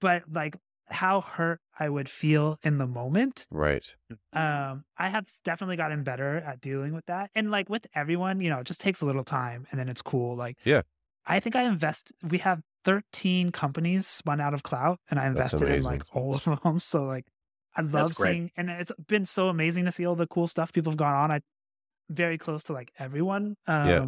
but 0.00 0.24
like 0.30 0.56
how 0.88 1.20
hurt 1.20 1.60
I 1.78 1.88
would 1.88 2.08
feel 2.08 2.58
in 2.64 2.78
the 2.78 2.86
moment. 2.86 3.46
Right. 3.50 3.86
Um, 4.32 4.84
I 4.98 5.08
have 5.08 5.28
definitely 5.44 5.76
gotten 5.76 6.02
better 6.02 6.38
at 6.38 6.60
dealing 6.60 6.92
with 6.94 7.06
that, 7.06 7.30
and 7.34 7.50
like 7.50 7.68
with 7.70 7.86
everyone, 7.94 8.40
you 8.40 8.50
know, 8.50 8.58
it 8.60 8.66
just 8.66 8.80
takes 8.80 9.00
a 9.00 9.06
little 9.06 9.24
time, 9.24 9.66
and 9.70 9.78
then 9.78 9.88
it's 9.88 10.02
cool. 10.02 10.34
Like, 10.36 10.58
Yeah. 10.64 10.82
I 11.26 11.38
think 11.38 11.54
I 11.54 11.62
invest. 11.64 12.12
We 12.28 12.38
have 12.38 12.60
13 12.84 13.52
companies 13.52 14.06
spun 14.06 14.40
out 14.40 14.54
of 14.54 14.62
Klout, 14.62 14.96
and 15.10 15.20
I 15.20 15.26
invested 15.26 15.62
in 15.68 15.82
like 15.82 16.02
all 16.12 16.34
of 16.34 16.44
them. 16.44 16.80
So 16.80 17.04
like, 17.04 17.26
I 17.76 17.82
love 17.82 18.14
seeing, 18.14 18.50
and 18.56 18.68
it's 18.68 18.90
been 19.06 19.26
so 19.26 19.48
amazing 19.48 19.84
to 19.84 19.92
see 19.92 20.06
all 20.06 20.16
the 20.16 20.26
cool 20.26 20.48
stuff 20.48 20.72
people 20.72 20.90
have 20.90 20.96
gone 20.98 21.14
on. 21.14 21.30
I 21.30 21.40
very 22.08 22.38
close 22.38 22.64
to 22.64 22.72
like 22.72 22.90
everyone. 22.98 23.54
Um, 23.68 23.88
Yeah. 23.88 24.06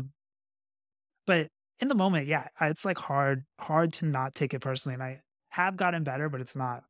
But 1.27 1.49
in 1.79 1.89
the 1.89 1.95
moment, 1.95 2.27
yeah, 2.27 2.49
it's 2.61 2.85
like 2.85 2.99
hard, 2.99 3.45
hard 3.61 3.93
to 3.95 4.07
not 4.07 4.35
take 4.35 4.55
it 4.55 4.61
personally, 4.61 4.95
and 4.95 5.03
I 5.03 5.21
have 5.53 5.77
gotten 5.77 6.03
better, 6.05 6.29
but 6.29 6.41
it's 6.41 6.57
not. 6.57 6.85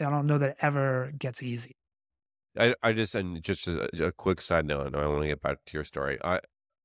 I 0.00 0.04
don't 0.10 0.26
know 0.26 0.38
that 0.38 0.50
it 0.50 0.56
ever 0.60 1.12
gets 1.18 1.42
easy. 1.42 1.76
I, 2.58 2.74
I 2.82 2.92
just 2.92 3.14
and 3.14 3.42
just 3.42 3.66
a, 3.68 3.88
a 4.06 4.12
quick 4.12 4.40
side 4.40 4.64
note, 4.66 4.86
and 4.86 4.96
I 4.96 5.06
want 5.06 5.22
to 5.22 5.28
get 5.28 5.42
back 5.42 5.58
to 5.66 5.76
your 5.76 5.84
story. 5.84 6.18
I 6.24 6.40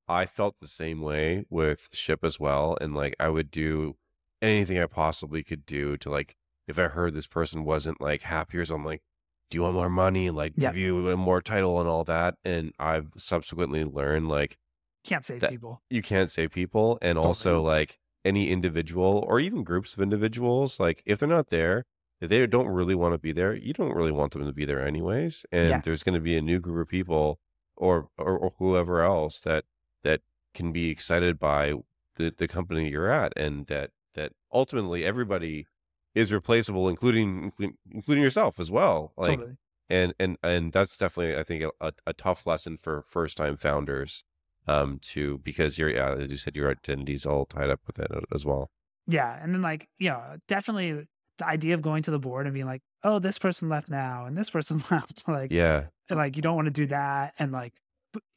I 0.08 0.26
felt 0.26 0.60
the 0.60 0.67
same 0.67 1.02
way 1.02 1.45
with 1.49 1.89
Shyp 1.93 2.23
as 2.23 2.39
well, 2.39 2.78
and 2.82 2.93
like 2.95 3.15
I 3.19 3.30
would 3.30 3.49
do 3.52 3.95
anything 4.41 4.78
I 4.80 4.86
possibly 4.88 5.43
could 5.43 5.65
do 5.65 5.95
to 5.97 6.10
like 6.10 6.36
if 6.67 6.78
I 6.80 6.88
heard 6.88 7.13
this 7.13 7.28
person 7.28 7.63
wasn't 7.63 8.02
like 8.02 8.23
happier, 8.23 8.65
so 8.65 8.76
I'm 8.76 8.86
like, 8.86 9.02
do 9.49 9.58
you 9.58 9.62
want 9.63 9.76
more 9.76 9.89
money? 9.89 10.30
Like 10.30 10.54
Yeah. 10.56 10.69
give 10.69 10.78
you 10.78 11.10
a 11.10 11.17
more 11.17 11.41
title 11.41 11.80
and 11.80 11.88
all 11.89 12.04
that. 12.06 12.36
And 12.43 12.73
I've 12.80 13.10
subsequently 13.17 13.84
learned 13.86 14.30
like 14.30 14.58
Can't 15.04 15.23
save 15.26 15.41
people. 15.41 15.82
you 15.89 16.02
can't 16.02 16.32
save 16.32 16.52
people, 16.52 16.97
and 17.02 17.17
also 17.17 17.62
like 17.62 17.99
any 18.25 18.49
individual 18.49 19.23
or 19.27 19.39
even 19.39 19.63
groups 19.63 19.93
of 19.93 20.01
individuals, 20.01 20.79
like 20.79 21.03
if 21.05 21.19
they're 21.19 21.29
not 21.29 21.49
there, 21.49 21.86
if 22.21 22.29
they 22.29 22.45
don't 22.47 22.67
really 22.67 22.95
want 22.95 23.13
to 23.13 23.17
be 23.17 23.31
there, 23.33 23.53
you 23.53 23.73
don't 23.73 23.93
really 23.93 24.12
want 24.12 24.31
them 24.33 24.45
to 24.45 24.53
be 24.53 24.65
there 24.65 24.86
anyways. 24.86 25.45
And 25.51 25.69
Yeah. 25.69 25.81
there's 25.83 26.03
going 26.03 26.15
to 26.15 26.21
be 26.21 26.38
a 26.38 26.41
new 26.41 26.59
group 26.59 26.81
of 26.88 26.89
people 26.89 27.39
or, 27.75 28.09
or 28.17 28.38
or 28.38 28.53
whoever 28.59 29.01
else 29.01 29.41
that 29.41 29.65
that 30.03 30.21
can 30.53 30.71
be 30.71 30.89
excited 30.89 31.39
by 31.39 31.73
the 32.15 32.33
the 32.38 32.47
company 32.47 32.89
you're 32.89 33.09
at, 33.09 33.33
and 33.36 33.65
that 33.67 33.91
that 34.13 34.31
ultimately 34.53 35.03
everybody 35.03 35.67
is 36.15 36.31
replaceable, 36.31 36.88
including 36.88 37.43
including, 37.45 37.77
including 37.91 38.23
yourself 38.23 38.59
as 38.59 38.69
well. 38.71 39.12
Like 39.17 39.39
totally. 39.39 39.57
and 39.89 40.13
and 40.19 40.38
and 40.43 40.71
that's 40.71 40.97
definitely 40.97 41.36
I 41.36 41.43
think 41.43 41.63
a, 41.81 41.93
a 42.05 42.13
tough 42.13 42.45
lesson 42.45 42.77
for 42.77 43.01
first 43.01 43.36
time 43.38 43.57
founders 43.57 44.23
um 44.67 44.99
to 45.02 45.39
because 45.39 45.78
your 45.78 45.89
yeah 45.89 46.13
as 46.13 46.32
you 46.32 46.38
said 46.38 46.56
your 46.56 46.69
identity's 46.71 47.26
all 47.26 47.45
tied 47.45 47.69
up 47.69 47.82
with 47.88 47.99
it 47.99 48.10
as 48.34 48.45
well 48.45 48.69
Yeah. 49.08 49.38
And 49.41 49.54
then 49.54 49.62
like, 49.62 49.88
yeah, 49.99 50.38
definitely 50.47 51.06
the 51.39 51.47
idea 51.47 51.73
of 51.73 51.82
going 51.82 52.04
to 52.04 52.12
the 52.12 52.19
board 52.19 52.45
and 52.45 52.54
being 52.54 52.65
like, 52.67 52.82
oh, 53.04 53.19
this 53.19 53.38
person 53.38 53.67
left 53.67 53.89
now 53.89 54.26
and 54.26 54.38
this 54.38 54.49
person 54.49 54.82
left. 54.91 55.23
like, 55.28 55.52
yeah 55.52 55.86
like 56.10 56.36
you 56.36 56.41
don't 56.41 56.56
want 56.56 56.67
to 56.67 56.71
do 56.71 56.86
that. 56.88 57.34
And 57.39 57.52
like, 57.52 57.73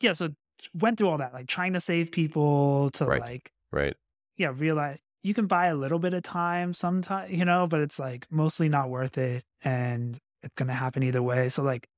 yeah, 0.00 0.12
so 0.14 0.30
went 0.74 0.98
through 0.98 1.08
all 1.10 1.18
that, 1.18 1.34
like 1.34 1.46
trying 1.46 1.74
to 1.74 1.80
save 1.80 2.10
people 2.10 2.90
to 2.90 3.04
Right. 3.04 3.20
like, 3.20 3.52
right 3.70 3.94
yeah, 4.38 4.52
realize 4.56 4.98
you 5.22 5.34
can 5.34 5.46
buy 5.46 5.66
a 5.66 5.74
little 5.74 5.98
bit 5.98 6.14
of 6.14 6.22
time 6.22 6.72
sometimes, 6.74 7.32
you 7.32 7.44
know, 7.44 7.66
but 7.66 7.80
it's 7.80 7.98
like 7.98 8.26
mostly 8.30 8.68
not 8.68 8.88
worth 8.90 9.18
it. 9.18 9.44
And 9.62 10.18
it's 10.42 10.54
going 10.54 10.68
to 10.68 10.74
happen 10.74 11.02
either 11.02 11.22
way. 11.22 11.48
So 11.48 11.62
like, 11.62 11.88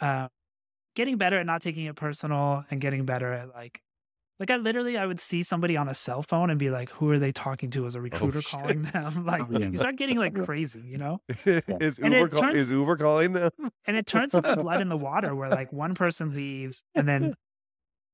uh, 0.00 0.28
getting 0.96 1.16
better 1.16 1.38
at 1.38 1.46
not 1.46 1.62
taking 1.62 1.84
it 1.86 1.94
personal 1.94 2.64
and 2.70 2.80
getting 2.80 3.04
better 3.04 3.32
at 3.32 3.50
like, 3.50 3.80
like 4.40 4.50
I 4.50 4.56
literally, 4.56 4.98
I 4.98 5.06
would 5.06 5.20
see 5.20 5.42
somebody 5.44 5.76
on 5.76 5.88
a 5.88 5.94
cell 5.94 6.22
phone 6.22 6.50
and 6.50 6.58
be 6.58 6.68
like, 6.68 6.90
"Who 6.90 7.08
are 7.10 7.18
they 7.18 7.32
talking 7.32 7.70
to?" 7.70 7.86
As 7.86 7.94
a 7.94 8.00
recruiter 8.00 8.40
Oh, 8.40 8.42
calling 8.50 8.82
them, 8.82 9.24
like 9.24 9.42
Oh, 9.42 9.58
yeah. 9.58 9.68
you 9.68 9.78
start 9.78 9.96
getting 9.96 10.18
like 10.18 10.34
crazy, 10.44 10.80
you 10.84 10.98
know. 10.98 11.20
is 11.46 11.98
Uber 11.98 12.28
call, 12.28 12.40
turns- 12.42 12.56
is 12.56 12.68
Uber 12.70 12.96
calling 12.96 13.32
them 13.32 13.50
and 13.86 13.96
it 13.96 14.04
turns 14.06 14.34
into 14.34 14.56
blood 14.56 14.80
in 14.82 14.88
the 14.90 14.96
water 14.96 15.34
where 15.34 15.48
like 15.48 15.72
one 15.72 15.94
person 15.94 16.34
leaves 16.34 16.82
and 16.94 17.08
then 17.08 17.34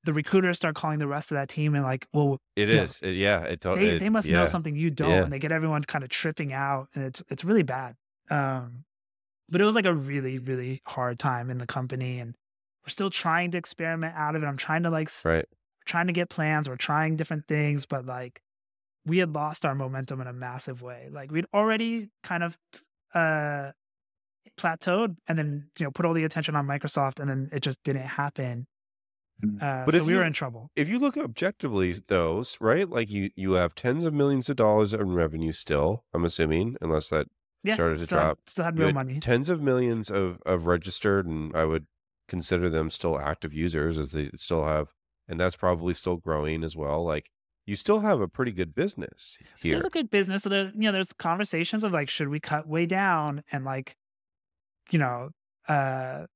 the 0.04 0.12
recruiters 0.12 0.56
start 0.56 0.74
calling 0.76 0.98
the 0.98 1.06
rest 1.08 1.30
of 1.32 1.36
that 1.36 1.48
team 1.48 1.74
and 1.74 1.82
like 1.84 2.06
well 2.12 2.38
it 2.56 2.68
is, 2.68 3.00
Yeah. 3.02 3.08
It- 3.08 3.14
yeah 3.16 3.42
it 3.44 3.60
don't 3.60 3.78
they, 3.80 3.88
it- 3.88 3.98
they 3.98 4.08
must 4.08 4.28
yeah. 4.28 4.36
know 4.38 4.44
something 4.46 4.76
you 4.76 4.90
don't 4.90 5.10
and 5.24 5.32
they 5.32 5.38
get 5.40 5.50
everyone 5.52 5.82
kind 5.84 6.04
of 6.04 6.10
tripping 6.10 6.52
out 6.52 6.88
and 6.94 7.04
it's 7.04 7.22
it's 7.30 7.44
really 7.44 7.62
bad 7.64 7.94
um 8.30 8.84
but 9.48 9.60
it 9.60 9.64
was 9.64 9.74
like 9.74 9.86
a 9.86 9.94
really 9.94 10.38
really 10.38 10.80
hard 10.86 11.18
time 11.18 11.50
in 11.50 11.58
the 11.58 11.66
company 11.66 12.18
and 12.20 12.34
we're 12.84 12.90
still 12.90 13.10
trying 13.10 13.50
to 13.52 13.58
experiment 13.58 14.14
out 14.16 14.34
of 14.36 14.42
it. 14.42 14.46
I'm 14.46 14.56
trying 14.56 14.82
to 14.84 14.90
like 14.90 15.08
right. 15.24 15.46
trying 15.86 16.06
to 16.08 16.12
get 16.12 16.28
plans. 16.30 16.68
We're 16.68 16.76
trying 16.76 17.16
different 17.16 17.46
things 17.48 17.86
but 17.86 18.06
like 18.06 18.42
we 19.04 19.18
had 19.18 19.34
lost 19.34 19.64
our 19.66 19.74
momentum 19.74 20.20
in 20.20 20.26
a 20.28 20.32
massive 20.32 20.80
way. 20.82 21.08
Like 21.10 21.30
we'd 21.32 21.46
already 21.54 22.10
kind 22.22 22.42
of 22.44 22.58
uh 23.14 23.72
plateaued 24.58 25.16
and 25.28 25.38
then 25.38 25.68
you 25.78 25.84
know 25.84 25.90
put 25.90 26.04
all 26.04 26.12
the 26.14 26.24
attention 26.24 26.56
on 26.56 26.66
microsoft 26.66 27.20
and 27.20 27.28
then 27.28 27.48
it 27.52 27.60
just 27.62 27.82
didn't 27.84 28.02
happen. 28.06 28.66
Mm. 29.44 29.62
uh, 29.62 29.84
But 29.84 29.94
so 29.94 30.00
if 30.00 30.06
we 30.06 30.12
you- 30.12 30.18
were 30.18 30.24
in 30.24 30.32
trouble. 30.32 30.70
if 30.76 30.88
you 30.88 30.98
look 30.98 31.16
objectively 31.16 31.94
those 32.08 32.58
right 32.60 32.88
like 32.88 33.10
you 33.10 33.30
you 33.34 33.52
have 33.52 33.74
tens 33.74 34.04
of 34.04 34.12
millions 34.12 34.48
of 34.50 34.56
dollars 34.56 34.92
in 34.92 35.14
revenue 35.14 35.52
still 35.52 36.04
i'm 36.14 36.24
assuming 36.24 36.76
unless 36.80 37.08
that 37.08 37.26
yeah 37.64 37.74
started 37.74 37.98
to 38.00 38.06
still 38.06 38.18
had- 38.18 38.24
drop. 38.24 38.38
still 38.46 38.64
had 38.64 38.78
real 38.78 38.92
money. 38.92 39.18
tens 39.20 39.48
of 39.48 39.60
millions 39.62 40.10
of 40.10 40.40
of 40.46 40.66
registered 40.66 41.26
and 41.26 41.56
i 41.56 41.64
would 41.64 41.86
consider 42.32 42.68
them 42.76 42.88
still 42.98 43.16
active 43.18 43.52
users 43.64 43.94
as 44.02 44.10
they 44.12 44.26
still 44.46 44.64
have 44.64 44.86
and 45.28 45.38
that's 45.40 45.56
probably 45.64 45.94
still 45.94 46.16
growing 46.16 46.64
as 46.64 46.74
well 46.82 47.00
like 47.14 47.26
you 47.66 47.76
still 47.76 48.00
have 48.00 48.20
a 48.20 48.26
pretty 48.36 48.52
good 48.60 48.74
business 48.74 49.38
still 49.56 49.78
here 49.78 49.86
a 49.86 49.90
good 49.98 50.10
business. 50.10 50.42
So 50.42 50.48
there, 50.50 50.66
you 50.74 50.86
know, 50.86 50.92
there's 50.96 51.12
conversations 51.30 51.84
of 51.84 51.92
like, 51.92 52.08
should 52.08 52.28
we 52.28 52.40
cut 52.40 52.66
way 52.66 52.86
down 52.86 53.44
and 53.52 53.64
like, 53.64 53.94
you 54.90 54.98
know, 54.98 55.30
uh, 55.68 56.26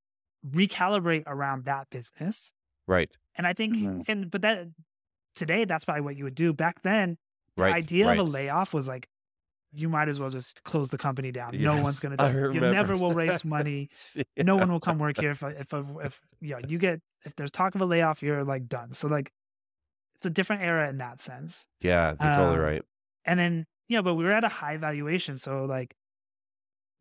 recalibrate 0.59 1.23
around 1.27 1.65
that 1.65 1.89
business. 1.89 2.53
right 2.87 3.11
And 3.35 3.45
I 3.45 3.53
think, 3.53 3.75
Mhm. 3.75 4.03
and 4.07 4.31
but 4.31 4.41
that 4.43 4.67
today, 5.35 5.65
that's 5.65 5.83
probably 5.85 6.05
what 6.07 6.15
you 6.15 6.23
would 6.23 6.35
do. 6.35 6.53
Back 6.53 6.81
then, 6.83 7.17
the 7.57 7.63
right 7.63 7.75
idea 7.75 8.09
of 8.09 8.19
a 8.19 8.23
layoff 8.23 8.73
was 8.73 8.87
like, 8.87 9.09
you 9.77 9.89
might 9.89 10.09
as 10.09 10.19
well 10.19 10.29
just 10.29 10.63
close 10.63 10.89
the 10.89 10.97
company 10.97 11.31
down. 11.31 11.51
no 11.57 11.79
one's 11.81 11.99
going 11.99 12.17
to 12.17 12.31
do 12.31 12.49
it. 12.49 12.53
You 12.55 12.59
never 12.61 12.97
will 12.97 13.11
raise 13.23 13.45
money. 13.45 13.89
Yeah. 14.15 14.43
No 14.43 14.55
one 14.55 14.71
will 14.71 14.79
come 14.79 14.97
work 14.99 15.19
here 15.19 15.31
if, 15.31 15.43
if, 15.43 15.71
if, 15.73 15.85
if, 16.03 16.21
yeah, 16.41 16.59
you 16.67 16.77
get, 16.77 17.01
if 17.25 17.35
there's 17.35 17.51
talk 17.51 17.75
of 17.75 17.81
a 17.81 17.85
layoff, 17.85 18.21
you're 18.23 18.43
like 18.43 18.67
done. 18.67 18.93
So 18.93 19.07
like, 19.07 19.31
it's 20.15 20.25
a 20.25 20.29
different 20.29 20.63
era 20.63 20.89
in 20.89 20.97
that 20.97 21.19
sense. 21.19 21.67
Yeah, 21.81 22.15
you're 22.21 22.33
totally 22.33 22.55
Um, 22.57 22.61
right. 22.61 22.81
And 23.25 23.39
then, 23.39 23.65
yeah, 23.87 24.01
but 24.01 24.15
we 24.15 24.23
were 24.23 24.31
at 24.31 24.43
a 24.43 24.49
high 24.49 24.77
valuation. 24.77 25.37
So 25.37 25.65
like 25.65 25.95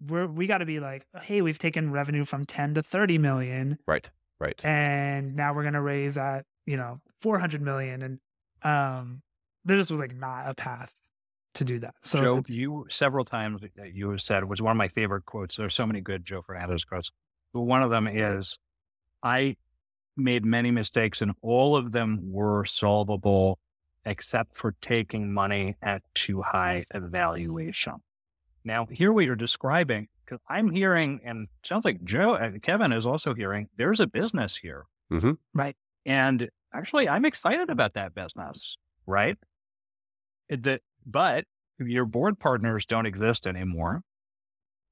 we're 0.06 0.26
we 0.26 0.46
gotta 0.46 0.66
be 0.66 0.80
like, 0.80 1.06
hey, 1.22 1.40
we've 1.42 1.58
taken 1.58 1.90
revenue 1.90 2.24
from 2.24 2.44
10 2.44 2.74
to 2.74 2.82
30 2.82 3.18
million 3.18 3.78
Right. 3.86 4.08
Right. 4.38 4.62
and 4.64 5.34
now 5.34 5.54
we're 5.54 5.64
gonna 5.64 5.80
raise 5.82 6.18
at, 6.18 6.44
you 6.66 6.76
know, 6.76 7.00
400 7.20 7.62
million. 7.62 8.02
And 8.02 8.18
um 8.62 9.22
there 9.64 9.76
just 9.78 9.90
was 9.90 10.00
like 10.00 10.14
not 10.14 10.48
a 10.48 10.54
path 10.54 10.94
to 11.56 11.64
do 11.64 11.78
that. 11.80 11.94
So 12.02 12.20
Joe, 12.20 12.42
you 12.48 12.86
several 12.88 13.24
times 13.24 13.60
you 13.92 14.10
have 14.10 14.22
said 14.22 14.44
was 14.44 14.62
one 14.62 14.70
of 14.72 14.76
my 14.76 14.88
favorite 14.88 15.24
quotes. 15.26 15.56
There's 15.56 15.74
so 15.74 15.86
many 15.86 16.00
good 16.00 16.24
Joe 16.24 16.42
Fernandez 16.42 16.84
quotes, 16.84 17.10
but 17.52 17.62
one 17.62 17.82
of 17.82 17.90
them 17.90 18.06
is, 18.08 18.58
"I 19.22 19.56
made 20.16 20.44
many 20.44 20.70
mistakes, 20.70 21.20
and 21.20 21.32
all 21.42 21.76
of 21.76 21.92
them 21.92 22.30
were 22.32 22.64
solvable, 22.64 23.58
except 24.04 24.54
for 24.54 24.74
taking 24.80 25.32
money 25.32 25.76
at 25.82 26.02
too 26.14 26.42
high 26.42 26.84
a 26.92 27.00
valuation." 27.00 27.94
Now, 28.64 28.86
here 28.86 29.12
what 29.12 29.24
you're 29.24 29.36
describing, 29.36 30.08
because 30.24 30.40
I'm 30.48 30.70
hearing, 30.70 31.20
and 31.24 31.48
sounds 31.62 31.84
like 31.84 32.02
Joe, 32.04 32.34
uh, 32.34 32.52
Kevin 32.62 32.92
is 32.92 33.06
also 33.06 33.34
hearing. 33.34 33.68
There's 33.76 34.00
a 34.00 34.06
business 34.06 34.56
here, 34.56 34.84
hmm 35.08 35.32
Right. 35.54 35.76
and 36.04 36.50
actually, 36.74 37.08
I'm 37.08 37.24
excited 37.24 37.70
about 37.70 37.94
that 37.94 38.14
business. 38.14 38.76
Right? 39.06 39.38
It- 40.48 40.62
The, 40.64 40.80
but 41.06 41.44
your 41.78 42.04
board 42.04 42.38
partners 42.38 42.84
don't 42.84 43.06
exist 43.06 43.46
anymore. 43.46 44.02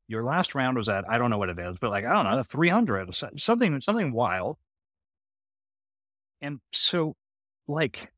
Your 0.07 0.23
last 0.23 0.55
round 0.55 0.77
was 0.77 0.89
at 0.89 1.05
I 1.09 1.19
don't 1.19 1.31
know 1.31 1.39
what 1.39 1.49
it 1.49 1.59
is, 1.59 1.77
but 1.81 1.91
like 1.91 2.05
I 2.05 2.12
don't 2.12 2.25
know, 2.25 2.43
three 2.43 2.69
hundred, 2.69 3.15
something 3.37 3.81
something 3.81 4.12
wild. 4.12 4.59
And 6.43 6.61
so, 6.73 7.17
like, 7.67 8.12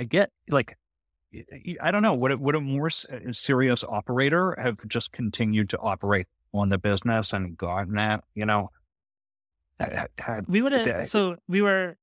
I 0.00 0.04
get 0.04 0.30
like, 0.48 0.76
I 1.80 1.90
don't 1.92 2.02
know, 2.02 2.14
would 2.14 2.32
it 2.32 2.40
would 2.40 2.56
a 2.56 2.60
more 2.60 2.88
uh, 2.88 3.32
serious 3.32 3.84
operator 3.84 4.56
have 4.60 4.76
just 4.88 5.12
continued 5.12 5.70
to 5.70 5.78
operate 5.78 6.26
on 6.52 6.68
the 6.68 6.78
business 6.78 7.32
and 7.32 7.56
gotten 7.56 7.96
at 7.96 8.24
you 8.34 8.44
know, 8.44 8.70
had, 9.78 10.08
had 10.18 10.48
we 10.48 10.62
would 10.62 10.72
have 10.72 11.08
so 11.08 11.36
we 11.46 11.62
were 11.62 11.96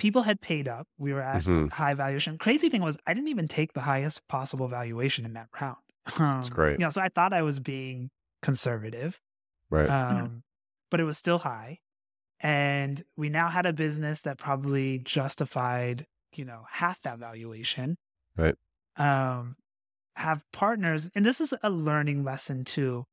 people 0.00 0.22
had 0.22 0.40
paid 0.40 0.66
up. 0.66 0.88
We 0.98 1.12
were 1.12 1.20
at 1.20 1.44
hmm 1.44 1.66
high 1.68 1.94
valuation. 1.94 2.38
Crazy 2.38 2.68
thing 2.68 2.82
was 2.82 2.96
I 3.06 3.14
didn't 3.14 3.28
even 3.28 3.46
take 3.46 3.74
the 3.74 3.82
highest 3.82 4.26
possible 4.26 4.66
valuation 4.66 5.24
in 5.24 5.34
that 5.34 5.48
round. 5.60 5.76
Um, 6.18 6.40
great. 6.50 6.80
You 6.80 6.86
know, 6.86 6.90
so 6.90 7.00
I 7.02 7.08
thought 7.08 7.32
I 7.32 7.42
was 7.42 7.60
being 7.60 8.10
conservative. 8.42 9.20
Right. 9.68 9.88
Um, 9.88 10.42
but 10.90 10.98
it 10.98 11.04
was 11.04 11.18
still 11.18 11.38
high. 11.38 11.78
And 12.40 13.02
we 13.16 13.28
now 13.28 13.48
had 13.48 13.66
a 13.66 13.72
business 13.72 14.22
that 14.22 14.38
probably 14.38 14.98
justified, 14.98 16.06
you 16.34 16.44
know, 16.44 16.64
half 16.68 17.00
that 17.02 17.18
valuation. 17.18 17.96
Right. 18.36 18.56
Um, 18.96 19.56
have 20.16 20.42
partners, 20.52 21.10
and 21.14 21.24
this 21.24 21.40
is 21.40 21.54
a 21.62 21.70
learning 21.70 22.24
lesson 22.24 22.64
too. 22.64 23.04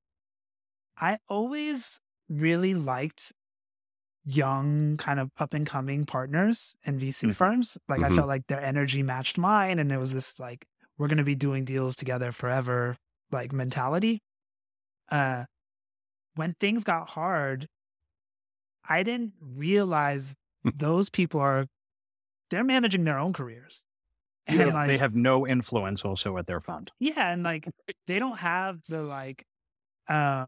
I 0.99 1.19
always 1.29 1.99
really 2.29 2.73
liked 2.73 3.33
young, 4.27 4.97
kind 4.97 5.19
of 5.21 5.31
up 5.39 5.53
and 5.55 5.65
coming 5.67 6.05
partners 6.05 6.77
and 6.85 6.99
VC 6.99 7.27
Mhm. 7.27 7.35
firms. 7.35 7.77
Like 7.89 8.03
I 8.03 8.09
Mhm. 8.09 8.15
felt 8.17 8.27
like 8.29 8.47
their 8.47 8.61
energy 8.61 9.03
matched 9.03 9.37
mine, 9.39 9.79
and 9.79 9.91
it 9.91 9.97
was 9.99 10.13
this 10.13 10.39
like 10.39 10.67
we're 10.97 11.07
going 11.09 11.19
to 11.19 11.23
be 11.25 11.35
doing 11.35 11.65
deals 11.65 11.95
together 11.95 12.31
forever, 12.33 12.97
like 13.31 13.53
mentality. 13.53 14.21
Uh, 15.09 15.45
when 16.35 16.55
things 16.55 16.83
got 16.85 17.09
hard, 17.11 17.67
I 18.87 19.03
didn't 19.03 19.33
realize 19.41 20.33
those 20.63 21.09
people 21.09 21.39
are 21.39 21.67
they're 22.49 22.63
managing 22.63 23.05
their 23.05 23.19
own 23.19 23.33
careers. 23.33 23.85
And 24.47 24.59
they 24.59 24.73
like, 24.73 24.99
have 24.99 25.15
no 25.15 25.47
influence 25.47 26.05
also 26.05 26.37
at 26.37 26.47
their 26.47 26.61
fund. 26.61 26.91
yeah, 26.99 27.31
and 27.31 27.43
like 27.43 27.67
they 28.07 28.19
don't 28.19 28.37
have 28.37 28.81
the 28.87 29.03
like 29.03 29.45
uh 30.09 30.45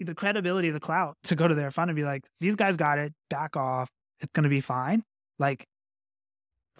the 0.00 0.14
credibility, 0.14 0.68
of 0.68 0.74
the 0.74 0.80
clout 0.80 1.16
to 1.24 1.34
go 1.34 1.48
to 1.48 1.54
their 1.54 1.70
fund 1.70 1.90
and 1.90 1.96
be 1.96 2.04
like, 2.04 2.24
these 2.40 2.54
guys 2.56 2.76
got 2.76 2.98
it, 2.98 3.12
back 3.30 3.56
off, 3.56 3.90
it's 4.20 4.32
gonna 4.32 4.48
be 4.48 4.60
fine. 4.60 5.02
Like 5.38 5.66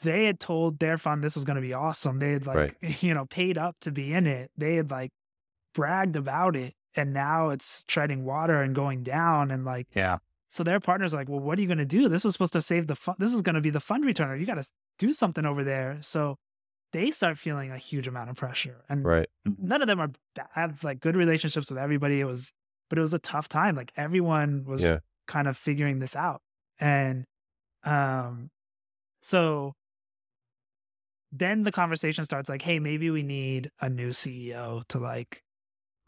they 0.02 0.24
had 0.26 0.38
told 0.38 0.78
their 0.78 0.96
fund 0.98 1.22
this 1.24 1.34
was 1.34 1.44
gonna 1.44 1.60
be 1.60 1.74
awesome. 1.74 2.18
They 2.18 2.32
had 2.32 2.46
like, 2.46 2.76
you 3.02 3.14
know, 3.14 3.26
paid 3.26 3.58
up 3.58 3.76
to 3.82 3.90
be 3.90 4.12
in 4.12 4.26
it. 4.26 4.50
They 4.56 4.76
had 4.76 4.90
like 4.90 5.10
bragged 5.74 6.16
about 6.16 6.56
it. 6.56 6.74
And 6.94 7.12
now 7.12 7.50
it's 7.50 7.84
treading 7.84 8.24
water 8.24 8.60
and 8.62 8.74
going 8.74 9.02
down. 9.04 9.50
And 9.52 9.64
like, 9.64 9.86
Yeah. 9.94 10.18
so 10.48 10.64
their 10.64 10.80
partners 10.80 11.12
like, 11.14 11.28
well, 11.28 11.38
what 11.38 11.56
are 11.58 11.60
you 11.60 11.68
going 11.68 11.78
to 11.78 11.84
do? 11.84 12.08
This 12.08 12.24
was 12.24 12.32
supposed 12.32 12.54
to 12.54 12.60
save 12.62 12.88
the 12.88 12.96
fund. 12.96 13.18
This 13.20 13.32
is 13.32 13.40
going 13.42 13.54
to 13.54 13.60
be 13.60 13.70
the 13.70 13.78
fund 13.78 14.04
returner. 14.04 14.38
You 14.38 14.46
got 14.46 14.54
to 14.56 14.66
do 14.98 15.12
something 15.12 15.44
over 15.46 15.62
there. 15.62 15.98
So 16.00 16.38
they 16.92 17.12
start 17.12 17.38
feeling 17.38 17.70
a 17.70 17.78
huge 17.78 18.08
amount 18.08 18.30
of 18.30 18.36
pressure. 18.36 18.82
And 18.88 19.04
Right. 19.04 19.28
none 19.44 19.80
of 19.80 19.86
them 19.86 20.00
are 20.00 20.10
bad, 20.34 20.46
have 20.54 20.82
like 20.82 20.98
good 20.98 21.14
relationships 21.14 21.68
with 21.70 21.78
everybody. 21.78 22.18
It 22.18 22.24
was, 22.24 22.52
but 22.88 22.98
it 22.98 23.02
was 23.02 23.14
a 23.14 23.18
tough 23.18 23.48
time. 23.48 23.74
Like 23.76 23.92
everyone 23.96 24.64
was 24.64 24.82
Yeah. 24.82 25.00
kind 25.26 25.48
of 25.48 25.56
figuring 25.56 25.98
this 26.00 26.16
out. 26.16 26.40
And 26.80 27.24
um, 27.84 28.50
so 29.22 29.74
then 31.32 31.62
the 31.62 31.72
conversation 31.72 32.24
starts 32.24 32.48
like, 32.48 32.62
hey, 32.62 32.78
maybe 32.78 33.10
we 33.10 33.22
need 33.22 33.70
a 33.80 33.88
new 33.88 34.12
CEO 34.12 34.82
to 34.88 34.98
like 34.98 35.42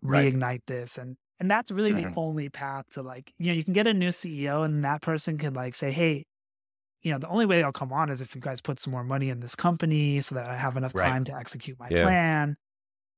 Right. 0.07 0.35
reignite 0.35 0.63
this. 0.67 0.99
And 0.99 1.17
and 1.41 1.51
that's 1.51 1.71
really 1.71 1.93
Mhm. 1.93 1.95
the 1.95 2.09
only 2.17 2.49
path 2.51 2.87
to 2.93 3.03
like, 3.03 3.33
you 3.39 3.49
know, 3.49 3.55
you 3.55 3.65
can 3.65 3.75
get 3.75 3.87
a 3.87 3.95
new 3.95 4.13
CEO 4.13 4.63
and 4.65 4.85
that 4.85 5.03
person 5.03 5.39
can 5.39 5.55
like 5.55 5.75
say, 5.77 5.93
hey, 5.93 6.25
you 7.03 7.13
know, 7.13 7.19
the 7.19 7.29
only 7.29 7.47
way 7.47 7.63
I'll 7.65 7.73
come 7.73 7.93
on 7.93 8.11
is 8.11 8.21
if 8.23 8.35
you 8.35 8.41
guys 8.43 8.61
put 8.63 8.81
some 8.81 8.93
more 8.93 9.05
money 9.05 9.31
in 9.31 9.41
this 9.41 9.57
company 9.57 10.21
so 10.23 10.35
that 10.37 10.47
I 10.47 10.57
have 10.57 10.77
enough 10.77 10.93
Right. 10.93 11.03
time 11.03 11.25
to 11.27 11.35
execute 11.37 11.79
my 11.79 11.91
Yeah. 11.91 12.03
plan. 12.03 12.57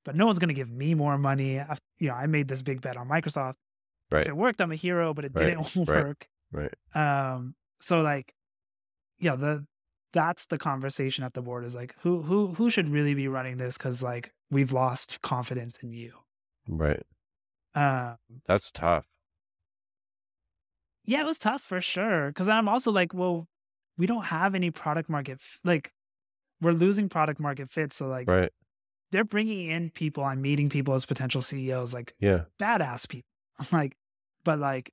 But 0.04 0.16
no 0.16 0.26
one's 0.26 0.38
going 0.38 0.48
to 0.48 0.54
give 0.54 0.70
me 0.70 0.94
more 0.94 1.16
money. 1.18 1.60
i 1.60 1.76
you 1.98 2.08
know, 2.08 2.14
I 2.14 2.26
made 2.26 2.48
this 2.48 2.62
big 2.62 2.80
bet 2.80 2.96
on 2.96 3.08
Microsoft. 3.08 3.54
Right. 4.10 4.22
If 4.22 4.28
it 4.28 4.36
worked, 4.36 4.60
I'm 4.60 4.72
a 4.72 4.76
hero, 4.76 5.14
but 5.14 5.24
it 5.24 5.32
Right, 5.34 5.56
didn't 5.56 5.76
right. 5.88 6.04
work. 6.04 6.26
Right. 6.50 6.74
Um, 6.94 7.54
so 7.80 8.02
like, 8.02 8.34
yeah, 9.18 9.36
the 9.36 9.64
that's 10.12 10.46
the 10.46 10.58
conversation 10.58 11.24
at 11.24 11.32
the 11.34 11.40
board 11.42 11.64
is 11.64 11.74
like, 11.74 11.94
who 12.00 12.22
who 12.22 12.48
who 12.54 12.68
should 12.68 12.88
really 12.88 13.14
be 13.14 13.28
running 13.28 13.56
this? 13.58 13.78
Because 13.78 14.02
like 14.02 14.32
we've 14.50 14.72
lost 14.72 15.22
confidence 15.22 15.78
in 15.82 15.92
you. 15.92 16.12
Right. 16.68 17.02
Uh, 17.74 18.16
That's 18.46 18.70
tough. 18.70 19.06
yeah, 21.04 21.20
it 21.20 21.26
was 21.26 21.38
tough 21.38 21.62
for 21.62 21.80
sure. 21.80 22.28
Because 22.28 22.48
I'm 22.48 22.68
also 22.68 22.90
like, 22.92 23.14
well, 23.14 23.48
we 23.96 24.06
don't 24.06 24.24
have 24.24 24.54
any 24.54 24.70
product 24.70 25.08
market 25.08 25.38
f- 25.40 25.60
like 25.64 25.92
we're 26.60 26.72
losing 26.72 27.08
product 27.08 27.40
market 27.40 27.70
fit. 27.70 27.92
So 27.92 28.08
like 28.08 28.28
Right. 28.28 28.52
They're 29.12 29.24
bringing 29.24 29.70
in 29.70 29.90
people. 29.90 30.24
I'm 30.24 30.42
meeting 30.42 30.68
people 30.68 30.94
as 30.94 31.06
potential 31.06 31.40
CEOs, 31.40 31.94
like 31.94 32.14
Yeah. 32.18 32.44
badass 32.58 33.08
people. 33.08 33.28
like, 33.72 33.96
but 34.44 34.58
like, 34.58 34.92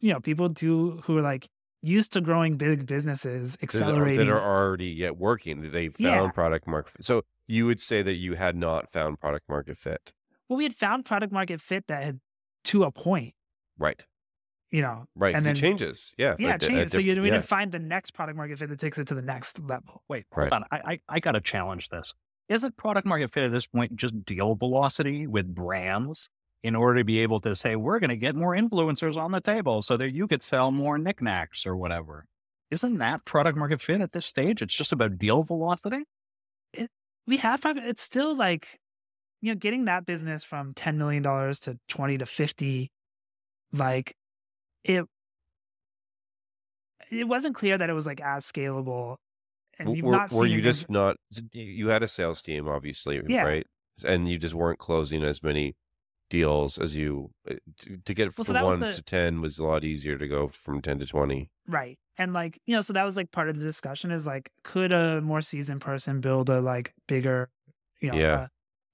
you 0.00 0.12
know, 0.12 0.20
people 0.20 0.48
do 0.48 1.00
who 1.04 1.18
are 1.18 1.22
like 1.22 1.48
used 1.82 2.12
to 2.12 2.20
growing 2.20 2.56
big 2.56 2.86
businesses, 2.86 3.52
That 3.56 3.62
are- 3.62 3.64
accelerating. 3.64 4.26
That 4.28 4.32
are 4.32 4.40
already 4.40 4.86
yet 4.86 5.16
working. 5.16 5.72
They 5.72 5.88
found 5.88 5.98
Yeah. 6.26 6.30
product 6.30 6.66
market 6.68 6.92
fit. 6.92 7.04
So 7.04 7.22
you 7.48 7.66
would 7.66 7.80
say 7.80 8.02
that 8.02 8.14
you 8.14 8.34
had 8.34 8.54
not 8.56 8.92
found 8.92 9.18
product 9.18 9.48
market 9.48 9.76
fit. 9.76 10.12
well, 10.48 10.56
we 10.58 10.64
had 10.64 10.74
found 10.76 11.04
product 11.06 11.32
market 11.32 11.60
fit 11.60 11.86
that 11.88 12.02
had 12.04 12.20
to 12.64 12.84
a 12.84 12.92
point, 12.92 13.34
Right. 13.78 14.06
you 14.70 14.82
know. 14.82 15.06
Right. 15.16 15.34
And 15.34 15.44
then 15.44 15.52
it 15.56 15.58
changes. 15.58 16.14
Yeah. 16.18 16.36
Yeah, 16.38 16.54
it 16.56 16.60
changes. 16.60 16.92
So 16.92 16.98
you, 16.98 17.20
we 17.22 17.28
yeah. 17.28 17.34
didn't 17.36 17.46
find 17.46 17.72
the 17.72 17.78
next 17.78 18.10
product 18.12 18.36
market 18.36 18.58
fit 18.58 18.68
that 18.68 18.78
takes 18.78 18.98
it 18.98 19.06
to 19.08 19.14
the 19.14 19.22
next 19.22 19.58
level. 19.58 20.02
Wait, 20.08 20.26
hold 20.32 20.50
Right. 20.50 20.52
on. 20.52 20.64
I, 20.70 20.80
I, 20.92 21.00
I 21.08 21.20
got 21.20 21.32
to 21.32 21.40
challenge 21.40 21.88
this. 21.88 22.14
Isn't 22.52 22.76
product 22.76 23.06
market 23.06 23.30
fit 23.30 23.44
at 23.44 23.52
this 23.52 23.66
point 23.66 23.96
just 23.96 24.24
deal 24.26 24.54
velocity 24.54 25.26
with 25.26 25.54
brands 25.54 26.28
in 26.62 26.76
order 26.76 26.98
to 26.98 27.04
be 27.04 27.20
able 27.20 27.40
to 27.40 27.56
say, 27.56 27.76
we're 27.76 27.98
going 27.98 28.10
to 28.10 28.16
get 28.16 28.36
more 28.36 28.54
influencers 28.54 29.16
on 29.16 29.32
the 29.32 29.40
table 29.40 29.80
so 29.80 29.96
that 29.96 30.12
you 30.12 30.28
could 30.28 30.42
sell 30.42 30.70
more 30.70 30.98
knickknacks 30.98 31.64
or 31.64 31.76
whatever? 31.76 32.26
Isn't 32.70 32.98
that 32.98 33.24
product 33.24 33.56
market 33.56 33.80
fit 33.80 34.02
at 34.02 34.12
this 34.12 34.26
stage? 34.26 34.60
It's 34.60 34.74
just 34.74 34.92
about 34.92 35.18
deal 35.18 35.42
velocity? 35.42 36.04
We 37.26 37.38
have. 37.38 37.62
It's 37.64 38.02
still 38.02 38.36
like, 38.36 38.78
you 39.40 39.52
know, 39.52 39.58
getting 39.58 39.86
that 39.86 40.04
business 40.04 40.44
from 40.44 40.74
ten 40.74 40.98
million 40.98 41.22
dollars 41.22 41.58
to 41.60 41.78
twenty 41.88 42.18
to 42.18 42.26
fifty, 42.26 42.90
like 43.72 44.14
it. 44.84 45.04
It 47.10 47.28
wasn't 47.28 47.54
clear 47.54 47.78
that 47.78 47.88
it 47.88 47.92
was 47.92 48.06
like 48.06 48.20
as 48.20 48.50
scalable, 48.50 49.16
and 49.86 49.96
you've 49.96 50.04
were, 50.06 50.12
not 50.12 50.32
were 50.32 50.46
you 50.46 50.60
just 50.60 50.88
not 50.90 51.16
you- 51.52 51.88
had 51.88 52.02
a 52.02 52.08
sales 52.08 52.40
team 52.42 52.68
obviously 52.68 53.20
Yeah. 53.28 53.42
right 53.44 53.66
and 54.06 54.28
you 54.28 54.38
just 54.38 54.54
weren't 54.54 54.78
closing 54.78 55.22
as 55.22 55.42
many 55.42 55.76
deals 56.30 56.78
as 56.78 56.96
you 56.96 57.30
uh, 57.50 57.54
to, 57.80 57.98
to 58.04 58.14
get 58.14 58.36
Well, 58.38 58.44
so 58.44 58.52
from 58.52 58.54
that 58.54 58.64
1 58.64 58.80
the- 58.80 58.92
to 58.94 59.02
10 59.02 59.40
was 59.42 59.58
a 59.58 59.64
lot 59.64 59.84
easier 59.84 60.16
to 60.16 60.26
go 60.26 60.48
from 60.48 60.80
10 60.80 60.98
to 61.00 61.06
20 61.06 61.50
Right. 61.68 61.98
And 62.18 62.32
like, 62.32 62.58
you 62.66 62.74
know, 62.74 62.80
so 62.82 62.92
that 62.94 63.04
was 63.04 63.16
like 63.16 63.30
part 63.30 63.48
of 63.48 63.56
the 63.58 63.64
discussion 63.64 64.10
is 64.10 64.26
like, 64.26 64.50
could 64.64 64.92
a 64.92 65.20
more 65.20 65.40
seasoned 65.40 65.80
person 65.80 66.20
build 66.20 66.50
a 66.50 66.60
like 66.60 66.92
bigger, 67.08 67.50
you 68.00 68.10
know, 68.10 68.18
Yeah. 68.18 68.34
uh, 68.34 68.46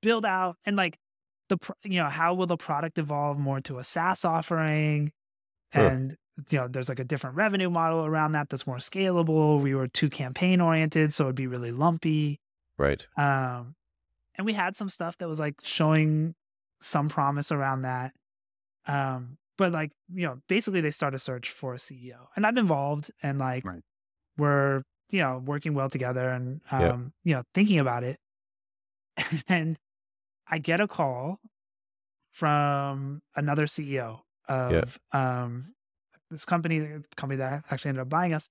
build 0.03 0.25
out 0.27 0.57
and 0.65 0.77
like 0.77 0.99
the, 1.49 1.59
you 1.83 1.97
know, 2.01 2.09
how 2.09 2.35
will 2.35 2.47
the 2.47 2.57
product 2.59 2.99
evolve 2.99 3.39
more 3.39 3.61
to 3.63 3.79
a 3.79 3.85
SaaS 3.85 4.25
offering? 4.25 5.13
Huh. 5.73 5.81
You 6.51 6.59
know, 6.59 6.69
there's 6.69 6.89
like 6.89 7.01
a 7.01 7.05
different 7.05 7.37
revenue 7.37 7.69
model 7.71 8.05
around 8.07 8.33
that 8.33 8.49
that's 8.49 8.67
more 8.67 8.77
scalable. 8.77 9.61
We 9.61 9.75
were 9.75 9.89
too 9.89 10.09
campaign 10.09 10.61
oriented, 10.61 11.13
so 11.13 11.25
it'd 11.25 11.35
be 11.35 11.47
really 11.49 11.73
lumpy. 11.73 12.41
Right. 12.77 13.07
Um, 13.17 13.75
and 14.37 14.45
we 14.47 14.53
had 14.53 14.77
some 14.77 14.89
stuff 14.89 15.19
that 15.19 15.29
was 15.29 15.41
like 15.41 15.57
showing 15.65 16.35
some 16.81 17.09
promise 17.09 17.51
around 17.51 17.83
that. 17.83 18.13
Um, 18.87 19.37
but 19.57 19.73
like, 19.73 19.91
you 20.15 20.27
know, 20.27 20.41
basically 20.49 20.81
they 20.81 20.93
start 20.93 21.13
a 21.15 21.19
search 21.19 21.51
for 21.51 21.75
a 21.75 21.79
CEO. 21.79 22.29
And 22.37 22.47
I'm 22.47 22.57
involved 22.57 23.11
and 23.21 23.41
like 23.41 23.65
Right. 23.65 23.83
we're, 24.37 24.85
you 25.11 25.19
know, 25.19 25.39
working 25.45 25.75
well 25.75 25.91
together 25.91 26.29
and 26.31 26.61
um, 26.71 26.81
Yeah. 26.81 26.99
you 27.25 27.35
know, 27.35 27.43
thinking 27.53 27.81
about 27.81 28.05
it. 28.05 28.21
and 29.49 29.77
I 30.47 30.59
get 30.59 30.81
a 30.81 30.87
call 30.87 31.41
from 32.31 33.23
another 33.35 33.67
CEO 33.67 34.21
of 34.49 34.99
um 35.13 35.75
this 36.31 36.45
company, 36.45 36.79
the 36.81 37.05
company 37.17 37.39
that 37.39 37.65
actually 37.71 37.91
ended 37.91 38.03
up 38.03 38.09
buying 38.09 38.35
us. 38.35 38.51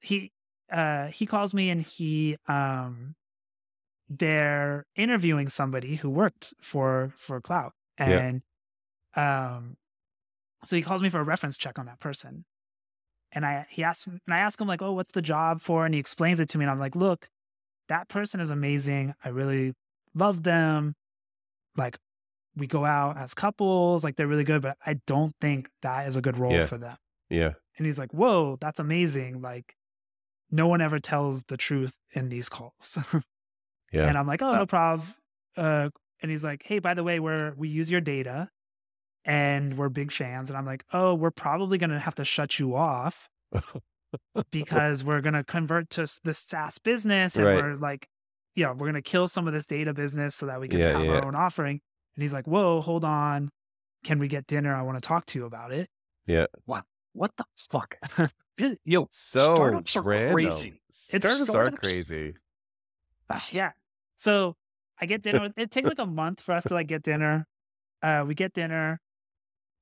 He 0.00 0.32
uh 0.72 1.06
he 1.08 1.26
calls 1.26 1.52
me 1.52 1.70
and 1.70 1.82
he 1.82 2.36
um 2.48 3.14
they're 4.08 4.84
interviewing 4.96 5.48
somebody 5.48 5.96
who 5.96 6.10
worked 6.10 6.54
for 6.60 7.12
for. 7.16 7.40
Yeah. 7.98 8.06
And 8.06 8.42
um 9.14 9.76
so 10.64 10.76
he 10.76 10.82
calls 10.82 11.02
me 11.02 11.08
for 11.08 11.20
a 11.20 11.24
reference 11.24 11.56
check 11.56 11.78
on 11.78 11.86
that 11.86 12.00
person. 12.00 12.44
And 13.32 13.46
I 13.46 13.66
he 13.70 13.84
asks 13.84 14.06
and 14.06 14.20
I 14.28 14.38
ask 14.38 14.60
him 14.60 14.66
like, 14.68 14.82
"Oh, 14.82 14.92
what's 14.92 15.12
the 15.12 15.22
job 15.22 15.60
for?" 15.60 15.84
And 15.84 15.94
he 15.94 16.00
explains 16.00 16.40
it 16.40 16.48
to 16.50 16.58
me 16.58 16.64
and 16.64 16.70
I'm 16.70 16.80
like, 16.80 16.96
"Look, 16.96 17.28
that 17.88 18.08
person 18.08 18.40
is 18.40 18.50
amazing. 18.50 19.14
I 19.24 19.28
really 19.28 19.74
love 20.14 20.42
them. 20.42 20.94
Like 21.76 21.98
we 22.56 22.66
go 22.66 22.84
out 22.84 23.16
as 23.16 23.32
couples, 23.34 24.02
like 24.02 24.16
they're 24.16 24.26
really 24.26 24.44
good, 24.44 24.62
but 24.62 24.76
I 24.84 24.94
don't 25.06 25.34
think 25.40 25.70
that 25.82 26.08
is 26.08 26.16
a 26.16 26.22
good 26.22 26.38
role 26.38 26.52
Yeah. 26.52 26.66
for 26.66 26.78
them." 26.78 26.96
Yeah. 27.30 27.52
And 27.78 27.86
he's 27.86 27.98
like, 27.98 28.12
Whoa, 28.12 28.58
that's 28.60 28.78
amazing. 28.78 29.40
Like, 29.40 29.74
no 30.50 30.66
one 30.68 30.80
ever 30.80 30.98
tells 30.98 31.44
the 31.44 31.56
truth 31.56 31.94
in 32.12 32.28
these 32.28 32.48
calls. 32.48 32.98
Yeah. 33.92 34.06
and 34.06 34.16
I'm 34.16 34.26
like, 34.26 34.40
Oh, 34.40 34.50
Oh. 34.50 34.54
no 34.54 34.66
problem. 34.66 35.08
Uh, 35.56 35.90
and 36.22 36.30
he's 36.30 36.44
like, 36.44 36.62
Hey, 36.64 36.78
by 36.78 36.94
the 36.94 37.02
way, 37.02 37.18
we're, 37.18 37.54
we 37.56 37.68
use 37.68 37.90
your 37.90 38.00
data 38.00 38.48
and 39.24 39.76
we're 39.76 39.88
big 39.88 40.12
fans. 40.12 40.48
And 40.48 40.56
I'm 40.56 40.64
like, 40.64 40.84
Oh, 40.92 41.14
we're 41.14 41.32
probably 41.32 41.76
going 41.78 41.90
to 41.90 41.98
have 41.98 42.14
to 42.16 42.24
shut 42.24 42.58
you 42.60 42.76
off 42.76 43.28
because 44.50 45.02
we're 45.04 45.20
going 45.20 45.34
to 45.34 45.44
convert 45.44 45.90
to 45.90 46.02
the 46.02 46.18
this 46.24 46.38
SaaS 46.38 46.78
business. 46.78 47.36
And 47.36 47.46
Right. 47.46 47.56
we're 47.62 47.74
like, 47.76 48.08
yeah, 48.54 48.68
we're 48.70 48.86
going 48.86 48.94
to 48.94 49.02
kill 49.02 49.26
some 49.28 49.46
of 49.46 49.52
this 49.52 49.66
data 49.66 49.92
business 49.94 50.34
so 50.36 50.46
that 50.46 50.60
we 50.60 50.68
can 50.68 50.78
Yeah, 50.80 50.92
have 50.98 51.04
yeah. 51.04 51.12
our 51.12 51.24
own 51.24 51.34
offering. 51.34 51.80
And 52.16 52.22
he's 52.22 52.32
like, 52.32 52.46
Whoa, 52.46 52.80
hold 52.80 53.04
on. 53.04 53.50
Can 54.04 54.18
we 54.18 54.28
get 54.28 54.46
dinner? 54.46 54.74
I 54.74 54.82
want 54.82 55.02
to 55.02 55.06
talk 55.06 55.26
to 55.26 55.38
you 55.38 55.46
about 55.46 55.72
it. 55.72 55.88
What 57.12 57.32
the 57.36 57.44
fuck? 57.70 57.96
Yo, 58.84 59.08
so 59.10 59.54
startups 59.56 59.96
are 59.96 60.02
random. 60.02 60.32
crazy. 60.34 60.80
Startups 60.90 61.50
are 61.54 61.70
crazy. 61.70 62.34
Ah, 63.28 63.44
yeah. 63.50 63.70
So 64.16 64.56
I 65.00 65.06
get 65.06 65.22
dinner. 65.22 65.40
with- 65.42 65.58
it 65.58 65.70
takes 65.70 65.88
like 65.88 65.98
a 65.98 66.06
month 66.06 66.40
for 66.40 66.52
us 66.52 66.64
to 66.64 66.74
like 66.74 66.86
get 66.86 67.02
dinner. 67.02 67.46
Uh, 68.02 68.24
we 68.26 68.34
get 68.34 68.52
dinner, 68.54 69.00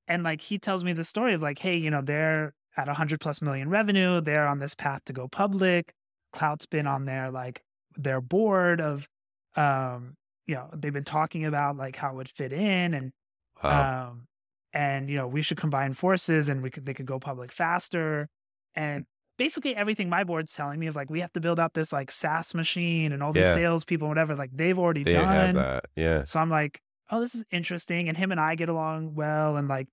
and 0.09 0.22
like 0.22 0.41
he 0.41 0.59
tells 0.59 0.83
me 0.85 0.93
the 0.93 1.05
story 1.05 1.35
of 1.35 1.43
like, 1.43 1.59
hey, 1.59 1.76
you 1.76 1.91
know, 1.91 2.01
they're 2.03 2.55
at 2.76 2.89
a 2.89 2.95
hundred 2.95 3.20
plus 3.20 3.43
million 3.43 3.68
revenue. 3.68 4.20
They're 4.20 4.47
on 4.47 4.59
this 4.59 4.74
path 4.74 5.03
to 5.07 5.12
go 5.12 5.29
public. 5.29 5.93
Klout's 6.33 6.66
been 6.66 6.87
on 6.87 7.05
their 7.05 7.31
like 7.31 7.62
their 7.97 8.20
board 8.20 8.81
of, 8.81 9.09
um, 9.57 10.14
you 10.47 10.55
know, 10.55 10.68
they've 10.74 10.93
been 10.93 11.05
talking 11.05 11.45
about 11.45 11.76
like 11.76 11.97
how 11.97 12.11
it 12.11 12.14
would 12.16 12.29
fit 12.29 12.53
in 12.53 12.95
and 12.95 13.12
Wow. 13.62 14.11
um, 14.11 14.28
and 14.73 15.09
you 15.09 15.16
know 15.16 15.27
we 15.27 15.43
should 15.43 15.57
combine 15.57 15.95
forces 15.95 16.49
and 16.49 16.62
we 16.62 16.71
could 16.71 16.85
they 16.87 16.95
could 16.95 17.07
go 17.07 17.19
public 17.19 17.51
faster 17.53 18.29
and 18.75 19.05
basically 19.39 19.75
everything 19.77 20.09
my 20.09 20.25
board's 20.25 20.53
telling 20.53 20.79
me 20.81 20.87
is 20.87 20.97
like 20.97 21.09
we 21.11 21.21
have 21.21 21.33
to 21.33 21.41
build 21.41 21.59
out 21.61 21.73
this 21.75 21.93
like 21.93 22.11
SaaS 22.11 22.55
machine 22.55 23.12
and 23.12 23.23
all 23.23 23.33
these 23.33 23.47
Yeah. 23.47 23.55
salespeople 23.55 24.09
whatever 24.09 24.35
like 24.37 24.51
they've 24.53 24.79
already 24.79 25.05
they 25.05 25.12
done 25.12 25.55
that. 25.55 25.85
Yeah. 25.97 26.25
so 26.25 26.41
I'm 26.41 26.51
like 26.51 26.81
oh 27.11 27.21
this 27.21 27.35
is 27.35 27.45
interesting 27.51 28.09
and 28.09 28.16
him 28.19 28.31
and 28.33 28.41
I 28.41 28.55
get 28.57 28.69
along 28.69 29.14
well 29.14 29.57
and 29.57 29.69
like 29.69 29.89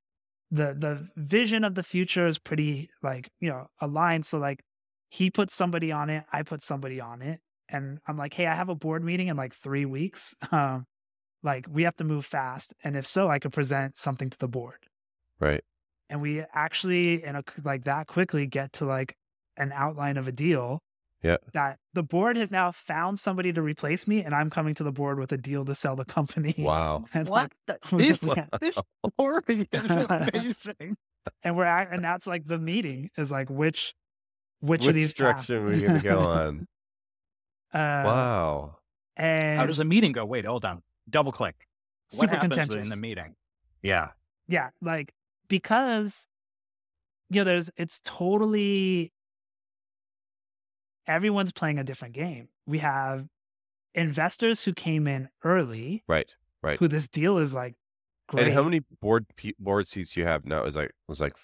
the 0.52 0.76
the 0.78 1.08
vision 1.16 1.64
of 1.64 1.76
the 1.76 1.84
future 1.84 2.28
is 2.28 2.38
pretty 2.40 2.90
like 3.02 3.30
you 3.40 3.50
know 3.50 3.68
aligned 3.80 4.26
so 4.26 4.38
like 4.40 4.62
he 5.10 5.32
puts 5.32 5.54
somebody 5.54 5.92
on 5.92 6.10
it 6.10 6.24
I 6.34 6.44
put 6.44 6.62
somebody 6.62 7.00
on 7.00 7.22
it 7.22 7.40
and 7.70 8.00
I'm 8.08 8.18
like 8.18 8.34
hey 8.34 8.46
I 8.48 8.56
have 8.56 8.70
a 8.70 8.76
board 8.76 9.04
meeting 9.04 9.28
in 9.28 9.38
like 9.38 9.54
3 9.54 9.86
weeks 9.86 10.36
um 10.52 10.86
like 11.46 11.66
we 11.72 11.84
have 11.84 11.96
to 11.98 12.04
move 12.04 12.26
fast 12.26 12.74
and 12.84 12.98
if 12.98 13.08
so 13.08 13.30
I 13.30 13.40
could 13.40 13.54
present 13.54 13.96
something 13.96 14.30
to 14.30 14.38
the 14.38 14.48
board 14.50 14.80
Right. 15.40 15.64
and 16.10 16.22
we 16.22 16.44
actually 16.54 17.24
in 17.24 17.36
a 17.38 17.44
like 17.64 17.84
that 17.86 18.08
quickly 18.08 18.48
get 18.48 18.74
to 18.74 18.86
like 18.86 19.16
an 19.56 19.72
outline 19.74 20.18
of 20.18 20.28
a 20.28 20.32
deal 20.34 20.82
Yeah. 21.24 21.38
that 21.54 21.78
the 21.94 22.04
board 22.04 22.36
has 22.38 22.52
now 22.52 22.72
found 22.72 23.20
somebody 23.20 23.54
to 23.54 23.62
replace 23.62 24.08
me 24.08 24.24
and 24.24 24.34
i'm 24.36 24.50
coming 24.50 24.74
to 24.76 24.84
the 24.84 24.92
board 24.92 25.18
with 25.20 25.32
a 25.32 25.38
deal 25.38 25.64
to 25.66 25.74
sell 25.76 25.96
the 25.96 26.06
company 26.06 26.54
Wow. 26.58 27.06
and 27.14 27.28
What? 27.30 27.52
like, 27.68 27.80
The, 27.90 27.98
this, 27.98 28.24
Yeah. 28.24 28.46
this 28.60 28.78
story 29.16 29.68
is 29.72 29.92
amazing. 30.10 30.98
and 31.44 31.56
we're 31.56 31.66
at 31.66 31.92
and 31.94 32.04
that's 32.04 32.28
like 32.28 32.46
the 32.48 32.60
meeting 32.60 33.10
is 33.18 33.30
like 33.32 33.50
which 33.50 33.94
which, 34.62 34.82
Which 34.82 34.88
of 34.88 34.94
these 34.96 35.14
paths- 35.14 35.48
direction 35.48 35.56
are 35.58 35.66
we 35.66 35.82
going 35.82 36.02
to 36.02 36.08
go 36.16 36.20
on? 36.22 36.68
uh, 37.74 37.78
wow. 37.78 38.78
and 39.18 39.60
How 39.60 39.66
does 39.68 39.78
the 39.78 39.86
meeting 39.86 40.12
go? 40.14 40.26
Wait, 40.26 40.46
hold 40.46 40.66
on. 40.66 40.82
Double 41.10 41.32
click. 41.32 41.56
Super 42.10 42.36
happens 42.36 42.56
contentious 42.56 42.84
in 42.84 42.90
the 42.90 42.96
meeting? 43.02 43.36
Yeah. 43.82 44.10
yeah 44.48 44.70
like 44.82 45.14
because 45.48 46.28
you 47.30 47.42
know 47.42 47.44
there's 47.44 47.70
it's 47.78 48.02
totally 48.04 49.12
everyone's 51.08 51.52
playing 51.52 51.78
a 51.80 51.84
different 51.84 52.14
game 52.14 52.48
we 52.66 52.80
have 52.80 53.28
investors 53.94 54.64
who 54.64 54.74
came 54.74 55.08
in 55.08 55.30
early 55.44 56.04
Right. 56.08 56.36
Right. 56.64 56.80
who 56.80 56.88
this 56.88 57.08
deal 57.08 57.38
is 57.38 57.54
like 57.54 57.76
great 58.28 58.46
And 58.48 58.54
how 58.56 58.64
many 58.64 58.82
board 59.02 59.26
board 59.60 59.88
seats 59.88 60.18
you 60.18 60.26
have 60.26 60.46
now? 60.46 60.64
Is 60.64 60.76
like 60.76 60.92
was 61.08 61.22
like 61.22 61.36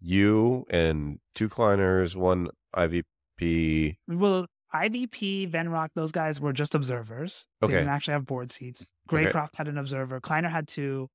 you 0.00 0.64
and 0.70 1.18
two 1.34 1.48
Kleiners, 1.48 2.14
one 2.16 2.48
IVP. 2.76 3.96
well 4.06 4.46
ivp 4.74 5.50
venrock 5.50 5.88
those 5.94 6.12
guys 6.12 6.40
were 6.40 6.52
just 6.52 6.74
observers 6.74 7.46
they 7.60 7.66
Okay. 7.66 7.74
didn't 7.74 7.88
actually 7.88 8.12
have 8.12 8.26
board 8.26 8.50
seats 8.52 8.88
Okay. 9.12 9.24
Greycroft 9.26 9.56
had 9.56 9.66
an 9.68 9.76
observer 9.78 10.20
kleiner 10.20 10.48
had 10.48 10.68
two 10.68 11.08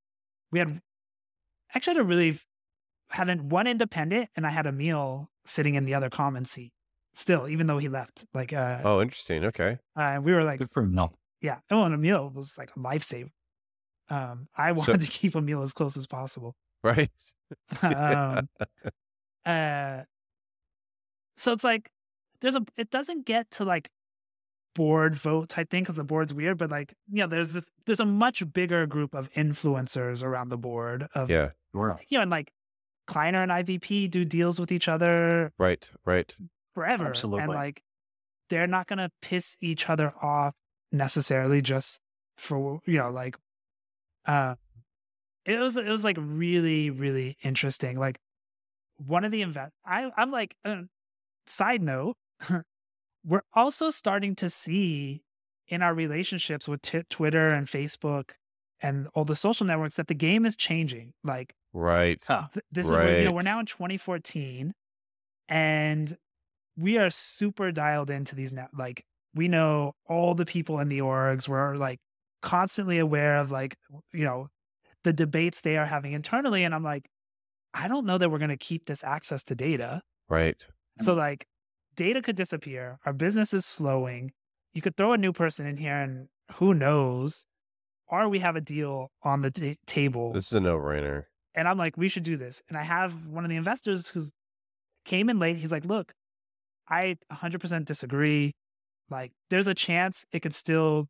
we 0.52 0.60
had 0.60 0.82
actually 1.74 1.96
had 1.96 2.02
a 2.02 2.04
really 2.04 2.40
had 3.12 3.30
an, 3.30 3.50
one 3.50 3.68
independent 3.68 4.30
and 4.36 4.46
i 4.46 4.50
had 4.50 4.66
Emil 4.66 5.30
sitting 5.46 5.76
in 5.76 5.86
the 5.86 5.94
other 5.94 6.10
common 6.10 6.44
seat 6.46 6.72
still 7.14 7.48
even 7.48 7.68
though 7.68 7.78
he 7.78 7.88
left 7.88 8.26
like 8.34 8.52
uh 8.52 8.82
Oh, 8.84 9.02
interesting. 9.02 9.46
Okay. 9.46 9.78
Uh, 9.98 10.02
and 10.02 10.26
we 10.26 10.34
were 10.34 10.44
like, 10.44 10.60
Good 10.60 10.72
for 10.72 10.86
no. 10.86 11.14
yeah, 11.42 11.60
oh, 11.72 11.84
and 11.84 11.94
Emil 11.94 12.30
was 12.30 12.58
like 12.58 12.72
a 12.76 12.80
lifesaver. 12.80 13.30
Um, 14.10 14.48
I 14.56 14.74
wanted 14.74 15.00
to 15.02 15.08
keep 15.08 15.34
Emil 15.36 15.62
as 15.62 15.72
close 15.72 15.96
as 15.96 16.08
possible. 16.08 16.56
Right. 16.84 17.10
um, 17.82 18.50
uh, 19.46 20.04
so 21.38 21.54
it's 21.54 21.64
like 21.64 21.90
there's 22.42 22.56
a 22.56 22.66
it 22.78 22.90
doesn't 22.90 23.26
get 23.26 23.50
to 23.52 23.64
like 23.66 23.90
board 24.74 25.16
vote 25.16 25.48
type 25.50 25.70
thing 25.70 25.84
because 25.84 25.96
the 25.96 26.04
board's 26.04 26.34
weird, 26.34 26.58
but 26.58 26.70
like 26.70 26.94
you 27.12 27.20
know, 27.22 27.28
there's 27.28 27.54
this 27.54 27.66
there's 27.86 28.00
a 28.00 28.06
much 28.06 28.44
bigger 28.54 28.86
group 28.86 29.14
of 29.14 29.32
influencers 29.34 30.22
around 30.24 30.50
the 30.50 30.58
board 30.58 31.08
of 31.16 31.30
Yeah. 31.30 31.52
Sure. 31.74 32.00
you 32.10 32.18
know, 32.18 32.22
and 32.24 32.32
like 32.32 32.52
Kleiner 33.08 33.42
and 33.44 33.52
IVP 33.52 34.10
do 34.10 34.26
deals 34.26 34.60
with 34.60 34.72
each 34.72 34.88
other 34.88 35.54
Right. 35.60 35.90
Right. 36.06 36.36
forever. 36.74 37.06
Absolutely. 37.08 37.44
And 37.44 37.54
like 37.54 37.84
they're 38.50 38.68
not 38.68 38.88
gonna 38.88 39.10
piss 39.22 39.58
each 39.62 39.90
other 39.90 40.14
off 40.22 40.54
necessarily 40.92 41.62
just 41.62 42.00
for 42.38 42.82
you 42.86 42.98
know, 42.98 43.12
like 43.12 43.38
uh 44.26 44.56
it 45.46 45.60
was 45.60 45.78
it 45.78 45.88
was 45.88 46.04
like 46.04 46.18
really, 46.20 46.90
really 46.90 47.38
interesting. 47.44 47.98
Like 47.98 48.20
one 48.98 49.24
of 49.24 49.32
the 49.32 49.42
invest 49.42 49.74
I 49.86 50.12
I'm 50.18 50.32
like 50.32 50.56
uh, 50.66 50.82
side 51.46 51.82
note, 51.82 52.16
we're 53.26 53.42
also 53.54 53.90
starting 53.90 54.36
to 54.36 54.50
see 54.50 55.24
in 55.68 55.82
our 55.82 55.94
relationships 55.94 56.68
with 56.68 56.82
t- 56.82 57.02
Twitter 57.10 57.50
and 57.50 57.68
Facebook 57.68 58.32
and 58.82 59.08
all 59.16 59.26
the 59.26 59.36
social 59.36 59.66
networks 59.66 59.96
that 59.96 60.08
the 60.08 60.14
game 60.14 60.46
is 60.46 60.56
changing. 60.56 61.14
Like 61.24 61.54
Right. 61.74 62.22
Huh. 62.26 62.48
th- 62.54 62.64
this 62.72 62.86
is 62.88 62.92
where, 62.92 63.20
you 63.20 63.26
know 63.26 63.32
we're 63.32 63.42
now 63.42 63.60
in 63.60 63.66
2014 63.66 64.74
and 65.50 66.16
we 66.78 66.98
are 66.98 67.10
super 67.10 67.72
dialed 67.72 68.10
into 68.10 68.36
these 68.36 68.52
now 68.52 68.68
like 68.78 69.06
we 69.34 69.48
know 69.48 69.94
all 70.08 70.34
the 70.36 70.46
people 70.46 70.80
in 70.80 70.90
the 70.90 71.00
orgs 71.00 71.48
we're 71.48 71.76
like 71.76 72.00
constantly 72.42 72.98
aware 73.00 73.38
of 73.38 73.52
like 73.52 73.78
you 74.14 74.24
know 74.24 74.48
the 75.04 75.14
debates 75.14 75.62
they 75.62 75.78
are 75.78 75.86
having 75.86 76.14
internally 76.14 76.64
and 76.64 76.74
i'm 76.74 76.84
like 76.84 77.08
i 77.74 77.88
don't 77.88 78.06
know 78.06 78.18
that 78.18 78.30
we're 78.30 78.38
going 78.40 78.50
to 78.50 78.58
keep 78.58 78.86
this 78.86 79.04
access 79.04 79.44
to 79.44 79.56
data 79.56 80.02
Right. 80.30 80.66
so 81.02 81.14
like 81.14 81.46
data 81.96 82.22
could 82.22 82.36
disappear 82.36 83.00
our 83.06 83.14
business 83.14 83.54
is 83.54 83.66
slowing 83.66 84.32
you 84.74 84.82
could 84.82 84.96
throw 84.98 85.14
a 85.14 85.18
new 85.18 85.32
person 85.34 85.66
in 85.66 85.78
here 85.78 85.96
and 85.98 86.28
who 86.56 86.74
knows 86.74 87.46
or 88.08 88.28
we 88.30 88.40
have 88.40 88.56
a 88.56 88.62
deal 88.62 89.10
on 89.24 89.42
the 89.42 89.52
ta- 89.52 89.80
table 89.88 90.34
This 90.34 90.48
is 90.48 90.54
a 90.54 90.60
no 90.60 90.78
brainer. 90.78 91.24
and 91.56 91.68
I'm 91.68 91.78
like, 91.78 91.98
we 91.98 92.08
should 92.08 92.24
do 92.24 92.38
this. 92.38 92.62
And 92.70 92.78
I 92.78 92.84
have 92.84 93.26
one 93.26 93.44
of 93.46 93.50
the 93.50 93.56
investors 93.56 94.10
who's 94.10 94.32
came 95.06 95.30
in 95.30 95.40
late. 95.40 95.58
He's 95.58 95.72
like, 95.72 95.86
look, 95.86 96.14
I 96.88 97.18
100% 97.32 97.86
disagree. 97.86 98.54
Like, 99.10 99.32
there's 99.50 99.68
a 99.68 99.74
chance 99.74 100.24
it 100.32 100.42
could 100.42 100.54
still, 100.54 101.08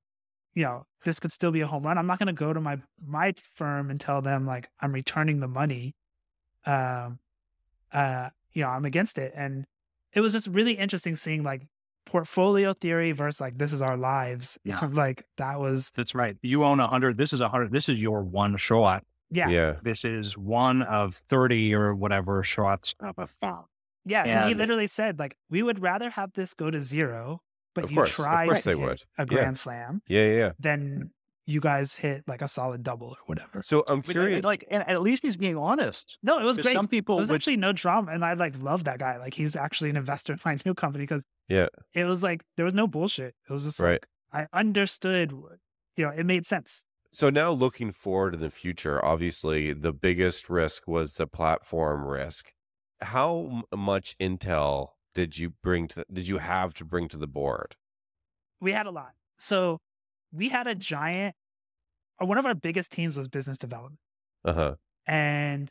you 0.54 0.64
know, 0.64 0.86
this 1.04 1.20
could 1.20 1.32
still 1.34 1.52
be 1.52 1.62
a 1.62 1.68
home 1.68 1.84
run. 1.84 1.98
I'm 1.98 2.08
not 2.08 2.20
going 2.20 2.28
to 2.28 2.34
go 2.34 2.54
to 2.54 2.62
my 2.62 2.78
my 3.06 3.34
firm 3.56 3.90
and 3.90 4.00
tell 4.00 4.22
them 4.22 4.46
like 4.46 4.70
I'm 4.80 4.94
returning 4.94 5.40
the 5.42 5.48
money. 5.50 5.96
Um, 6.66 7.20
uh, 7.92 8.30
you 8.54 8.62
know, 8.64 8.70
I'm 8.70 8.86
against 8.86 9.18
it. 9.18 9.34
And 9.36 9.66
it 10.16 10.22
was 10.22 10.34
just 10.34 10.48
really 10.48 10.74
interesting 10.74 11.16
seeing 11.16 11.44
like 11.44 11.68
portfolio 12.06 12.74
theory 12.74 13.12
versus 13.12 13.42
like 13.42 13.58
this 13.58 13.74
is 13.74 13.82
our 13.82 13.98
lives. 13.98 14.58
Yeah. 14.64 14.88
like 14.92 15.24
that 15.38 15.60
was 15.60 15.92
That's 15.96 16.16
right. 16.16 16.38
You 16.42 16.64
own 16.64 16.80
a 16.80 16.88
hundred. 16.88 17.18
This 17.18 17.34
is 17.34 17.42
a 17.42 17.50
hundred. 17.50 17.72
This 17.72 17.90
is 17.90 18.00
your 18.00 18.24
one 18.24 18.58
shot. 18.58 19.04
yeah. 19.32 19.50
Yeah. 19.50 19.76
This 19.84 20.06
is 20.06 20.38
one 20.38 20.82
of 20.84 21.16
30 21.16 21.74
or 21.76 21.94
whatever 21.96 22.44
shots 22.44 22.96
of 23.00 23.16
a 23.18 23.28
farm. 23.28 23.66
Yeah, 24.08 24.24
and 24.24 24.48
he 24.50 24.54
literally 24.54 24.86
said, 24.86 25.18
like, 25.18 25.36
we 25.50 25.64
would 25.64 25.82
rather 25.82 26.12
have 26.12 26.32
this 26.34 26.54
go 26.54 26.70
to 26.70 26.80
zero, 26.80 27.42
but 27.74 27.86
Of 27.86 27.90
you 27.92 27.96
course, 27.98 28.10
of 28.12 28.16
try 28.18 28.46
course 28.46 28.62
to 28.62 28.70
they 28.70 28.76
hit 28.78 28.86
would. 28.88 29.02
a 29.18 29.22
Yeah. 29.22 29.26
grand 29.26 29.58
slam 29.58 30.02
Yeah. 30.08 30.26
Yeah. 30.28 30.52
than 30.60 31.10
you 31.48 31.60
guys 31.62 31.96
hit 31.96 32.24
like 32.28 32.42
a 32.42 32.48
solid 32.48 32.82
double 32.84 33.10
or 33.10 33.18
whatever. 33.28 33.62
So 33.62 33.84
I'm 33.88 34.02
But, 34.02 34.12
curious. 34.12 34.44
Like, 34.44 34.66
and 34.72 34.88
at 34.90 35.02
least 35.02 35.24
he's 35.24 35.38
being 35.38 35.58
honest. 35.58 36.18
No, 36.24 36.40
it 36.40 36.44
was 36.44 36.58
great. 36.58 36.74
Some 36.74 36.88
people 36.88 37.18
it 37.18 37.20
was 37.22 37.30
would 37.30 37.36
actually 37.36 37.58
no 37.58 37.72
drama, 37.72 38.12
and 38.12 38.26
I 38.26 38.34
like 38.34 38.56
love 38.60 38.86
that 38.86 38.98
guy. 39.00 39.18
Like, 39.18 39.34
he's 39.36 39.56
actually 39.56 39.92
an 39.92 39.98
investor 39.98 40.34
in 40.34 40.40
my 40.44 40.58
new 40.66 40.74
company 40.74 41.04
because 41.04 41.24
Yeah. 41.48 41.68
it 41.94 42.06
was 42.06 42.24
like 42.24 42.42
there 42.58 42.66
was 42.66 42.74
no 42.74 42.88
bullshit. 42.88 43.36
It 43.50 43.54
was 43.54 43.64
just 43.64 43.80
Right. 43.80 44.04
like 44.34 44.48
I 44.54 44.58
understood, 44.58 45.32
you 45.96 46.06
know, 46.06 46.10
it 46.10 46.26
made 46.26 46.46
sense. 46.48 46.86
So 47.14 47.30
now 47.30 47.52
looking 47.52 47.92
forward 47.92 48.34
in 48.34 48.42
the 48.42 48.50
future, 48.50 49.04
obviously 49.06 49.72
the 49.72 49.94
biggest 49.94 50.50
risk 50.50 50.88
was 50.88 51.14
the 51.14 51.28
platform 51.28 52.06
risk. 52.06 52.52
How 53.02 53.64
m- 53.72 53.80
much 53.80 54.18
intel 54.20 54.90
did 55.14 55.38
you 55.38 55.52
bring 55.64 55.88
to 55.90 55.96
The, 55.98 56.06
did 56.12 56.28
you 56.28 56.40
have 56.40 56.74
to 56.74 56.84
bring 56.86 57.08
to 57.10 57.18
the 57.18 57.28
board? 57.28 57.76
We 58.60 58.74
had 58.74 58.86
a 58.86 58.92
lot. 58.92 59.12
So 59.38 59.80
we 60.32 60.50
had 60.50 60.68
a 60.68 60.76
giant. 60.76 61.36
Or 62.20 62.28
one 62.28 62.38
of 62.38 62.46
our 62.46 62.56
biggest 62.56 62.92
teams 62.94 63.18
was 63.18 63.28
business 63.28 63.58
development. 63.58 64.00
Uh-huh. 64.46 64.76
and 65.08 65.70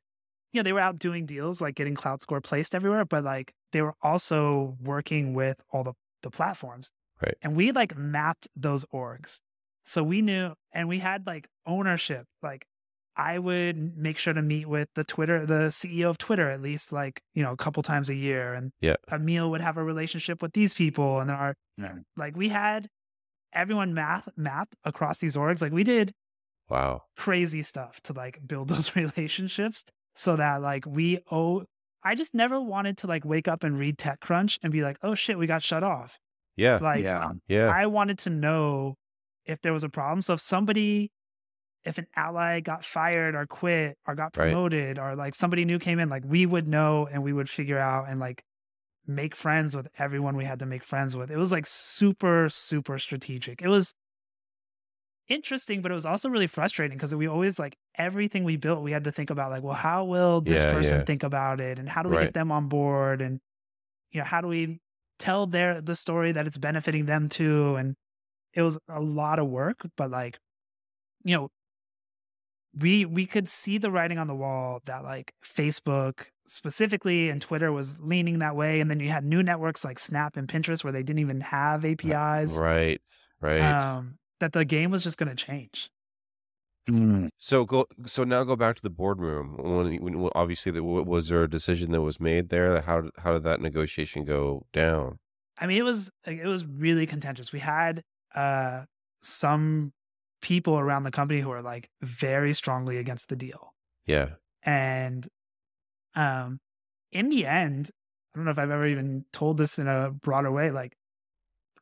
you 0.52 0.58
know 0.58 0.62
they 0.64 0.72
were 0.72 0.80
out 0.80 0.98
doing 0.98 1.26
deals 1.26 1.60
like 1.60 1.74
getting 1.76 1.94
Klout 1.94 2.22
score 2.22 2.40
placed 2.40 2.74
everywhere 2.74 3.04
but 3.04 3.22
like 3.24 3.52
they 3.72 3.82
were 3.82 3.94
also 4.02 4.76
working 4.82 5.32
with 5.34 5.56
all 5.70 5.84
the, 5.84 5.92
the 6.22 6.30
platforms 6.30 6.90
Right. 7.22 7.34
and 7.42 7.54
we 7.56 7.70
like 7.70 7.96
mapped 7.96 8.48
those 8.56 8.84
orgs 8.92 9.40
so 9.84 10.02
we 10.02 10.22
knew 10.22 10.54
and 10.72 10.88
we 10.88 10.98
had 10.98 11.24
like 11.26 11.46
ownership 11.66 12.24
like 12.42 12.66
i 13.16 13.38
would 13.38 13.96
make 13.96 14.18
sure 14.18 14.34
to 14.34 14.42
meet 14.42 14.66
with 14.68 14.88
the 14.96 15.04
twitter 15.04 15.46
the 15.46 15.68
ceo 15.70 16.10
of 16.10 16.18
twitter 16.18 16.50
at 16.50 16.60
least 16.60 16.90
like 16.92 17.20
you 17.34 17.42
know 17.44 17.52
a 17.52 17.56
couple 17.56 17.82
times 17.84 18.08
a 18.08 18.14
year 18.16 18.54
and 18.54 18.72
Yeah. 18.80 18.96
emil 19.12 19.50
would 19.52 19.60
have 19.60 19.76
a 19.76 19.84
relationship 19.84 20.42
with 20.42 20.52
these 20.52 20.74
people 20.74 21.20
and 21.20 21.30
our 21.30 21.54
Yeah. 21.78 21.94
like 22.16 22.36
we 22.36 22.48
had 22.48 22.88
everyone 23.54 23.94
math 23.94 24.28
mapped 24.36 24.76
across 24.84 25.18
these 25.18 25.36
orgs 25.36 25.60
like 25.62 25.72
we 25.72 25.84
did 25.84 26.12
Wow. 26.68 27.02
crazy 27.16 27.62
stuff 27.62 28.00
to 28.02 28.12
like 28.12 28.40
build 28.46 28.68
those 28.70 28.96
relationships 28.96 29.84
so 30.14 30.36
that 30.36 30.62
like 30.62 30.86
we 30.86 31.18
owe 31.30 31.64
I 32.06 32.14
just 32.14 32.34
never 32.34 32.60
wanted 32.60 32.98
to 32.98 33.06
like 33.06 33.24
wake 33.24 33.48
up 33.48 33.64
and 33.64 33.78
read 33.78 33.96
TechCrunch 33.96 34.58
and 34.62 34.70
be 34.70 34.82
like, 34.82 34.98
oh 35.02 35.14
shit, 35.14 35.38
we 35.38 35.46
got 35.46 35.62
shut 35.62 35.82
off. 35.82 36.18
Yeah. 36.54 36.78
Like 36.80 37.04
yeah. 37.04 37.24
Um, 37.26 37.40
yeah. 37.48 37.68
I 37.74 37.86
wanted 37.86 38.18
to 38.20 38.30
know 38.30 38.96
if 39.46 39.60
there 39.62 39.72
was 39.72 39.84
a 39.84 39.88
problem. 39.88 40.20
So 40.20 40.34
if 40.34 40.40
somebody 40.40 41.10
if 41.84 41.96
an 41.98 42.06
ally 42.16 42.60
got 42.60 42.84
fired 42.84 43.34
or 43.34 43.46
quit 43.46 43.96
or 44.06 44.14
got 44.14 44.36
Right. 44.36 44.50
promoted 44.52 44.98
or 44.98 45.16
like 45.16 45.34
somebody 45.34 45.64
new 45.64 45.78
came 45.78 45.98
in, 45.98 46.08
like 46.10 46.24
we 46.26 46.44
would 46.46 46.66
know 46.68 47.06
and 47.10 47.22
we 47.22 47.32
would 47.32 47.48
figure 47.48 47.78
out 47.78 48.08
and 48.08 48.20
like 48.20 48.42
make 49.06 49.34
friends 49.36 49.76
with 49.76 49.88
everyone 49.98 50.36
we 50.36 50.44
had 50.44 50.58
to 50.60 50.66
make 50.66 50.84
friends 50.84 51.16
with. 51.16 51.30
It 51.30 51.36
was 51.36 51.52
like 51.52 51.66
super, 51.66 52.48
super 52.48 52.98
strategic. 52.98 53.62
It 53.62 53.68
was 53.68 53.94
interesting, 55.28 55.80
but 55.82 55.90
it 55.90 55.94
was 55.94 56.06
also 56.06 56.28
really 56.28 56.46
frustrating 56.46 56.96
because 56.98 57.14
we 57.14 57.26
always 57.26 57.58
like 57.58 57.76
everything 57.96 58.44
we 58.44 58.56
built, 58.56 58.82
we 58.82 58.92
had 58.92 59.04
to 59.04 59.12
think 59.12 59.30
about 59.30 59.50
like, 59.50 59.62
well, 59.62 59.74
how 59.74 60.04
will 60.04 60.40
this 60.40 60.64
Yeah, 60.64 60.64
person 60.64 61.02
yeah. 61.02 61.04
think 61.04 61.22
about 61.22 61.60
it? 61.60 61.78
And 61.78 61.88
how 61.88 62.02
do 62.02 62.08
we 62.08 62.16
Right. 62.16 62.18
get 62.18 62.34
them 62.34 62.52
on 62.52 62.68
board? 62.68 63.22
And 63.22 63.40
you 64.12 64.20
know, 64.20 64.24
how 64.26 64.40
do 64.42 64.48
we 64.48 64.80
tell 65.18 65.46
their 65.46 65.80
the 65.80 65.96
story 65.96 66.32
that 66.32 66.46
it's 66.46 66.58
benefiting 66.58 67.06
them 67.06 67.28
too? 67.28 67.76
And 67.76 67.96
it 68.54 68.62
was 68.62 68.78
a 68.88 69.00
lot 69.00 69.38
of 69.40 69.48
work, 69.48 69.78
but 69.96 70.10
like, 70.10 70.38
you 71.24 71.36
know, 71.36 71.50
we 72.78 73.04
we 73.04 73.26
could 73.26 73.48
see 73.48 73.78
the 73.78 73.90
writing 73.90 74.18
on 74.18 74.26
the 74.26 74.34
wall 74.34 74.80
that 74.86 75.04
like 75.04 75.34
Facebook 75.44 76.26
specifically 76.46 77.30
and 77.30 77.40
Twitter 77.40 77.72
was 77.72 78.00
leaning 78.00 78.40
that 78.40 78.56
way, 78.56 78.80
and 78.80 78.90
then 78.90 79.00
you 79.00 79.10
had 79.10 79.24
new 79.24 79.42
networks 79.42 79.84
like 79.84 79.98
Snap 79.98 80.36
and 80.36 80.48
Pinterest 80.48 80.84
where 80.84 80.92
they 80.92 81.02
didn't 81.02 81.20
even 81.20 81.40
have 81.40 81.84
APIs. 81.84 82.56
Right. 82.56 83.00
Right. 83.40 83.60
Um, 83.60 84.18
that 84.40 84.52
the 84.52 84.64
game 84.64 84.90
was 84.90 85.04
just 85.04 85.18
going 85.18 85.34
to 85.34 85.34
change. 85.34 85.90
Mm. 86.88 87.30
So 87.38 87.64
go. 87.64 87.86
So 88.04 88.24
now 88.24 88.44
go 88.44 88.56
back 88.56 88.76
to 88.76 88.82
the 88.82 88.90
boardroom. 88.90 89.56
When, 89.58 90.02
when 90.02 90.30
obviously, 90.34 90.72
the, 90.72 90.82
was 90.82 91.28
there 91.28 91.44
a 91.44 91.50
decision 91.50 91.92
that 91.92 92.02
was 92.02 92.20
made 92.20 92.50
there? 92.50 92.82
How 92.82 93.02
did, 93.02 93.10
how 93.18 93.32
did 93.32 93.44
that 93.44 93.60
negotiation 93.60 94.24
go 94.24 94.66
down? 94.72 95.18
I 95.58 95.66
mean, 95.66 95.78
it 95.78 95.84
was 95.84 96.10
it 96.26 96.46
was 96.46 96.66
really 96.66 97.06
contentious. 97.06 97.52
We 97.52 97.60
had 97.60 98.02
uh 98.34 98.82
some 99.22 99.92
people 100.44 100.78
around 100.78 101.02
the 101.04 101.10
company 101.10 101.40
who 101.40 101.50
are 101.50 101.62
like 101.62 101.88
very 102.02 102.52
strongly 102.52 102.98
against 102.98 103.30
the 103.30 103.36
deal. 103.36 103.74
Yeah. 104.06 104.34
And 104.62 105.26
um 106.14 106.60
in 107.10 107.30
the 107.30 107.46
end, 107.46 107.90
I 108.34 108.38
don't 108.38 108.44
know 108.44 108.50
if 108.50 108.58
I've 108.58 108.70
ever 108.70 108.86
even 108.86 109.24
told 109.32 109.56
this 109.56 109.78
in 109.78 109.88
a 109.88 110.10
broader 110.10 110.52
way, 110.52 110.70
like 110.70 110.96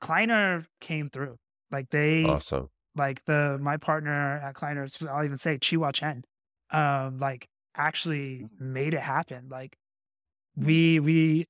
Kleiner 0.01 0.65
came 0.81 1.11
through. 1.11 1.37
Like 1.71 1.91
they 1.91 2.25
Awesome. 2.25 2.69
like 2.95 3.25
the 3.25 3.59
my 3.61 3.77
partner 3.79 4.39
at 4.39 4.55
Kleiner, 4.55 4.87
I'll 5.11 5.25
even 5.25 5.39
say 5.39 5.59
Chi-Hua 5.59 5.93
Chien, 5.93 6.25
um, 6.71 7.19
like 7.19 7.49
actually 7.75 8.47
made 8.61 8.95
it 8.95 9.01
happen. 9.01 9.49
Like 9.51 9.77
we 10.57 11.01
we 11.01 11.47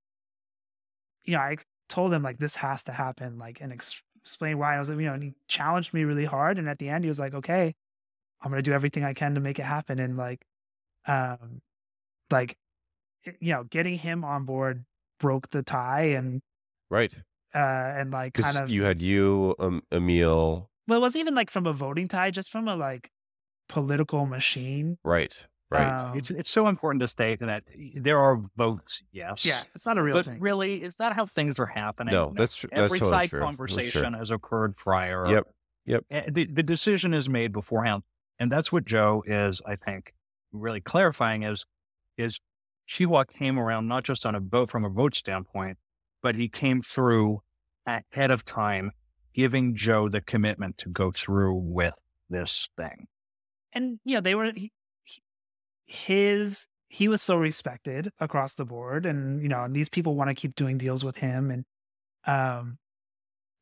you 1.24 1.34
know, 1.34 1.40
I 1.40 1.56
told 1.88 2.12
him 2.12 2.22
like 2.22 2.38
this 2.38 2.56
has 2.56 2.84
to 2.84 2.92
happen, 2.92 3.38
like 3.38 3.60
an 3.60 3.70
ex- 3.72 4.02
explain 4.22 4.58
why. 4.58 4.76
I 4.76 4.78
was 4.78 4.88
like, 4.88 4.98
you 4.98 5.06
know, 5.06 5.14
and 5.14 5.22
he 5.22 5.34
challenged 5.48 5.92
me 5.92 6.04
really 6.04 6.24
hard. 6.24 6.58
And 6.58 6.68
at 6.68 6.78
the 6.78 6.88
end 6.88 7.04
he 7.04 7.08
was 7.08 7.18
like, 7.18 7.34
Okay, 7.34 7.74
I'm 8.40 8.50
gonna 8.50 8.62
do 8.62 8.72
everything 8.72 9.04
I 9.04 9.14
can 9.14 9.34
to 9.34 9.40
make 9.40 9.58
it 9.58 9.64
happen. 9.64 9.98
And 9.98 10.16
like 10.16 10.44
um 11.06 11.60
like 12.30 12.56
you 13.24 13.52
know, 13.52 13.64
getting 13.64 13.98
him 13.98 14.24
on 14.24 14.44
board 14.44 14.84
broke 15.20 15.50
the 15.50 15.62
tie 15.62 16.10
and 16.16 16.42
Right. 16.90 17.14
uh 17.54 17.58
and 17.58 18.10
like 18.10 18.34
kind 18.34 18.56
of 18.56 18.70
you 18.70 18.82
had 18.84 19.00
you, 19.02 19.54
um, 19.58 19.82
Emil. 19.92 20.70
well, 20.88 20.98
it 20.98 21.00
wasn't 21.00 21.20
even 21.20 21.34
like 21.34 21.50
from 21.50 21.66
a 21.66 21.72
voting 21.72 22.08
tie, 22.08 22.30
just 22.30 22.50
from 22.50 22.68
a 22.68 22.76
like 22.76 23.10
political 23.68 24.26
machine. 24.26 24.98
Right. 25.04 25.46
Right. 25.72 26.00
Um, 26.10 26.18
It's, 26.18 26.30
it's 26.30 26.50
so 26.50 26.68
important 26.68 27.00
to 27.00 27.08
state 27.08 27.40
that 27.40 27.64
there 27.96 28.18
are 28.18 28.40
votes, 28.56 29.02
yes. 29.12 29.44
yeah, 29.44 29.62
it's 29.74 29.86
not 29.86 29.98
a 29.98 30.02
real 30.02 30.14
But 30.16 30.26
thing. 30.26 30.40
really, 30.40 30.82
it's 30.82 30.98
not 30.98 31.14
how 31.14 31.26
things 31.26 31.58
are 31.58 31.66
happening. 31.66 32.12
no, 32.12 32.32
that's 32.36 32.56
tr- 32.56 32.66
that's 32.70 32.80
Every 32.82 32.98
totally 33.00 33.10
side 33.20 33.28
true. 33.30 33.38
That's 33.40 33.46
conversation 33.46 34.02
true. 34.10 34.18
has 34.18 34.30
occurred 34.30 34.76
prior. 34.76 35.26
Yep. 35.28 35.46
Yep. 35.86 36.04
The, 36.34 36.44
the 36.44 36.62
decision 36.62 37.12
is 37.14 37.28
made 37.28 37.52
beforehand. 37.52 38.02
And 38.38 38.50
that's 38.50 38.70
what 38.72 38.84
Joe 38.84 39.22
is, 39.26 39.60
I 39.66 39.76
think, 39.76 40.14
really 40.52 40.80
clarifying 40.80 41.42
is, 41.42 41.64
is 42.16 42.40
Chi-Hua 42.90 43.24
came 43.24 43.58
around 43.58 43.88
not 43.88 44.04
just 44.04 44.24
on 44.26 44.34
a 44.34 44.40
vote 44.40 44.70
from 44.70 44.84
a 44.84 44.88
vote 44.88 45.14
standpoint, 45.14 45.78
but 46.22 46.34
he 46.34 46.48
came 46.48 46.82
through 46.82 47.42
ahead 47.86 48.30
of 48.30 48.44
time, 48.44 48.92
giving 49.34 49.74
Joe 49.74 50.08
the 50.08 50.20
commitment 50.20 50.78
to 50.78 50.88
go 50.88 51.10
through 51.10 51.54
with 51.54 51.94
this 52.30 52.68
thing. 52.76 53.06
and 53.72 53.98
you 54.04 54.14
know, 54.14 54.20
they 54.20 54.34
were 54.34 54.52
he, 54.52 54.60
he- 54.60 54.72
his. 55.92 56.66
He 56.88 57.08
was 57.08 57.22
so 57.22 57.38
respected 57.38 58.10
across 58.20 58.54
the 58.54 58.66
board, 58.66 59.06
and 59.06 59.42
you 59.42 59.48
know, 59.48 59.62
and 59.62 59.74
these 59.74 59.88
people 59.88 60.14
want 60.14 60.28
to 60.28 60.34
keep 60.34 60.54
doing 60.54 60.76
deals 60.76 61.02
with 61.02 61.16
him, 61.16 61.50
and 61.50 61.64
um, 62.26 62.78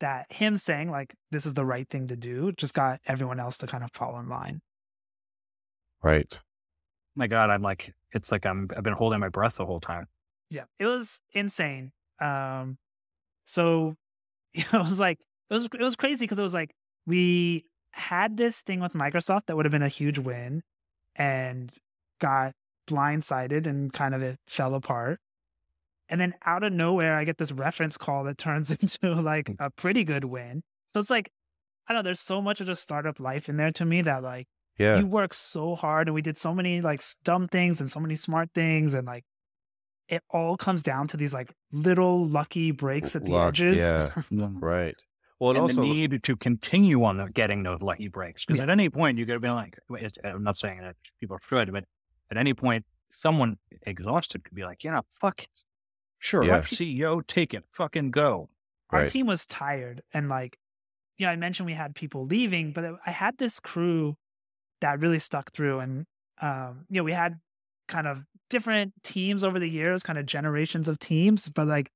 that 0.01 0.27
him 0.33 0.57
saying 0.57 0.91
like 0.91 1.15
this 1.31 1.47
is 1.47 1.55
the 1.55 1.65
right 1.65 1.89
thing 1.89 2.09
to 2.09 2.17
do 2.17 2.53
just 2.53 2.75
got 2.75 3.01
everyone 3.07 3.39
else 3.39 3.59
to 3.59 3.67
kind 3.67 3.85
of 3.85 3.91
fall 3.93 4.19
in 4.19 4.29
line. 4.29 4.61
Right. 6.03 6.41
My 7.15 7.27
God, 7.27 7.51
I'm 7.51 7.63
like, 7.63 7.93
it's 8.13 8.33
like 8.33 8.47
I'm, 8.47 8.69
I've 8.77 8.83
been 8.83 8.95
holding 8.95 9.21
my 9.21 9.29
breath 9.29 9.57
the 9.57 9.67
whole 9.67 9.81
time. 9.81 10.07
Yeah, 10.49 10.65
it 10.79 10.87
was 10.87 11.21
insane. 11.33 11.93
Um, 12.21 12.79
so 13.45 13.95
you 14.55 14.65
know, 14.73 14.81
it 14.81 14.89
was 14.89 15.01
like 15.01 15.21
it 15.49 15.55
was 15.55 15.65
it 15.67 15.83
was 15.83 15.97
crazy 15.97 16.25
because 16.25 16.39
it 16.39 16.43
was 16.43 16.55
like 16.55 16.73
we 17.07 17.65
had 17.93 18.37
this 18.37 18.61
thing 18.61 18.81
with 18.81 18.93
Microsoft 18.93 19.47
that 19.47 19.57
would 19.57 19.65
have 19.65 19.73
been 19.73 19.83
a 19.83 19.89
huge 19.89 20.19
win, 20.19 20.63
and 21.17 21.73
got 22.21 22.53
blindsided 22.89 23.67
and 23.67 23.93
kind 23.93 24.15
of 24.15 24.23
it 24.23 24.39
fell 24.47 24.75
apart. 24.75 25.21
And 26.09 26.21
then 26.21 26.35
out 26.45 26.65
of 26.65 26.73
nowhere, 26.73 27.17
I 27.17 27.25
get 27.25 27.39
this 27.39 27.53
reference 27.53 27.97
call 27.97 28.25
that 28.25 28.39
turns 28.39 28.71
into 28.81 29.15
like 29.15 29.49
hmm. 29.49 29.55
a 29.59 29.71
pretty 29.71 30.05
good 30.05 30.25
win. 30.25 30.63
So 30.89 31.01
it's 31.01 31.11
like, 31.11 31.31
I 31.89 31.93
don't 31.93 32.01
know, 32.01 32.09
there's 32.09 32.21
so 32.21 32.41
much 32.43 32.61
of 32.61 32.67
the 32.67 32.75
startup 32.77 33.21
life 33.21 33.49
in 33.49 33.57
there 33.57 33.71
to 33.73 33.85
me 33.85 34.03
that 34.03 34.23
like 34.23 34.47
Yeah. 34.79 34.99
you 34.99 35.07
work 35.07 35.35
so 35.35 35.75
hard 35.75 36.09
and 36.09 36.15
we 36.15 36.23
did 36.23 36.37
so 36.37 36.55
many 36.55 36.81
like 36.81 37.01
dumb 37.25 37.49
things 37.49 37.81
and 37.81 37.91
so 37.91 38.01
many 38.01 38.17
smart 38.17 38.51
things 38.55 38.95
and 38.95 39.07
like 39.07 39.25
it 40.09 40.23
all 40.31 40.57
comes 40.57 40.83
down 40.83 41.07
to 41.09 41.17
these 41.17 41.33
like 41.33 41.53
little 41.73 42.27
lucky 42.27 42.73
breaks 42.73 43.15
at 43.15 43.25
the 43.25 43.31
Luck, 43.31 43.51
edges. 43.51 43.79
yeah. 43.79 44.11
right. 44.31 44.97
Well, 45.39 45.51
and, 45.51 45.59
and 45.59 45.63
also 45.63 45.81
the 45.83 45.89
need 45.93 46.23
to 46.25 46.37
continue 46.37 47.03
on 47.05 47.31
getting 47.33 47.63
those 47.63 47.81
lucky 47.81 48.09
breaks. 48.09 48.45
Because 48.45 48.59
Yeah. 48.59 48.65
at 48.65 48.71
any 48.71 48.91
point, 48.91 49.19
you 49.19 49.25
could 49.25 49.35
to 49.35 49.41
be 49.41 49.49
like, 49.49 49.79
it's, 49.91 50.19
I'm 50.23 50.43
not 50.43 50.57
saying 50.57 50.81
that 50.83 50.97
people 51.19 51.39
should, 51.49 51.73
but 51.73 51.85
at 52.31 52.37
any 52.37 52.55
point, 52.55 52.85
someone 53.13 53.59
exhausted 53.83 54.45
could 54.45 54.55
be 54.55 54.63
like, 54.65 54.85
you 54.85 54.91
know, 54.91 55.03
fuck 55.21 55.43
it. 55.45 55.49
Sure, 56.19 56.45
Yeah. 56.45 56.55
let 56.57 56.65
CEO 56.65 57.27
take 57.27 57.55
it. 57.55 57.65
Fucking 57.73 58.11
go. 58.11 58.51
Our 58.91 59.01
Right. 59.01 59.09
team 59.11 59.27
was 59.27 59.47
tired 59.47 60.03
and 60.13 60.29
like 60.29 60.59
yeah, 61.19 61.31
I 61.31 61.37
mentioned 61.37 61.67
we 61.67 61.75
had 61.75 61.95
people 61.95 62.25
leaving, 62.25 62.73
but 62.73 62.99
I 63.05 63.11
had 63.11 63.37
this 63.37 63.61
crew 63.61 64.17
that 64.81 65.01
really 65.01 65.19
stuck 65.19 65.53
through 65.53 65.81
and 65.81 66.07
um 66.41 66.87
you 66.89 66.97
know, 67.01 67.05
we 67.05 67.13
had 67.13 67.41
kind 67.89 68.07
of 68.07 68.25
different 68.49 68.95
teams 69.03 69.45
over 69.45 69.59
the 69.59 69.69
years, 69.69 70.03
kind 70.03 70.19
of 70.19 70.25
generations 70.27 70.89
of 70.89 70.99
teams, 70.99 71.51
but 71.51 71.67
like 71.69 71.91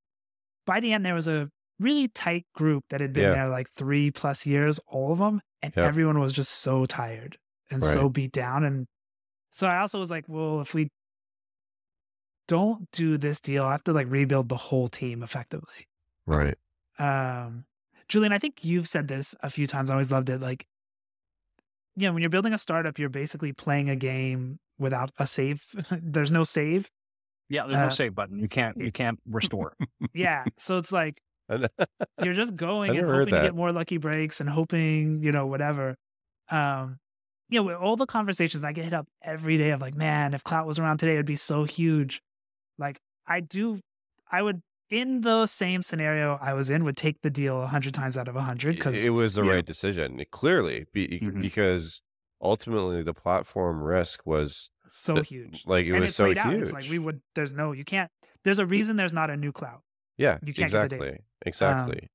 by 0.67 0.81
the 0.81 0.93
end 0.93 1.05
there 1.07 1.15
was 1.15 1.27
a 1.29 1.51
really 1.81 2.09
tight 2.09 2.47
group 2.55 2.85
that 2.91 3.01
had 3.01 3.13
been 3.13 3.25
Yeah. 3.25 3.35
there 3.35 3.49
like 3.49 3.69
3 3.71 4.11
plus 4.11 4.47
years, 4.47 4.79
all 4.87 5.13
of 5.13 5.19
them, 5.19 5.41
and 5.63 5.73
Yeah. 5.77 5.85
everyone 5.87 6.19
was 6.21 6.33
just 6.33 6.53
so 6.53 6.87
tired 6.87 7.39
and 7.71 7.83
so 7.83 8.09
beat 8.09 8.33
down 8.33 8.63
and 8.65 8.87
so 9.55 9.69
I 9.69 9.79
also 9.79 10.01
was 10.01 10.11
like, 10.11 10.25
well, 10.27 10.61
if 10.61 10.75
we 10.75 10.89
don't 12.49 12.91
do 12.91 13.17
this 13.17 13.41
deal, 13.41 13.65
I 13.65 13.71
have 13.73 13.85
to 13.85 13.93
like 13.93 14.11
rebuild 14.11 14.49
the 14.49 14.57
whole 14.57 14.89
team 14.89 15.23
effectively. 15.23 15.87
right. 16.27 16.57
Um, 16.99 17.65
Julien, 18.09 18.33
I 18.33 18.39
think 18.39 18.65
you've 18.65 18.89
said 18.89 19.07
this 19.09 19.35
a 19.43 19.51
few 19.51 19.67
times. 19.69 19.91
I 19.91 19.95
always 19.95 20.11
loved 20.11 20.29
it. 20.29 20.41
Like, 20.41 20.67
you 21.97 22.07
know, 22.07 22.13
when 22.13 22.21
you're 22.23 22.31
building 22.31 22.53
a 22.53 22.59
startup, 22.59 22.99
you're 22.99 23.09
basically 23.09 23.53
playing 23.53 23.89
a 23.89 23.97
game 23.97 24.59
without 24.79 25.11
a 25.19 25.27
save. 25.27 25.65
There's 25.91 26.31
no 26.33 26.43
save. 26.45 26.91
Yeah, 27.49 27.65
there's 27.67 27.77
no 27.77 27.85
Uh, 27.87 27.91
save 27.91 28.15
button. 28.15 28.39
You 28.41 28.49
can't, 28.49 28.77
you 28.77 28.91
can't 28.91 29.21
restore. 29.31 29.77
Yeah. 30.15 30.45
so 30.57 30.79
it's 30.79 30.91
like 30.91 31.21
you're 32.23 32.35
just 32.35 32.57
going 32.57 32.97
and 32.97 33.07
hoping 33.09 33.35
to 33.35 33.43
get 33.43 33.55
more 33.55 33.71
lucky 33.71 33.99
breaks 33.99 34.41
and 34.41 34.49
hoping, 34.49 35.23
you 35.23 35.31
know, 35.31 35.47
whatever. 35.47 35.97
Um, 36.51 36.99
you 37.49 37.61
know, 37.61 37.65
with 37.65 37.77
all 37.77 37.97
the 37.97 38.07
conversations 38.07 38.65
I 38.65 38.73
get 38.73 38.85
hit 38.85 38.95
up 38.95 39.07
every 39.23 39.57
day 39.59 39.71
of 39.71 39.81
like, 39.81 39.95
man, 39.95 40.35
if 40.35 40.43
Klout 40.45 40.67
was 40.67 40.79
around 40.79 40.99
today, 40.99 41.13
it'd 41.15 41.27
be 41.27 41.37
so 41.37 41.65
huge. 41.65 42.21
Like, 42.79 42.99
I 43.27 43.41
do, 43.41 43.81
I 44.31 44.43
would, 44.43 44.61
in 44.91 45.21
the 45.23 45.47
same 45.47 45.83
scenario 45.83 46.39
I 46.41 46.53
was 46.55 46.71
in, 46.71 46.85
would 46.85 46.97
take 46.97 47.17
the 47.23 47.31
deal 47.31 47.61
a 47.63 47.67
hundred 47.67 47.95
times 47.95 48.17
out 48.17 48.29
of 48.29 48.37
a 48.37 48.43
hundred 48.43 48.77
because 48.77 49.03
it 49.03 49.11
was 49.11 49.35
the 49.35 49.45
Yeah. 49.45 49.53
right 49.53 49.65
decision, 49.65 50.21
it- 50.21 50.31
clearly, 50.31 50.87
be, 50.93 51.21
Mhm. 51.23 51.41
because 51.41 52.03
ultimately 52.41 53.03
the 53.03 53.15
platform 53.15 53.83
risk 53.83 54.27
was 54.27 54.71
so 54.91 55.15
the- 55.15 55.23
huge. 55.23 55.65
like 55.67 55.87
it 55.87 55.93
and 55.93 56.01
was 56.01 56.11
it 56.11 56.15
so 56.15 56.25
played 56.25 56.39
huge. 56.39 56.47
out. 56.47 56.63
It's 56.63 56.73
like 56.73 56.89
we 56.91 56.99
would. 56.99 57.21
There's 57.35 57.53
no. 57.53 57.73
You 57.73 57.85
can't. 57.85 58.11
There's 58.45 58.59
a 58.59 58.67
reason. 58.67 58.97
There's 58.97 59.13
not 59.13 59.31
a 59.31 59.37
new 59.37 59.53
Klout. 59.53 59.81
Yeah, 60.19 60.39
You 60.43 60.53
can't 60.55 60.71
get 60.71 60.91
the 60.91 60.97
data. 60.99 61.05
exactly, 61.05 61.25
exactly. 61.47 62.09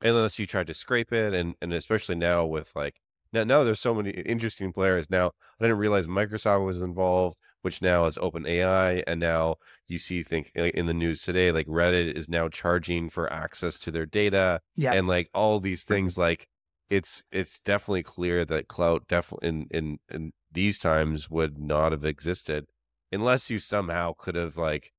Unless 0.00 0.38
you 0.38 0.46
tried 0.46 0.66
to 0.68 0.74
scrape 0.74 1.12
it, 1.12 1.34
and 1.34 1.54
and 1.60 1.72
especially 1.72 2.14
now 2.14 2.46
with 2.46 2.74
like 2.76 3.00
now 3.34 3.44
now 3.44 3.64
there's 3.64 3.80
so 3.80 3.94
many 3.94 4.10
interesting 4.10 4.72
players. 4.72 5.10
Now 5.10 5.32
I 5.60 5.64
didn't 5.64 5.78
realize 5.78 6.06
Microsoft 6.06 6.64
was 6.64 6.80
involved, 6.80 7.38
which 7.62 7.82
now 7.82 8.06
is 8.06 8.16
OpenAI, 8.16 9.02
and 9.06 9.20
now 9.20 9.56
you 9.86 9.98
see 9.98 10.22
think 10.22 10.50
in 10.54 10.86
the 10.86 10.94
news 10.94 11.22
today 11.22 11.52
like 11.52 11.66
Reddit 11.66 12.12
is 12.12 12.28
now 12.28 12.48
charging 12.48 13.10
for 13.10 13.30
access 13.32 13.78
to 13.80 13.90
their 13.90 14.06
data, 14.06 14.60
Yeah. 14.76 14.94
and 14.94 15.06
like 15.06 15.28
all 15.34 15.60
these 15.60 15.84
mm-hmm. 15.84 15.94
things 15.94 16.16
like 16.16 16.48
it's 16.88 17.24
it's 17.32 17.60
definitely 17.60 18.02
clear 18.04 18.44
that 18.44 18.68
Klout 18.68 19.08
definitely 19.08 19.48
in 19.48 19.66
in 19.70 19.98
in 20.10 20.32
these 20.52 20.78
times 20.78 21.28
would 21.28 21.58
not 21.58 21.92
have 21.92 22.04
existed 22.04 22.66
unless 23.12 23.50
you 23.50 23.58
somehow 23.58 24.12
could 24.12 24.34
have 24.34 24.56
like 24.56 24.92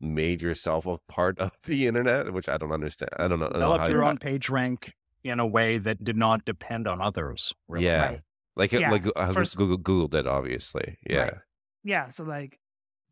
made 0.00 0.42
yourself 0.42 0.86
a 0.86 0.98
part 1.08 1.38
of 1.38 1.52
the 1.64 1.86
internet 1.86 2.32
which 2.32 2.48
i 2.48 2.58
don't 2.58 2.72
understand 2.72 3.10
i 3.18 3.28
don't 3.28 3.38
know, 3.38 3.48
don't 3.48 3.60
know 3.60 3.72
Develop 3.72 3.90
your 3.90 4.02
you, 4.02 4.08
own 4.08 4.18
page 4.18 4.50
rank 4.50 4.94
in 5.24 5.38
a 5.40 5.46
way 5.46 5.78
that 5.78 6.02
did 6.02 6.16
not 6.16 6.44
depend 6.44 6.86
on 6.88 7.00
others. 7.00 7.52
really. 7.68 7.84
yeah 7.86 8.02
Right. 8.08 8.20
like 8.56 8.72
Yeah, 8.72 8.90
like 8.90 9.04
uh, 9.16 9.32
first- 9.32 9.56
google 9.56 9.76
google 9.78 10.08
did 10.08 10.26
obviously 10.26 10.98
yeah 11.08 11.22
Right. 11.22 11.34
Yeah. 11.84 12.08
So 12.10 12.22
like, 12.24 12.60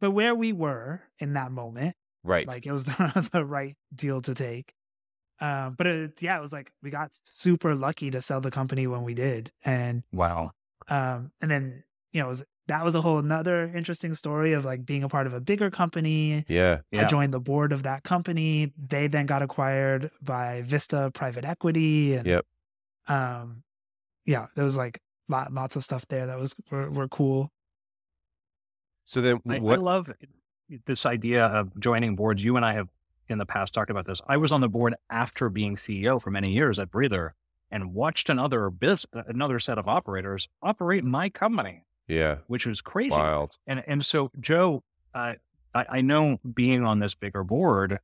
but 0.01 0.13
where 0.13 0.35
we 0.35 0.53
were 0.53 1.03
in 1.19 1.33
that 1.35 1.51
moment, 1.51 1.97
right, 2.23 2.47
like 2.47 2.67
it 2.67 2.73
was 2.73 2.85
the, 2.91 3.29
the 3.33 3.45
right 3.45 3.77
deal 3.95 4.21
to 4.21 4.33
take. 4.35 4.75
Um, 5.41 5.75
but 5.77 5.87
it, 5.87 6.23
yeah, 6.23 6.37
it 6.39 6.41
was 6.41 6.53
like 6.53 6.71
we 6.83 6.91
got 6.91 7.11
super 7.25 7.75
lucky 7.75 8.11
to 8.13 8.21
sell 8.21 8.41
the 8.41 8.51
company 8.51 8.87
when 8.87 9.03
we 9.03 9.15
did, 9.15 9.51
and 9.65 10.05
Wow. 10.13 10.53
um, 10.89 11.33
and 11.41 11.51
then 11.51 11.83
you 12.13 12.21
know 12.21 12.27
it 12.27 12.29
was, 12.31 12.45
that 12.71 12.85
was 12.85 12.95
a 12.95 13.01
whole 13.03 13.19
another 13.19 13.71
interesting 13.75 14.15
story 14.15 14.53
of 14.55 14.65
like 14.65 14.87
being 14.87 15.03
a 15.03 15.09
part 15.09 15.27
of 15.27 15.33
a 15.35 15.41
bigger 15.41 15.71
company. 15.71 16.45
yeah 16.49 16.81
I 16.97 17.05
joined 17.05 17.35
the 17.35 17.41
board 17.41 17.73
of 17.73 17.83
that 17.83 18.03
company. 18.05 18.73
They 18.79 19.07
then 19.09 19.27
got 19.27 19.43
acquired 19.43 20.11
by 20.23 20.63
Vista 20.63 21.11
Private 21.13 21.45
Equity, 21.45 22.15
and 22.15 22.27
Yep. 22.27 22.47
um, 23.09 23.63
yeah, 24.25 24.47
there 24.55 24.65
was 24.65 24.77
like 24.77 25.01
lot, 25.29 25.53
lots 25.53 25.75
of 25.77 25.83
stuff 25.85 26.07
there 26.09 26.27
that 26.27 26.39
was 26.39 26.55
were, 26.71 26.91
were 26.91 27.09
cool. 27.09 27.51
so 29.05 29.21
then 29.21 29.41
I, 29.49 29.57
I 29.57 29.77
love 29.77 30.11
this 30.87 31.05
idea 31.07 31.47
of 31.47 31.79
joining 31.81 32.15
boards. 32.17 32.45
You 32.45 32.57
and 32.57 32.65
I 32.65 32.75
have 32.75 32.89
in 33.29 33.39
the 33.39 33.47
past 33.47 33.75
talked 33.75 33.91
about 33.91 34.07
this. 34.07 34.21
I 34.29 34.37
was 34.37 34.53
on 34.53 34.61
the 34.61 34.69
board 34.69 34.95
after 35.09 35.49
being 35.49 35.77
CEO 35.77 36.21
for 36.23 36.31
many 36.31 36.51
years 36.53 36.79
at 36.79 36.91
Breather 36.91 37.35
and 37.71 37.95
watched 37.95 38.29
another 38.29 38.71
biz, 38.71 39.07
another 39.13 39.59
set 39.59 39.79
of 39.79 39.87
operators 39.89 40.49
operate 40.63 41.05
my 41.05 41.29
company, 41.29 41.85
yeah 42.11 42.37
which 42.47 42.67
was 42.67 42.81
crazy. 42.81 43.11
wild 43.17 43.57
And 43.67 43.83
and 43.87 44.05
so 44.05 44.31
Joe, 44.41 44.83
uh, 45.15 45.35
I, 45.75 45.87
I 45.89 46.01
know 46.01 46.39
being 46.55 46.85
on 46.85 46.99
this 46.99 47.15
bigger 47.15 47.45
board, 47.45 47.99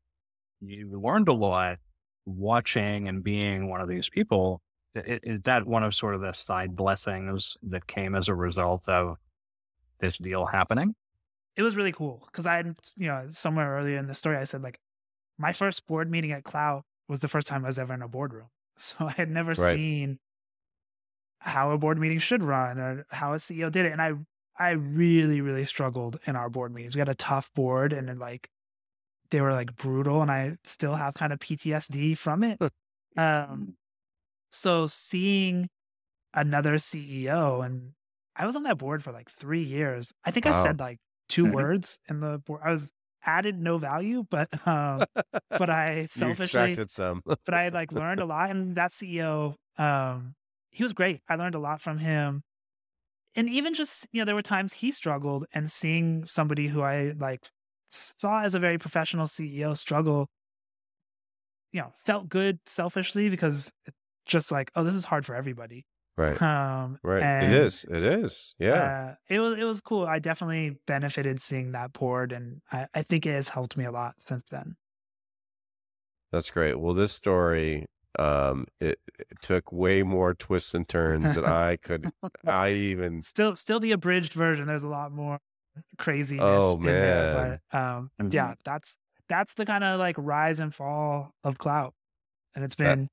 you 0.60 1.00
learned 1.00 1.28
a 1.28 1.32
lot 1.32 1.78
watching 2.24 3.08
and 3.08 3.22
being 3.22 3.68
one 3.68 3.80
of 3.80 3.88
these 3.88 4.08
people. 4.08 4.62
I- 4.96 5.20
Is 5.22 5.42
that 5.42 5.66
one 5.66 5.82
of 5.84 5.94
sort 5.94 6.14
of 6.14 6.20
the 6.20 6.32
side 6.32 6.74
blessings 6.76 7.56
that 7.62 7.86
came 7.86 8.14
as 8.14 8.28
a 8.28 8.34
result 8.34 8.88
of 8.88 9.16
this 10.00 10.18
deal 10.18 10.46
happening? 10.46 10.94
It 11.56 11.62
was 11.62 11.76
really 11.76 11.92
cool 11.92 12.22
because 12.26 12.46
I, 12.46 12.56
had, 12.56 12.76
you 12.96 13.06
know, 13.08 13.24
somewhere 13.28 13.76
earlier 13.76 13.98
in 13.98 14.06
the 14.06 14.14
story, 14.14 14.36
I 14.36 14.44
said 14.44 14.62
like 14.62 14.78
my 15.38 15.52
first 15.52 15.86
board 15.86 16.10
meeting 16.10 16.32
at 16.32 16.44
Klout 16.44 16.82
was 17.08 17.20
the 17.20 17.28
first 17.28 17.46
time 17.46 17.64
I 17.64 17.68
was 17.68 17.78
ever 17.78 17.94
in 17.94 18.02
a 18.02 18.08
boardroom. 18.08 18.48
So 18.78 19.06
I 19.06 19.12
had 19.12 19.30
never 19.30 19.52
Right. 19.52 19.74
seen 19.74 20.18
how 21.46 21.72
a 21.72 21.78
board 21.78 21.98
meeting 21.98 22.18
should 22.20 22.44
run 22.44 22.78
or 22.80 23.06
how 23.10 23.34
a 23.34 23.40
CEO 23.40 23.70
did 23.70 23.86
it, 23.86 23.92
and 23.92 24.02
I, 24.02 24.12
I 24.58 24.70
really, 24.72 25.40
really 25.42 25.64
struggled 25.64 26.20
in 26.26 26.36
our 26.36 26.50
board 26.50 26.74
meetings. 26.74 26.96
We 26.96 27.00
had 27.00 27.08
a 27.10 27.14
tough 27.16 27.52
board, 27.54 27.92
and 27.94 28.08
then 28.08 28.18
like 28.20 28.50
they 29.30 29.40
were 29.40 29.52
like 29.52 29.76
brutal, 29.76 30.22
and 30.22 30.30
I 30.30 30.56
still 30.64 30.94
have 30.94 31.14
kind 31.14 31.32
of 31.32 31.40
PTSD 31.40 32.14
from 32.14 32.44
it. 32.44 32.60
um, 33.16 33.76
so 34.52 34.86
seeing 34.86 35.68
another 36.34 36.78
CEO, 36.78 37.62
and 37.62 37.94
I 38.36 38.46
was 38.46 38.56
on 38.56 38.64
that 38.64 38.78
board 38.78 39.02
for 39.04 39.12
like 39.12 39.30
three 39.30 39.62
years. 39.62 40.12
I 40.24 40.30
think 40.30 40.46
I 40.46 40.52
said 40.52 40.80
like 40.80 40.98
2 41.28 41.46
Mhm. 41.46 41.46
words 41.46 41.98
in 42.08 42.20
the 42.20 42.38
board. 42.38 42.62
I 42.64 42.70
was 42.70 42.92
added 43.24 43.58
no 43.60 43.78
value, 43.78 44.24
but 44.30 44.48
um, 44.66 45.06
but 45.56 45.70
I 45.70 46.06
selfishly, 46.08 46.80
but 47.46 47.54
I 47.54 47.64
had 47.64 47.74
like 47.74 47.92
learned 47.92 48.20
a 48.22 48.26
lot. 48.26 48.50
And 48.50 48.76
that 48.76 48.92
CEO, 48.92 49.56
um, 49.78 50.34
he 50.76 50.82
was 50.82 50.92
great. 50.92 51.22
I 51.26 51.36
learned 51.36 51.54
a 51.54 51.58
lot 51.58 51.80
from 51.80 51.96
him. 51.96 52.42
And 53.34 53.48
even 53.48 53.72
just, 53.72 54.06
you 54.12 54.20
know, 54.20 54.26
there 54.26 54.34
were 54.34 54.42
times 54.42 54.74
he 54.74 54.90
struggled 54.90 55.46
and 55.54 55.70
seeing 55.70 56.26
somebody 56.26 56.68
who 56.68 56.82
I 56.82 57.14
like 57.18 57.48
saw 57.88 58.42
as 58.42 58.54
a 58.54 58.58
very 58.58 58.76
professional 58.76 59.24
CEO 59.24 59.74
struggle, 59.74 60.28
you 61.72 61.80
know, 61.80 61.94
felt 62.04 62.28
good 62.28 62.58
selfishly 62.66 63.30
because 63.30 63.72
it's 63.86 63.96
just 64.26 64.52
like, 64.52 64.70
oh, 64.76 64.84
this 64.84 64.94
is 64.94 65.06
hard 65.06 65.24
for 65.24 65.34
everybody. 65.34 65.86
right 66.18 66.40
Um, 66.42 66.98
right 67.02 67.22
and, 67.22 67.54
it 67.54 67.58
is 67.58 67.84
it 67.90 68.02
is 68.02 68.54
yeah 68.58 68.82
uh, 68.82 69.14
it 69.30 69.38
was 69.38 69.58
it 69.58 69.64
was 69.64 69.80
cool. 69.80 70.04
I 70.04 70.18
definitely 70.18 70.76
benefited 70.86 71.40
seeing 71.40 71.72
that 71.72 71.94
board, 71.94 72.32
and 72.32 72.60
I, 72.70 72.86
I 72.94 73.02
think 73.02 73.24
it 73.24 73.32
has 73.32 73.48
helped 73.48 73.78
me 73.78 73.86
a 73.86 73.92
lot 73.92 74.16
since 74.18 74.44
then. 74.50 74.76
That's 76.32 76.50
great. 76.50 76.78
Well, 76.78 76.92
this 76.92 77.12
story, 77.12 77.86
um, 78.18 78.66
it, 78.80 78.98
it 79.18 79.26
took 79.42 79.72
way 79.72 80.02
more 80.02 80.34
twists 80.34 80.74
and 80.74 80.88
turns 80.88 81.34
than 81.34 81.44
I 81.44 81.76
could. 81.76 82.10
I 82.46 82.70
even. 82.70 83.22
Still, 83.22 83.56
still 83.56 83.80
the 83.80 83.92
abridged 83.92 84.32
version. 84.32 84.66
There's 84.66 84.82
a 84.84 84.88
lot 84.88 85.12
more 85.12 85.38
craziness. 85.98 86.42
Oh, 86.44 86.76
in 86.78 86.84
there, 86.84 87.34
man. 87.34 87.60
but 87.70 87.78
um, 87.78 88.10
Mhm. 88.20 88.32
yeah, 88.32 88.54
that's 88.64 88.96
that's 89.28 89.54
the 89.54 89.66
kind 89.66 89.82
of 89.84 89.98
like 89.98 90.14
rise 90.18 90.60
and 90.60 90.74
fall 90.74 91.32
of 91.44 91.58
Klout, 91.58 91.92
and 92.54 92.64
it's 92.64 92.76
been 92.76 93.08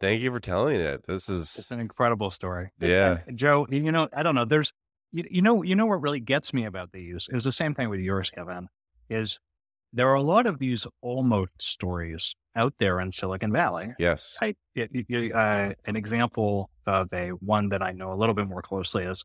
Thank 0.00 0.22
you 0.22 0.30
for 0.30 0.38
telling 0.38 0.76
it. 0.80 1.04
This 1.08 1.28
is 1.28 1.56
It's 1.58 1.72
an 1.72 1.80
incredible 1.80 2.30
story. 2.30 2.70
yeah, 2.78 3.18
And 3.26 3.36
Joe, 3.36 3.66
you 3.68 3.90
know, 3.90 4.08
I 4.14 4.22
don't 4.22 4.36
know. 4.36 4.44
There's, 4.44 4.72
you, 5.10 5.24
you 5.28 5.42
know, 5.42 5.64
you 5.64 5.74
know 5.74 5.86
what 5.86 6.00
really 6.00 6.20
gets 6.20 6.54
me 6.54 6.64
about 6.64 6.92
these 6.92 7.28
was 7.32 7.42
the 7.42 7.50
same 7.50 7.74
thing 7.74 7.88
with 7.88 7.98
yours, 7.98 8.30
Kevin. 8.30 8.68
Is 9.10 9.40
there 9.92 10.08
are 10.08 10.14
a 10.14 10.22
lot 10.22 10.46
of 10.46 10.58
these 10.58 10.86
almost 11.00 11.52
stories 11.58 12.34
out 12.54 12.74
there 12.78 13.00
in 13.00 13.12
Silicon 13.12 13.52
Valley. 13.52 13.94
Yes. 13.98 14.36
I, 14.40 14.54
it, 14.74 14.90
it, 14.92 15.32
uh, 15.34 15.72
an 15.86 15.96
example 15.96 16.70
of 16.86 17.12
a 17.12 17.28
one 17.30 17.68
that 17.70 17.82
I 17.82 17.92
know 17.92 18.12
a 18.12 18.16
little 18.16 18.34
bit 18.34 18.48
more 18.48 18.62
closely 18.62 19.04
is 19.04 19.24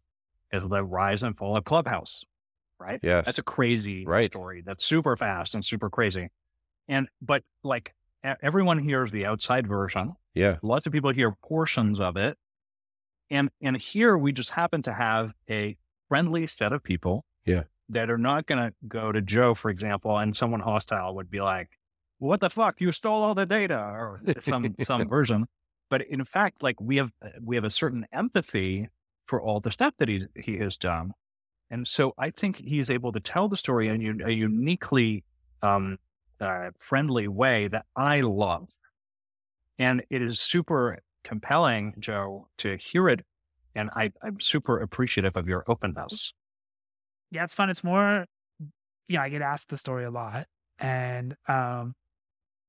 is 0.52 0.62
the 0.70 0.84
rise 0.84 1.24
and 1.24 1.36
fall 1.38 1.58
of 1.58 1.64
Clubhouse. 1.64 2.24
Right. 2.80 3.00
Yes. 3.02 3.26
That's 3.26 3.40
a 3.40 3.44
crazy 3.44 4.06
Right. 4.06 4.32
story. 4.32 4.62
That's 4.66 4.86
super 4.86 5.16
fast 5.18 5.56
and 5.56 5.66
super 5.66 5.90
crazy. 5.90 6.30
And 6.88 7.08
but 7.22 7.44
like 7.64 7.94
everyone 8.42 8.80
hears 8.80 9.12
the 9.12 9.26
outside 9.26 9.68
version. 9.68 10.14
yeah. 10.34 10.58
Lots 10.62 10.86
of 10.86 10.94
people 10.94 11.12
hear 11.12 11.32
portions 11.44 12.00
of 12.00 12.16
it. 12.18 12.38
And 13.30 13.50
and 13.62 13.78
here 13.78 14.18
we 14.18 14.32
just 14.32 14.52
happen 14.52 14.82
to 14.84 14.94
have 14.94 15.32
a 15.50 15.78
friendly 16.10 16.46
set 16.48 16.72
of 16.74 16.84
people 16.84 17.26
Yeah. 17.46 17.64
That 17.90 18.10
are 18.10 18.18
not 18.18 18.46
gonna 18.46 18.74
go 18.88 19.12
to 19.12 19.22
Joe, 19.22 19.54
for 19.54 19.70
example, 19.70 20.18
and 20.18 20.36
someone 20.36 20.62
hostile 20.62 21.16
would 21.16 21.30
be 21.30 21.42
like, 21.42 21.70
What 22.20 22.40
the 22.40 22.50
fuck? 22.50 22.80
You 22.82 22.92
stole 22.92 23.24
all 23.24 23.36
the 23.36 23.46
data 23.46 23.78
or 23.78 24.22
some 24.42 24.76
some 24.82 25.08
version. 25.08 25.48
But 25.90 26.04
in 26.04 26.24
fact, 26.26 26.64
like 26.64 26.80
we 26.82 26.98
have 26.98 27.12
we 27.42 27.56
have 27.56 27.66
a 27.66 27.70
certain 27.70 28.06
empathy 28.12 28.90
for 29.28 29.42
all 29.42 29.60
the 29.60 29.72
stuff 29.72 29.94
that 29.98 30.10
he 30.10 30.26
he 30.36 30.58
has 30.58 30.78
done. 30.78 31.14
And 31.70 31.88
so 31.88 32.14
I 32.20 32.30
think 32.30 32.58
he 32.58 32.80
is 32.80 32.90
able 32.90 33.12
to 33.14 33.20
tell 33.20 33.48
the 33.50 33.58
story 33.58 33.88
in 33.88 34.22
a 34.24 34.32
uniquely 34.32 35.24
um, 35.64 35.98
uh, 36.40 36.70
friendly 36.78 37.28
way 37.28 37.68
that 37.68 37.86
I 37.96 38.22
love. 38.22 38.68
And 39.80 40.04
it 40.10 40.22
is 40.22 40.40
super 40.40 41.00
compelling, 41.24 41.96
Joe, 42.00 42.48
to 42.60 42.78
hear 42.78 43.10
it. 43.10 43.22
And 43.74 43.90
I, 43.96 44.12
I'm 44.22 44.40
super 44.40 44.80
appreciative 44.80 45.36
of 45.36 45.48
your 45.48 45.64
openness. 45.68 46.34
Yeah, 47.34 47.44
it's 47.44 47.54
fun. 47.54 47.70
It's 47.70 47.84
more, 47.84 48.26
yeah, 49.08 49.22
I 49.22 49.30
get 49.30 49.42
asked 49.42 49.70
the 49.70 49.78
story 49.78 50.06
a 50.06 50.12
lot 50.12 50.48
and 50.80 51.36
um, 51.48 51.94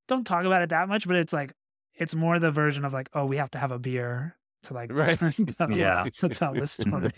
don't 0.08 0.24
talk 0.24 0.44
about 0.44 0.62
it 0.62 0.70
that 0.70 0.88
much, 0.88 1.06
but 1.06 1.16
it's 1.16 1.32
like, 1.32 1.52
it's 1.94 2.14
more 2.14 2.38
the 2.38 2.50
version 2.50 2.84
of 2.84 2.92
like, 2.92 3.08
oh, 3.14 3.26
we 3.26 3.36
have 3.36 3.50
to 3.50 3.58
have 3.58 3.70
a 3.70 3.78
beer 3.78 4.36
to 4.64 4.74
like, 4.74 4.90
Right. 4.92 5.18
tell, 5.58 5.70
Yeah. 5.70 6.06
to 6.18 6.28
tell 6.28 6.52
this 6.54 6.72
story. 6.72 7.12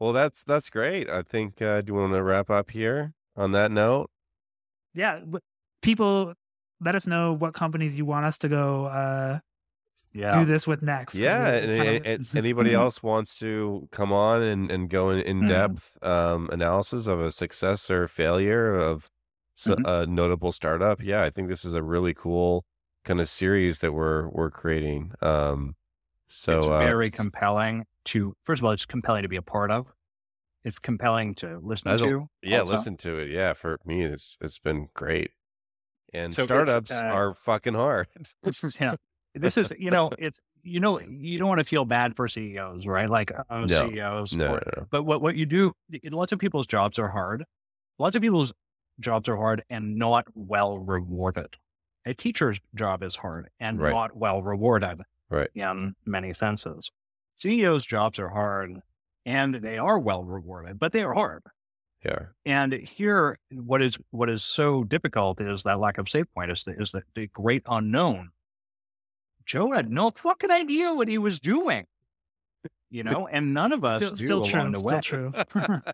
Well, 0.00 0.14
that's 0.14 0.42
that's 0.44 0.70
great. 0.70 1.10
I 1.10 1.22
think. 1.22 1.60
Uh, 1.60 1.82
do 1.82 1.92
you 1.92 1.98
want 2.00 2.14
to 2.14 2.22
wrap 2.22 2.48
up 2.48 2.70
here 2.70 3.12
on 3.36 3.52
that 3.52 3.70
note? 3.70 4.10
yeah. 4.94 5.20
People, 5.82 6.34
let 6.80 6.94
us 6.94 7.06
know 7.06 7.32
what 7.34 7.54
companies 7.54 7.96
you 7.96 8.04
want 8.06 8.24
us 8.26 8.38
to 8.38 8.48
go 8.48 8.86
uh, 8.86 9.40
Yeah. 10.12 10.38
do 10.40 10.44
this 10.44 10.66
with 10.66 10.82
next. 10.82 11.14
Yeah, 11.14 11.48
and, 11.48 12.06
and- 12.06 12.28
anybody 12.36 12.74
else 12.74 13.02
wants 13.02 13.38
to 13.40 13.88
come 13.92 14.12
on 14.12 14.42
and, 14.42 14.70
and 14.70 14.88
go 14.90 15.10
in 15.10 15.20
in 15.20 15.42
Mhm. 15.42 15.48
depth 15.48 15.98
um, 16.02 16.48
analysis 16.52 17.06
of 17.06 17.20
a 17.20 17.30
success 17.30 17.90
or 17.90 18.08
failure 18.08 18.74
of 18.74 19.08
Mhm. 19.58 19.82
a 19.86 20.06
notable 20.06 20.52
startup. 20.52 21.02
Yeah, 21.02 21.22
I 21.22 21.30
think 21.30 21.48
this 21.48 21.64
is 21.64 21.74
a 21.74 21.82
really 21.82 22.14
cool 22.14 22.64
kind 23.04 23.20
of 23.20 23.28
series 23.28 23.80
that 23.80 23.92
we're 23.92 24.28
we're 24.28 24.50
creating. 24.50 25.12
Um, 25.20 25.74
so 26.28 26.56
it's 26.58 26.66
uh, 26.66 26.78
very 26.78 27.10
compelling 27.10 27.84
to, 28.06 28.34
first 28.44 28.60
of 28.60 28.64
all, 28.64 28.72
it's 28.72 28.86
compelling 28.86 29.22
to 29.22 29.28
be 29.28 29.36
a 29.36 29.42
part 29.42 29.70
of. 29.70 29.92
It's 30.64 30.78
compelling 30.78 31.34
to 31.36 31.58
listen 31.62 31.96
to. 31.98 32.26
yeah, 32.42 32.60
also. 32.60 32.72
listen 32.72 32.96
to 32.98 33.18
it. 33.18 33.30
Yeah, 33.30 33.52
for 33.54 33.78
me, 33.84 34.02
it's 34.04 34.36
it's 34.40 34.58
been 34.58 34.88
great. 34.94 35.30
And 36.12 36.34
So 36.34 36.44
startups 36.44 36.90
uh, 36.92 37.04
are 37.04 37.34
fucking 37.34 37.74
hard. 37.74 38.08
yeah. 38.80 38.96
This 39.34 39.56
is, 39.56 39.72
you 39.78 39.90
know, 39.90 40.10
it's, 40.18 40.40
you 40.62 40.80
know, 40.80 40.98
you 41.08 41.38
don't 41.38 41.48
want 41.48 41.58
to 41.60 41.64
feel 41.64 41.84
bad 41.84 42.16
for 42.16 42.28
CEOs, 42.28 42.86
right? 42.86 43.08
Like 43.08 43.32
uh, 43.32 43.66
No. 43.66 43.66
CEOs. 43.88 44.34
No, 44.34 44.54
or- 44.54 44.62
no. 44.76 44.86
But 44.90 45.04
what, 45.04 45.22
what 45.22 45.36
you 45.36 45.46
do, 45.46 45.72
lots 46.04 46.32
of 46.32 46.38
people's 46.38 46.66
jobs 46.66 46.98
are 46.98 47.08
hard. 47.08 47.44
Lots 47.98 48.16
of 48.16 48.22
people's 48.22 48.52
jobs 48.98 49.28
are 49.28 49.36
hard 49.36 49.62
and 49.70 49.96
not 49.96 50.26
well 50.34 50.78
rewarded. 50.78 51.56
A 52.06 52.14
teacher's 52.14 52.58
job 52.74 53.02
is 53.02 53.16
hard 53.16 53.48
and 53.60 53.78
Right. 53.80 53.90
not 53.92 54.16
well 54.16 54.42
rewarded 54.42 55.02
Right. 55.28 55.48
in 55.54 55.94
many 56.06 56.32
senses. 56.32 56.90
CEOs' 57.36 57.86
jobs 57.86 58.18
are 58.18 58.30
hard 58.30 58.80
and 59.26 59.54
they 59.56 59.78
are 59.78 59.98
well 59.98 60.24
rewarded, 60.24 60.78
but 60.78 60.92
they 60.92 61.02
are 61.02 61.14
hard. 61.14 61.42
Yeah. 62.04 62.26
And 62.46 62.72
here, 62.72 63.38
what 63.52 63.82
is 63.82 63.98
what 64.10 64.30
is 64.30 64.42
so 64.42 64.84
difficult 64.84 65.40
is 65.40 65.62
that 65.64 65.78
lack 65.78 65.98
of 65.98 66.08
save 66.08 66.32
point 66.34 66.50
is 66.50 66.64
the, 66.64 66.72
is 66.80 66.92
the, 66.92 67.02
the 67.14 67.26
great 67.28 67.62
unknown. 67.68 68.30
Joe 69.44 69.72
had 69.72 69.90
no 69.90 70.10
fucking 70.10 70.50
idea 70.50 70.92
what 70.94 71.08
he 71.08 71.18
was 71.18 71.40
doing, 71.40 71.86
you 72.90 73.02
know, 73.02 73.26
and 73.26 73.52
none 73.54 73.72
of 73.72 73.84
us 73.84 73.98
still, 74.00 74.10
do 74.10 74.16
still 74.16 74.44
true. 74.44 74.70
the 74.72 74.78
Still 74.78 75.00
true. 75.00 75.82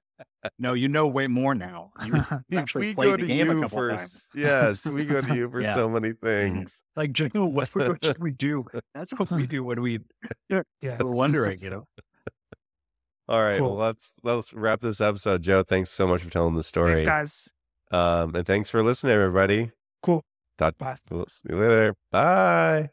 No, 0.61 0.74
you 0.74 0.86
know 0.88 1.09
way 1.09 1.26
more 1.26 1.57
now. 1.57 1.90
You 2.49 2.59
actually 2.59 2.88
we 2.88 2.94
played 2.94 3.07
go 3.11 3.16
the 3.16 3.22
to 3.22 3.26
game 3.26 3.51
a 3.51 3.55
you 3.55 3.61
couple 3.62 3.78
for 3.78 3.88
times. 3.90 4.28
yes, 4.34 4.86
we 4.86 5.05
go 5.05 5.20
to 5.20 5.34
you 5.34 5.51
for 5.51 5.61
Yeah. 5.61 5.74
so 5.74 5.88
many 5.90 6.12
things. 6.12 6.84
Like 6.94 7.12
Joe, 7.12 7.28
what, 7.34 7.74
what 7.74 8.05
should 8.05 8.18
we 8.18 8.30
do? 8.30 8.64
That's 8.94 9.12
what 9.18 9.28
we 9.32 9.47
do 9.49 9.64
when 9.64 9.82
we 9.82 10.01
yeah. 10.49 10.62
we're 11.01 11.11
wondering, 11.11 11.61
you 11.61 11.70
know. 11.70 11.84
All 13.28 13.42
right, 13.42 13.59
Cool. 13.59 13.70
well 13.76 13.86
let's 13.88 14.12
let's 14.22 14.55
wrap 14.55 14.80
this 14.80 15.01
episode. 15.01 15.42
Joe, 15.42 15.64
thanks 15.64 15.90
so 15.90 16.07
much 16.07 16.22
for 16.22 16.30
telling 16.30 16.55
the 16.55 16.62
story. 16.62 17.05
Thanks, 17.05 17.09
guys. 17.09 17.53
Um, 17.90 18.36
and 18.36 18.47
thanks 18.47 18.70
for 18.70 18.84
listening, 18.84 19.14
everybody. 19.14 19.72
Cool. 20.01 20.22
Talk, 20.59 20.78
Bye. 20.78 20.99
We'll 21.11 21.26
see 21.26 21.49
you 21.51 21.57
later. 21.57 21.94
Bye. 22.12 22.90